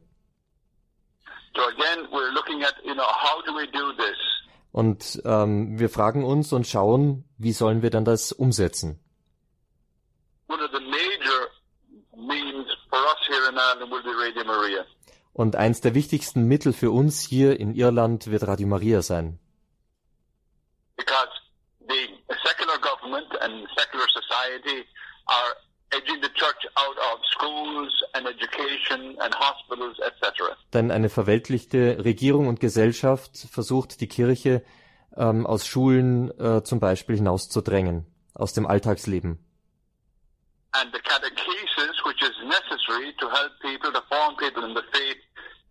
So 1.56 1.62
again, 1.68 2.08
we're 2.12 2.32
looking 2.34 2.64
at 2.64 2.74
you 2.84 2.94
know 2.94 3.08
how 3.08 3.42
do 3.46 3.54
we 3.54 3.68
do 3.68 3.94
this? 3.94 4.18
Und 4.72 5.22
ähm, 5.26 5.78
wir 5.78 5.90
fragen 5.90 6.24
uns 6.24 6.52
und 6.52 6.66
schauen, 6.66 7.26
wie 7.38 7.54
sollen 7.54 7.84
wir 7.84 7.92
dann 7.92 8.06
das 8.06 8.32
umsetzen? 8.32 9.00
One 10.48 10.64
of 10.64 10.72
the 10.72 10.80
major 10.80 11.50
means 12.18 12.68
for 12.90 13.00
us 13.00 13.20
here 13.28 13.50
in 13.50 13.56
Ireland 13.56 13.92
will 13.92 14.02
be 14.02 14.14
Radio 14.18 14.44
Maria. 14.46 14.86
Und 15.34 15.56
eins 15.56 15.82
der 15.82 15.96
wichtigsten 15.96 16.48
Mittel 16.48 16.74
für 16.74 16.92
uns 16.92 17.22
hier 17.22 17.60
in 17.60 17.74
Irland 17.74 18.28
wird 18.28 18.48
Radio 18.48 18.68
Maria 18.68 19.02
sein. 19.02 19.40
because 20.98 21.30
the 21.88 22.08
secular 22.48 22.78
government 22.80 23.28
and 23.42 23.68
secular 23.78 24.08
society 24.10 24.86
are 25.28 25.52
edging 25.92 26.22
the 26.22 26.30
church 26.30 26.62
out 26.76 26.98
of 27.12 27.20
schools 27.32 27.92
and 28.14 28.28
education 28.28 29.18
and 29.20 29.34
hospitals, 29.36 29.98
etc. 30.00 30.56
Denn 30.74 30.92
eine 30.92 31.10
verweltlichte 31.10 32.04
Regierung 32.04 32.48
und 32.48 32.60
Gesellschaft 32.60 33.38
versucht 33.52 34.02
die 34.02 34.08
Kirche 34.08 34.64
ähm, 35.16 35.46
aus 35.46 35.68
Schulen 35.68 36.32
äh, 36.40 36.64
zum 36.64 36.80
Beispiel 36.80 37.18
hinauszudrängen, 37.18 38.06
aus 38.34 38.54
dem 38.54 38.66
Alltagsleben. 38.66 39.40
And 40.76 40.92
the 40.92 41.00
catechesis, 41.02 42.04
which 42.04 42.22
is 42.24 42.34
necessary 42.46 42.63
to 43.20 43.30
help 43.30 43.52
people, 43.62 43.92
to 43.92 44.02
form 44.10 44.36
people 44.38 44.64
in 44.64 44.76
the 44.76 44.84
faith, 44.92 45.18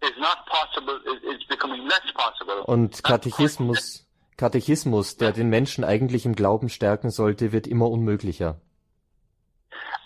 is 0.03 0.17
not 0.19 0.47
possible, 0.47 0.99
is 1.23 1.45
becoming 1.49 1.83
less 1.85 2.13
possible. 2.15 2.63
Und 2.67 3.03
Katechismus, 3.03 4.07
Katechismus, 4.37 5.17
der 5.17 5.33
den 5.33 5.49
Menschen 5.49 5.85
eigentlich 5.85 6.27
im 6.27 6.35
Glauben 6.35 6.69
stärken 6.69 7.11
sollte, 7.11 7.53
wird 7.53 7.67
immer 7.67 7.89
unmöglicher. 7.91 8.61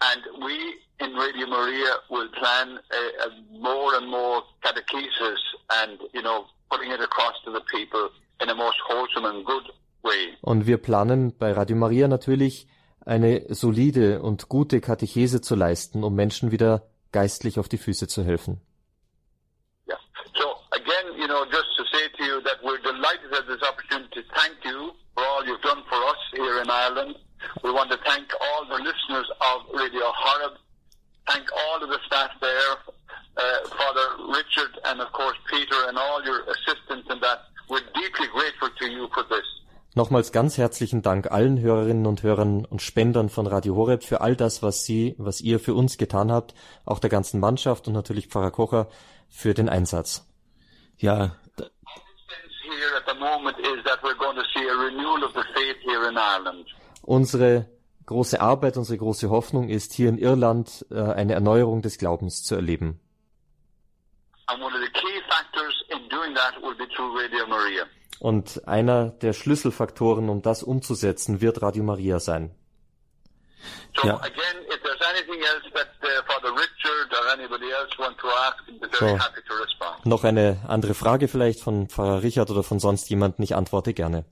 And 0.00 0.22
we 0.44 0.76
in 0.98 1.14
Radio 1.16 1.46
Maria 1.46 1.98
will 2.10 2.28
plan 2.32 2.78
a, 2.90 3.26
a 3.26 3.58
more 3.58 3.96
and 3.96 4.08
more 4.08 4.42
catechesis 4.62 5.40
and, 5.82 6.00
you 6.12 6.22
know, 6.22 6.46
putting 6.70 6.90
it 6.90 7.00
across 7.00 7.34
to 7.44 7.52
the 7.52 7.62
people 7.70 8.10
in 8.42 8.48
a 8.50 8.54
most 8.54 8.78
wholesome 8.88 9.26
and 9.26 9.44
good 9.44 9.64
way. 10.02 10.36
Und 10.42 10.66
wir 10.66 10.78
planen 10.78 11.36
bei 11.38 11.52
Radio 11.52 11.76
Maria 11.76 12.08
natürlich 12.08 12.66
eine 13.04 13.54
solide 13.54 14.20
und 14.20 14.48
gute 14.48 14.80
Katechese 14.80 15.40
zu 15.40 15.54
leisten, 15.54 16.02
um 16.02 16.14
Menschen 16.14 16.50
wieder 16.50 16.88
geistlich 17.16 17.58
auf 17.58 17.68
die 17.68 17.78
Füße 17.78 18.06
zu 18.08 18.22
helfen. 18.24 18.60
So 20.36 20.46
again, 20.72 21.06
you 21.16 21.26
know, 21.26 21.46
just 21.46 21.70
to 21.78 21.82
say 21.92 22.04
to 22.18 22.22
you 22.28 22.42
that 22.42 22.58
we're 22.62 22.82
delighted 22.92 23.32
at 23.32 23.46
this 23.46 23.62
opportunity 23.62 24.20
thank 24.34 24.56
you 24.62 24.92
for 25.14 25.24
all 25.24 25.42
you've 25.46 25.62
done 25.62 25.82
for 25.88 26.00
us 26.12 26.20
here 26.34 26.60
in 26.60 26.68
Ireland. 26.68 27.16
We 27.64 27.70
want 27.72 27.90
to 27.90 27.98
thank 28.04 28.26
all 28.46 28.62
the 28.68 28.80
listeners 28.88 29.28
of 29.50 29.56
Radio 29.72 30.06
Horeb, 30.22 30.54
thank 31.30 31.46
all 31.62 31.82
of 31.82 31.88
the 31.88 32.00
staff 32.06 32.32
there, 32.42 32.72
uh, 33.38 33.68
Father 33.80 34.06
Richard 34.38 34.72
and 34.84 35.00
of 35.00 35.10
course 35.12 35.38
Peter 35.50 35.80
and 35.88 35.96
all 35.96 36.22
your 36.22 36.40
assistants 36.54 37.06
in 37.08 37.18
that. 37.20 37.38
We're 37.70 37.88
deeply 37.94 38.28
grateful 38.28 38.68
to 38.80 38.86
you 38.90 39.08
for 39.14 39.24
this. 39.32 39.48
Nochmals 39.96 40.30
ganz 40.30 40.58
herzlichen 40.58 41.00
Dank 41.00 41.30
allen 41.30 41.58
Hörerinnen 41.58 42.04
und 42.04 42.22
Hörern 42.22 42.66
und 42.66 42.82
Spendern 42.82 43.30
von 43.30 43.46
Radio 43.46 43.76
Horeb 43.76 44.04
für 44.04 44.20
all 44.20 44.36
das, 44.36 44.62
was 44.62 44.84
Sie, 44.84 45.14
was 45.16 45.40
ihr 45.40 45.58
für 45.58 45.72
uns 45.72 45.96
getan 45.96 46.30
habt, 46.30 46.52
auch 46.84 46.98
der 46.98 47.08
ganzen 47.08 47.40
Mannschaft 47.40 47.88
und 47.88 47.94
natürlich 47.94 48.26
Pfarrer 48.26 48.50
Kocher 48.50 48.90
für 49.30 49.54
den 49.54 49.70
Einsatz. 49.70 50.28
Ja. 50.98 51.36
Unsere 57.00 57.66
große 58.04 58.38
Arbeit, 58.38 58.76
unsere 58.76 58.98
große 58.98 59.30
Hoffnung 59.30 59.70
ist, 59.70 59.94
hier 59.94 60.10
in 60.10 60.18
Irland 60.18 60.84
äh, 60.90 61.00
eine 61.00 61.32
Erneuerung 61.32 61.80
des 61.80 61.96
Glaubens 61.96 62.44
zu 62.44 62.54
erleben. 62.54 63.00
And 64.48 64.62
one 64.62 64.74
of 64.74 64.80
the 64.82 64.92
key 64.92 65.22
factors 65.26 65.74
in 65.88 66.06
doing 66.10 66.34
that 66.34 66.52
will 66.60 66.76
be 66.76 66.86
through 66.94 67.18
Radio 67.18 67.46
Maria. 67.48 67.86
Und 68.18 68.66
einer 68.66 69.10
der 69.10 69.32
Schlüsselfaktoren, 69.34 70.28
um 70.28 70.40
das 70.42 70.62
umzusetzen, 70.62 71.40
wird 71.40 71.60
Radio 71.62 71.82
Maria 71.84 72.18
sein. 72.18 72.50
So 73.96 74.06
Yeah. 74.06 74.16
again, 74.20 74.62
if 74.68 74.80
there's 74.82 75.00
anything 75.10 75.40
else 75.40 75.64
that 75.74 75.88
uh, 76.02 76.22
Father 76.26 76.50
Richard 76.54 77.12
or 77.12 77.32
anybody 77.32 77.70
else 77.70 77.90
want 77.98 78.16
to 78.18 78.26
ask, 78.28 78.56
I'd 78.68 78.80
be 78.80 78.86
very 78.98 79.12
So. 79.12 79.18
happy 79.18 79.40
to 79.48 79.54
respond. 79.54 80.06
Noch 80.06 80.24
eine 80.24 80.58
andere 80.68 80.94
Frage 80.94 81.28
vielleicht 81.28 81.60
von 81.60 81.88
Pfarrer 81.88 82.22
Richard 82.22 82.50
oder 82.50 82.62
von 82.62 82.78
sonst 82.78 83.08
jemandem, 83.10 83.42
ich 83.42 83.54
antworte 83.56 83.92
gerne. 83.94 84.24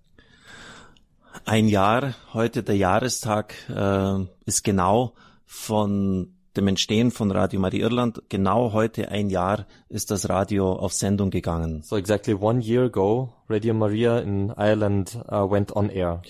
ein 1.47 1.66
Jahr, 1.68 2.14
heute 2.32 2.62
der 2.62 2.76
Jahrestag, 2.76 3.55
äh, 3.68 4.24
ist 4.47 4.62
genau 4.62 5.14
von 5.47 6.37
dem 6.57 6.69
Entstehen 6.69 7.11
von 7.11 7.31
Radio 7.31 7.61
Maria 7.61 7.87
Irland, 7.87 8.23
genau 8.29 8.73
heute 8.73 9.09
ein 9.09 9.31
Jahr 9.31 9.67
ist 9.89 10.11
das 10.11 10.29
Radio 10.29 10.73
auf 10.73 10.93
Sendung 10.93 11.31
gegangen. 11.31 11.83
So 11.83 11.97
exactly 11.97 12.35
one 12.35 12.61
year 12.61 12.85
ago, 12.85 13.33
Radio 13.49 13.75
Maria 13.75 14.19
in 14.19 14.53
Ireland 14.57 15.17
uh, 15.31 15.51
went 15.51 15.75
on 15.75 15.91
air. 15.91 16.23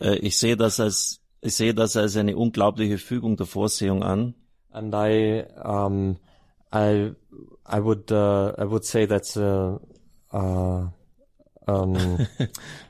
Äh, 0.00 0.16
ich 0.16 0.38
sehe 0.38 0.56
das 0.56 0.80
als 0.80 1.20
ich 1.44 1.56
sehe 1.56 1.74
das 1.74 1.96
als 1.96 2.16
eine 2.16 2.36
unglaubliche 2.36 2.98
Fügung 2.98 3.36
der 3.36 3.46
Vorsehung 3.46 4.04
an. 4.04 4.34
And 4.70 4.94
I, 4.94 5.44
um, 5.62 6.16
I, 6.72 7.12
I 7.68 7.80
would, 7.80 8.10
uh, 8.12 8.52
I 8.56 8.64
would 8.64 8.84
say 8.84 9.06
that's 9.06 9.36
a, 9.36 9.80
uh, 10.32 10.86
um, 11.66 12.26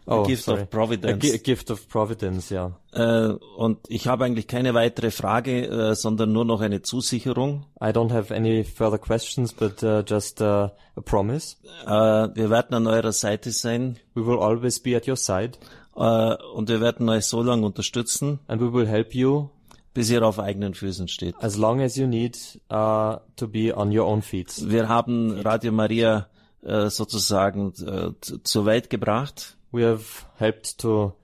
oh, 0.07 0.25
gift 0.25 0.45
sorry. 0.45 0.63
of 0.63 0.71
providence. 0.71 1.31
A, 1.31 1.35
a 1.35 1.39
gift 1.39 1.71
of 1.71 1.89
providence, 1.89 2.51
ja. 2.51 2.73
Äh, 2.93 3.35
und 3.57 3.79
ich 3.89 4.07
habe 4.07 4.25
eigentlich 4.25 4.47
keine 4.47 4.75
weitere 4.75 5.11
Frage, 5.11 5.67
äh, 5.67 5.95
sondern 5.95 6.33
nur 6.33 6.45
noch 6.45 6.61
eine 6.61 6.83
Zusicherung. 6.83 7.67
I 7.81 7.89
don't 7.89 8.13
have 8.13 8.35
any 8.35 8.65
further 8.65 8.99
questions, 8.99 9.53
but 9.53 9.83
uh, 9.83 10.03
just 10.07 10.41
uh, 10.41 10.71
a 10.97 11.01
promise. 11.05 11.57
Äh, 11.85 11.91
wir 11.91 12.51
werden 12.51 12.75
an 12.75 12.87
eurer 12.87 13.13
Seite 13.13 13.51
sein 13.51 13.99
We 14.15 14.27
will 14.27 14.39
always 14.39 14.81
be 14.81 14.97
at 14.97 15.07
your 15.09 15.17
side, 15.17 15.53
äh, 15.97 16.35
und 16.55 16.69
wir 16.69 16.81
werden 16.81 17.09
euch 17.09 17.27
so 17.27 17.43
lange 17.43 17.67
unterstützen, 17.67 18.41
and 18.47 18.61
we 18.61 18.73
will 18.73 18.87
help 18.87 19.15
you 19.15 19.49
bis 19.95 20.09
ihr 20.09 20.27
auf 20.27 20.39
eigenen 20.39 20.73
Füßen 20.73 21.07
steht. 21.09 21.35
as 21.41 21.59
long 21.59 21.83
as 21.83 21.97
you 21.97 22.07
need 22.07 22.59
uh, 22.71 23.17
to 23.37 23.47
be 23.47 23.77
on 23.77 23.97
your 23.97 24.07
own 24.07 24.23
feet. 24.23 24.71
Wir 24.71 24.89
haben 24.89 25.39
Radio 25.41 25.71
Maria 25.71 26.29
äh, 26.63 26.89
sozusagen 26.91 27.73
äh, 27.85 28.11
zur 28.43 28.67
Welt 28.67 28.91
gebracht 28.91 29.57
We 29.73 29.87
have 29.87 30.27
helped 30.37 30.79
to 30.79 31.15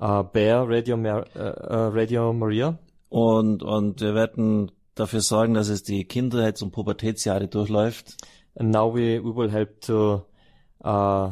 uh, 0.00 0.22
bear 0.24 0.68
Radio, 0.68 0.96
Mar 0.96 1.24
uh, 1.36 1.38
uh, 1.38 1.88
Radio 1.92 2.32
Maria, 2.32 2.78
und, 3.08 3.62
und 3.62 4.00
wir 4.00 4.14
werden 4.14 4.72
dafür 4.96 5.20
sorgen, 5.20 5.54
dass 5.54 5.68
es 5.68 5.82
die 5.84 6.04
Kindheits- 6.04 6.62
und 6.62 6.72
Pubertätsjahre 6.72 7.46
durchläuft. 7.48 8.16
and 8.56 8.70
now 8.70 8.92
we, 8.92 9.22
we 9.22 9.34
will 9.34 9.50
help 9.50 9.80
to 9.82 10.26
uh, 10.84 11.30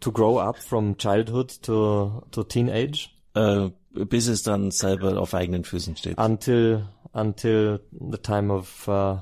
to 0.00 0.12
grow 0.12 0.38
up 0.38 0.56
from 0.58 0.96
childhood 0.96 1.60
to 1.62 2.22
to 2.30 2.42
teenage 2.44 3.10
Äh, 3.36 3.70
bis 3.90 4.28
es 4.28 4.44
dann 4.44 4.70
selber 4.70 5.20
auf 5.20 5.34
eigenen 5.34 5.64
Füßen 5.64 5.96
steht. 5.96 6.18
until 6.18 6.86
until 7.12 7.80
the 7.90 8.18
time 8.18 8.52
of 8.52 8.86
uh, 8.88 9.16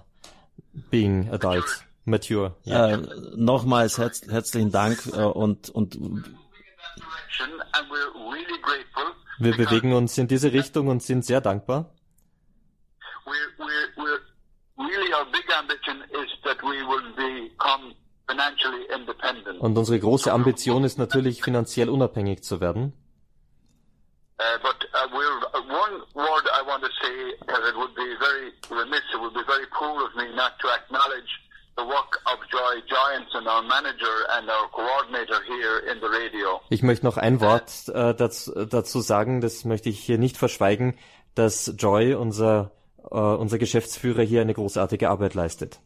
being 0.91 1.29
adult, 1.33 1.65
mature. 2.05 2.57
Äh, 2.67 2.99
nochmals 3.37 3.99
herz 3.99 4.23
herzlichen 4.29 4.71
Dank 4.71 5.07
äh, 5.13 5.23
und, 5.23 5.71
und 5.71 5.95
Direction, 5.95 7.61
and 7.73 7.89
we're 7.91 8.13
really 8.31 8.61
grateful. 8.61 9.15
Wir 9.39 9.57
bewegen 9.57 9.93
uns 9.93 10.19
in 10.19 10.29
diese 10.29 10.53
Richtung 10.53 10.89
und 10.89 11.03
sind 11.03 11.25
sehr 11.25 11.41
dankbar. 11.41 11.91
We're, 13.25 13.33
we're, 13.59 13.89
we're 13.97 14.21
really 14.89 15.13
our 15.15 15.25
big 15.33 15.45
ambition 15.59 16.03
is 16.11 16.31
that 16.45 16.63
we 16.63 16.83
will 16.87 17.03
become 17.17 17.95
financially 18.29 18.85
independent. 18.95 19.61
Und 19.61 19.77
unsere 19.77 19.99
große 19.99 20.33
Ambition 20.33 20.85
ist 20.85 20.99
natürlich, 20.99 21.43
finanziell 21.43 21.89
unabhängig 21.89 22.43
zu 22.43 22.61
werden. 22.61 22.93
Ich 36.71 36.83
möchte 36.83 37.05
noch 37.07 37.17
ein 37.17 37.41
Wort 37.41 37.89
äh, 37.89 38.15
dazu, 38.15 38.65
dazu 38.67 39.01
sagen, 39.01 39.41
das 39.41 39.65
möchte 39.65 39.89
ich 39.89 40.01
hier 40.01 40.19
nicht 40.19 40.37
verschweigen, 40.37 40.99
dass 41.35 41.73
Joy, 41.79 42.15
unser, 42.15 42.73
äh, 43.11 43.17
unser 43.17 43.59
Geschäftsführer, 43.59 44.23
hier 44.23 44.41
eine 44.43 44.55
großartige 44.55 45.09
Arbeit 45.11 45.35
leistet. 45.35 45.81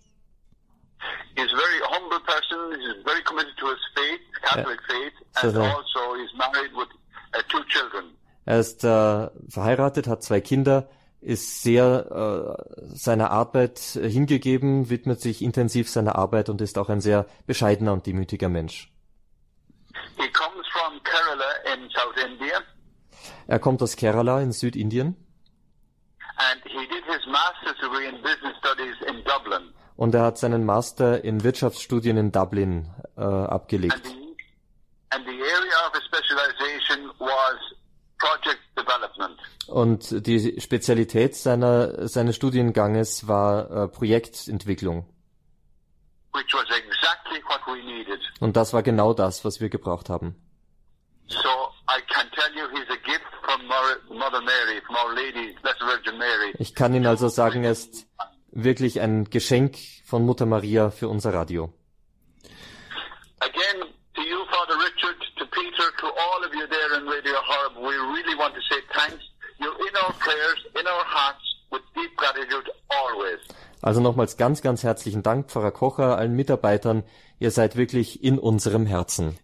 He's 1.36 1.52
a 1.52 1.56
very 1.56 1.80
humble 1.90 2.20
person. 2.20 2.80
He's 2.80 3.02
very 3.04 3.22
committed 3.24 3.56
to 3.58 3.66
his 3.68 3.78
faith, 3.94 4.20
Catholic 4.42 4.80
faith, 4.88 5.12
So 5.40 5.48
and 5.48 5.56
the- 5.56 5.60
also 5.60 6.14
he's 6.16 6.32
married 6.36 6.72
with 6.74 6.88
uh, 7.34 7.42
two 7.48 7.62
children. 7.68 8.16
Er 8.44 8.60
ist 8.60 8.84
äh, 8.84 9.28
verheiratet, 9.50 10.06
hat 10.06 10.22
zwei 10.22 10.40
Kinder, 10.40 10.88
ist 11.20 11.62
sehr 11.62 12.56
äh, 12.78 12.86
seiner 12.86 13.30
Arbeit 13.30 13.96
äh, 13.96 14.08
hingegeben, 14.08 14.90
widmet 14.90 15.20
sich 15.20 15.42
intensiv 15.42 15.88
seiner 15.90 16.16
Arbeit 16.16 16.48
und 16.48 16.60
ist 16.60 16.78
auch 16.78 16.88
ein 16.88 17.00
sehr 17.00 17.26
bescheidener 17.46 17.92
und 17.92 18.06
demütiger 18.06 18.48
Mensch. 18.48 18.92
He 20.18 20.28
comes 20.30 20.66
from 20.72 21.00
Kerala 21.02 21.74
in 21.74 21.88
South 21.90 22.16
India, 22.24 22.58
Er 23.48 23.58
kommt 23.58 23.82
aus 23.82 23.96
Kerala 23.96 24.40
in 24.42 24.52
Südindien 24.52 25.16
and 26.38 26.62
he 26.64 26.86
did 26.86 27.02
his 27.06 27.24
master's 27.26 27.76
degree 27.80 28.06
in 28.08 28.22
business 28.22 28.54
studies 28.58 28.94
in 29.08 29.24
Dublin. 29.24 29.72
und 29.96 30.14
er 30.14 30.22
hat 30.22 30.36
seinen 30.38 30.64
Master 30.66 31.24
in 31.24 31.42
Wirtschaftsstudien 31.42 32.18
in 32.18 32.30
Dublin 32.30 32.90
äh, 33.16 33.22
And 33.22 33.48
abgelegt. 33.50 34.04
the, 34.04 34.10
and 35.10 35.24
the 35.24 35.32
area 35.32 35.76
of 35.88 35.94
his 35.94 36.04
specialization 36.04 37.10
was 37.18 37.56
project 38.18 38.60
development. 38.76 39.38
Und 39.68 40.26
die 40.26 40.60
Spezialität 40.60 41.34
seiner, 41.34 42.08
seines 42.08 42.36
Studienganges 42.36 43.26
war 43.28 43.70
äh, 43.70 43.88
Projektentwicklung. 43.88 45.06
which 46.34 46.52
was 46.52 46.66
exactly 46.76 47.40
what 47.48 47.60
we 47.66 47.82
needed. 47.82 48.20
Und 48.40 48.56
das 48.56 48.74
war 48.74 48.82
genau 48.82 49.14
das, 49.14 49.44
was 49.44 49.60
wir 49.60 49.70
gebraucht 49.70 50.10
haben. 50.10 50.34
So 51.28 51.48
I 51.88 52.00
can 52.12 52.30
tell 52.32 52.52
you 52.54 52.68
he's 52.78 52.88
a 52.90 52.96
gift 53.04 53.24
from 53.42 53.66
Mar- 53.66 53.98
Mother 54.10 54.42
Mary, 54.42 54.80
from 54.86 54.96
Our 54.96 55.14
Lady, 55.14 55.56
Blessed 55.62 55.80
Virgin 55.80 56.18
Mary. 56.18 56.52
Ich 56.58 56.74
kann 56.74 56.94
Ihnen 56.94 57.06
also 57.06 57.28
sagen, 57.28 57.64
er 57.64 57.72
ist 57.72 58.06
wirklich 58.50 59.00
ein 59.00 59.24
Geschenk 59.30 59.76
von 60.04 60.24
Mutter 60.26 60.44
Maria 60.46 60.90
für 60.90 61.08
unser 61.08 61.32
Radio. 61.32 61.72
Again, 63.40 63.82
to 64.14 64.22
you, 64.22 64.44
Father 64.50 64.74
Richard, 64.76 65.16
to 65.38 65.46
Peter, 65.46 65.90
to 66.00 66.06
all 66.06 66.44
of 66.44 66.52
you 66.54 66.66
there 66.68 66.98
in 67.00 67.08
Radio 67.08 67.34
Horb, 67.48 67.76
we 67.76 67.94
really 68.12 68.36
want 68.38 68.54
to 68.54 68.60
say 68.68 68.80
thanks. 68.92 69.24
You're 69.58 69.72
in 69.88 69.96
our 69.96 70.12
prayers, 70.12 70.14
in 70.14 70.14
our 70.14 70.14
hearts, 70.14 70.14
with 70.14 70.15
deep 70.15 70.15
gratitude 70.15 70.15
always. 70.15 70.15
Also 73.82 74.00
nochmals 74.00 74.36
ganz, 74.36 74.62
ganz 74.62 74.82
herzlichen 74.82 75.22
Dank, 75.22 75.50
Pfarrer 75.50 75.70
Kocher, 75.70 76.18
allen 76.18 76.34
Mitarbeitern. 76.34 77.04
Ihr 77.38 77.50
seid 77.50 77.76
wirklich 77.76 78.24
in 78.24 78.38
unserem 78.38 78.86
Herzen. 78.86 79.38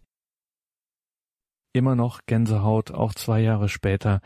Immer 1.73 1.95
noch 1.95 2.21
Gänsehaut, 2.27 2.91
auch 2.91 3.15
zwei 3.15 3.41
Jahre 3.41 3.69
später. 3.69 4.21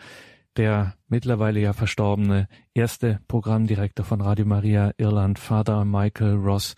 Der 0.57 0.94
mittlerweile 1.07 1.61
ja 1.61 1.74
verstorbene 1.74 2.48
erste 2.72 3.20
Programmdirektor 3.28 4.07
von 4.07 4.22
Radio 4.22 4.46
Maria 4.46 4.92
Irland, 4.96 5.38
Father 5.38 5.84
Michael 5.84 6.36
Ross, 6.36 6.74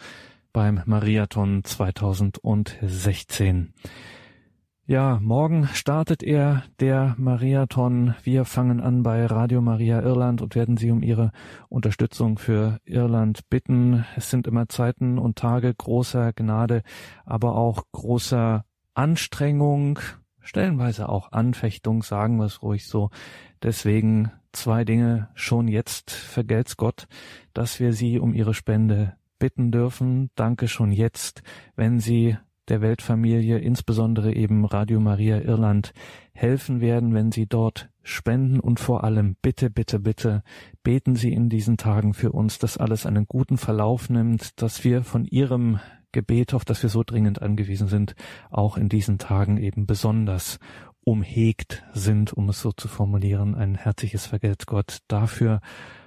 beim 0.52 0.82
Mariathon 0.84 1.62
2016. 1.62 3.72
Ja, 4.90 5.18
morgen 5.20 5.68
startet 5.74 6.22
er 6.22 6.62
der 6.80 7.14
Mariathon. 7.18 8.14
Wir 8.22 8.46
fangen 8.46 8.80
an 8.80 9.02
bei 9.02 9.26
Radio 9.26 9.60
Maria 9.60 10.00
Irland 10.00 10.40
und 10.40 10.54
werden 10.54 10.78
Sie 10.78 10.90
um 10.90 11.02
Ihre 11.02 11.30
Unterstützung 11.68 12.38
für 12.38 12.78
Irland 12.86 13.50
bitten. 13.50 14.06
Es 14.16 14.30
sind 14.30 14.46
immer 14.46 14.66
Zeiten 14.70 15.18
und 15.18 15.36
Tage 15.36 15.74
großer 15.74 16.32
Gnade, 16.32 16.80
aber 17.26 17.54
auch 17.56 17.82
großer 17.92 18.64
Anstrengung, 18.94 19.98
stellenweise 20.40 21.10
auch 21.10 21.32
Anfechtung, 21.32 22.02
sagen 22.02 22.38
wir 22.38 22.46
es 22.46 22.62
ruhig 22.62 22.86
so. 22.86 23.10
Deswegen 23.62 24.32
zwei 24.52 24.86
Dinge 24.86 25.28
schon 25.34 25.68
jetzt 25.68 26.12
vergelt's 26.12 26.78
Gott, 26.78 27.08
dass 27.52 27.78
wir 27.78 27.92
Sie 27.92 28.18
um 28.18 28.32
Ihre 28.32 28.54
Spende 28.54 29.18
bitten 29.38 29.70
dürfen. 29.70 30.30
Danke 30.34 30.66
schon 30.66 30.92
jetzt, 30.92 31.42
wenn 31.76 32.00
Sie 32.00 32.38
der 32.68 32.80
Weltfamilie, 32.80 33.58
insbesondere 33.58 34.32
eben 34.34 34.64
Radio 34.64 35.00
Maria 35.00 35.40
Irland, 35.40 35.92
helfen 36.32 36.80
werden, 36.80 37.14
wenn 37.14 37.32
Sie 37.32 37.46
dort 37.46 37.88
spenden 38.02 38.60
und 38.60 38.80
vor 38.80 39.04
allem 39.04 39.36
bitte, 39.42 39.70
bitte, 39.70 39.98
bitte 39.98 40.42
beten 40.82 41.16
Sie 41.16 41.32
in 41.32 41.48
diesen 41.48 41.76
Tagen 41.76 42.14
für 42.14 42.32
uns, 42.32 42.58
dass 42.58 42.78
alles 42.78 43.06
einen 43.06 43.26
guten 43.26 43.58
Verlauf 43.58 44.10
nimmt, 44.10 44.60
dass 44.62 44.84
wir 44.84 45.02
von 45.02 45.24
Ihrem 45.24 45.80
Gebet, 46.12 46.54
auf 46.54 46.64
das 46.64 46.82
wir 46.82 46.90
so 46.90 47.02
dringend 47.02 47.42
angewiesen 47.42 47.88
sind, 47.88 48.14
auch 48.50 48.76
in 48.76 48.88
diesen 48.88 49.18
Tagen 49.18 49.58
eben 49.58 49.86
besonders 49.86 50.58
umhegt 51.04 51.84
sind, 51.92 52.32
um 52.32 52.48
es 52.48 52.60
so 52.60 52.72
zu 52.72 52.88
formulieren. 52.88 53.54
Ein 53.54 53.74
herzliches 53.74 54.26
Vergelt's 54.26 54.66
Gott 54.66 54.98
dafür. 55.08 55.60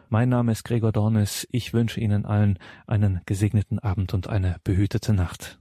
Mein 0.09 0.29
Name 0.29 0.51
ist 0.51 0.63
Gregor 0.63 0.91
Dornis. 0.91 1.47
Ich 1.51 1.73
wünsche 1.73 2.01
Ihnen 2.01 2.25
allen 2.25 2.59
einen 2.87 3.21
gesegneten 3.25 3.79
Abend 3.79 4.13
und 4.13 4.27
eine 4.27 4.57
behütete 4.63 5.13
Nacht. 5.13 5.60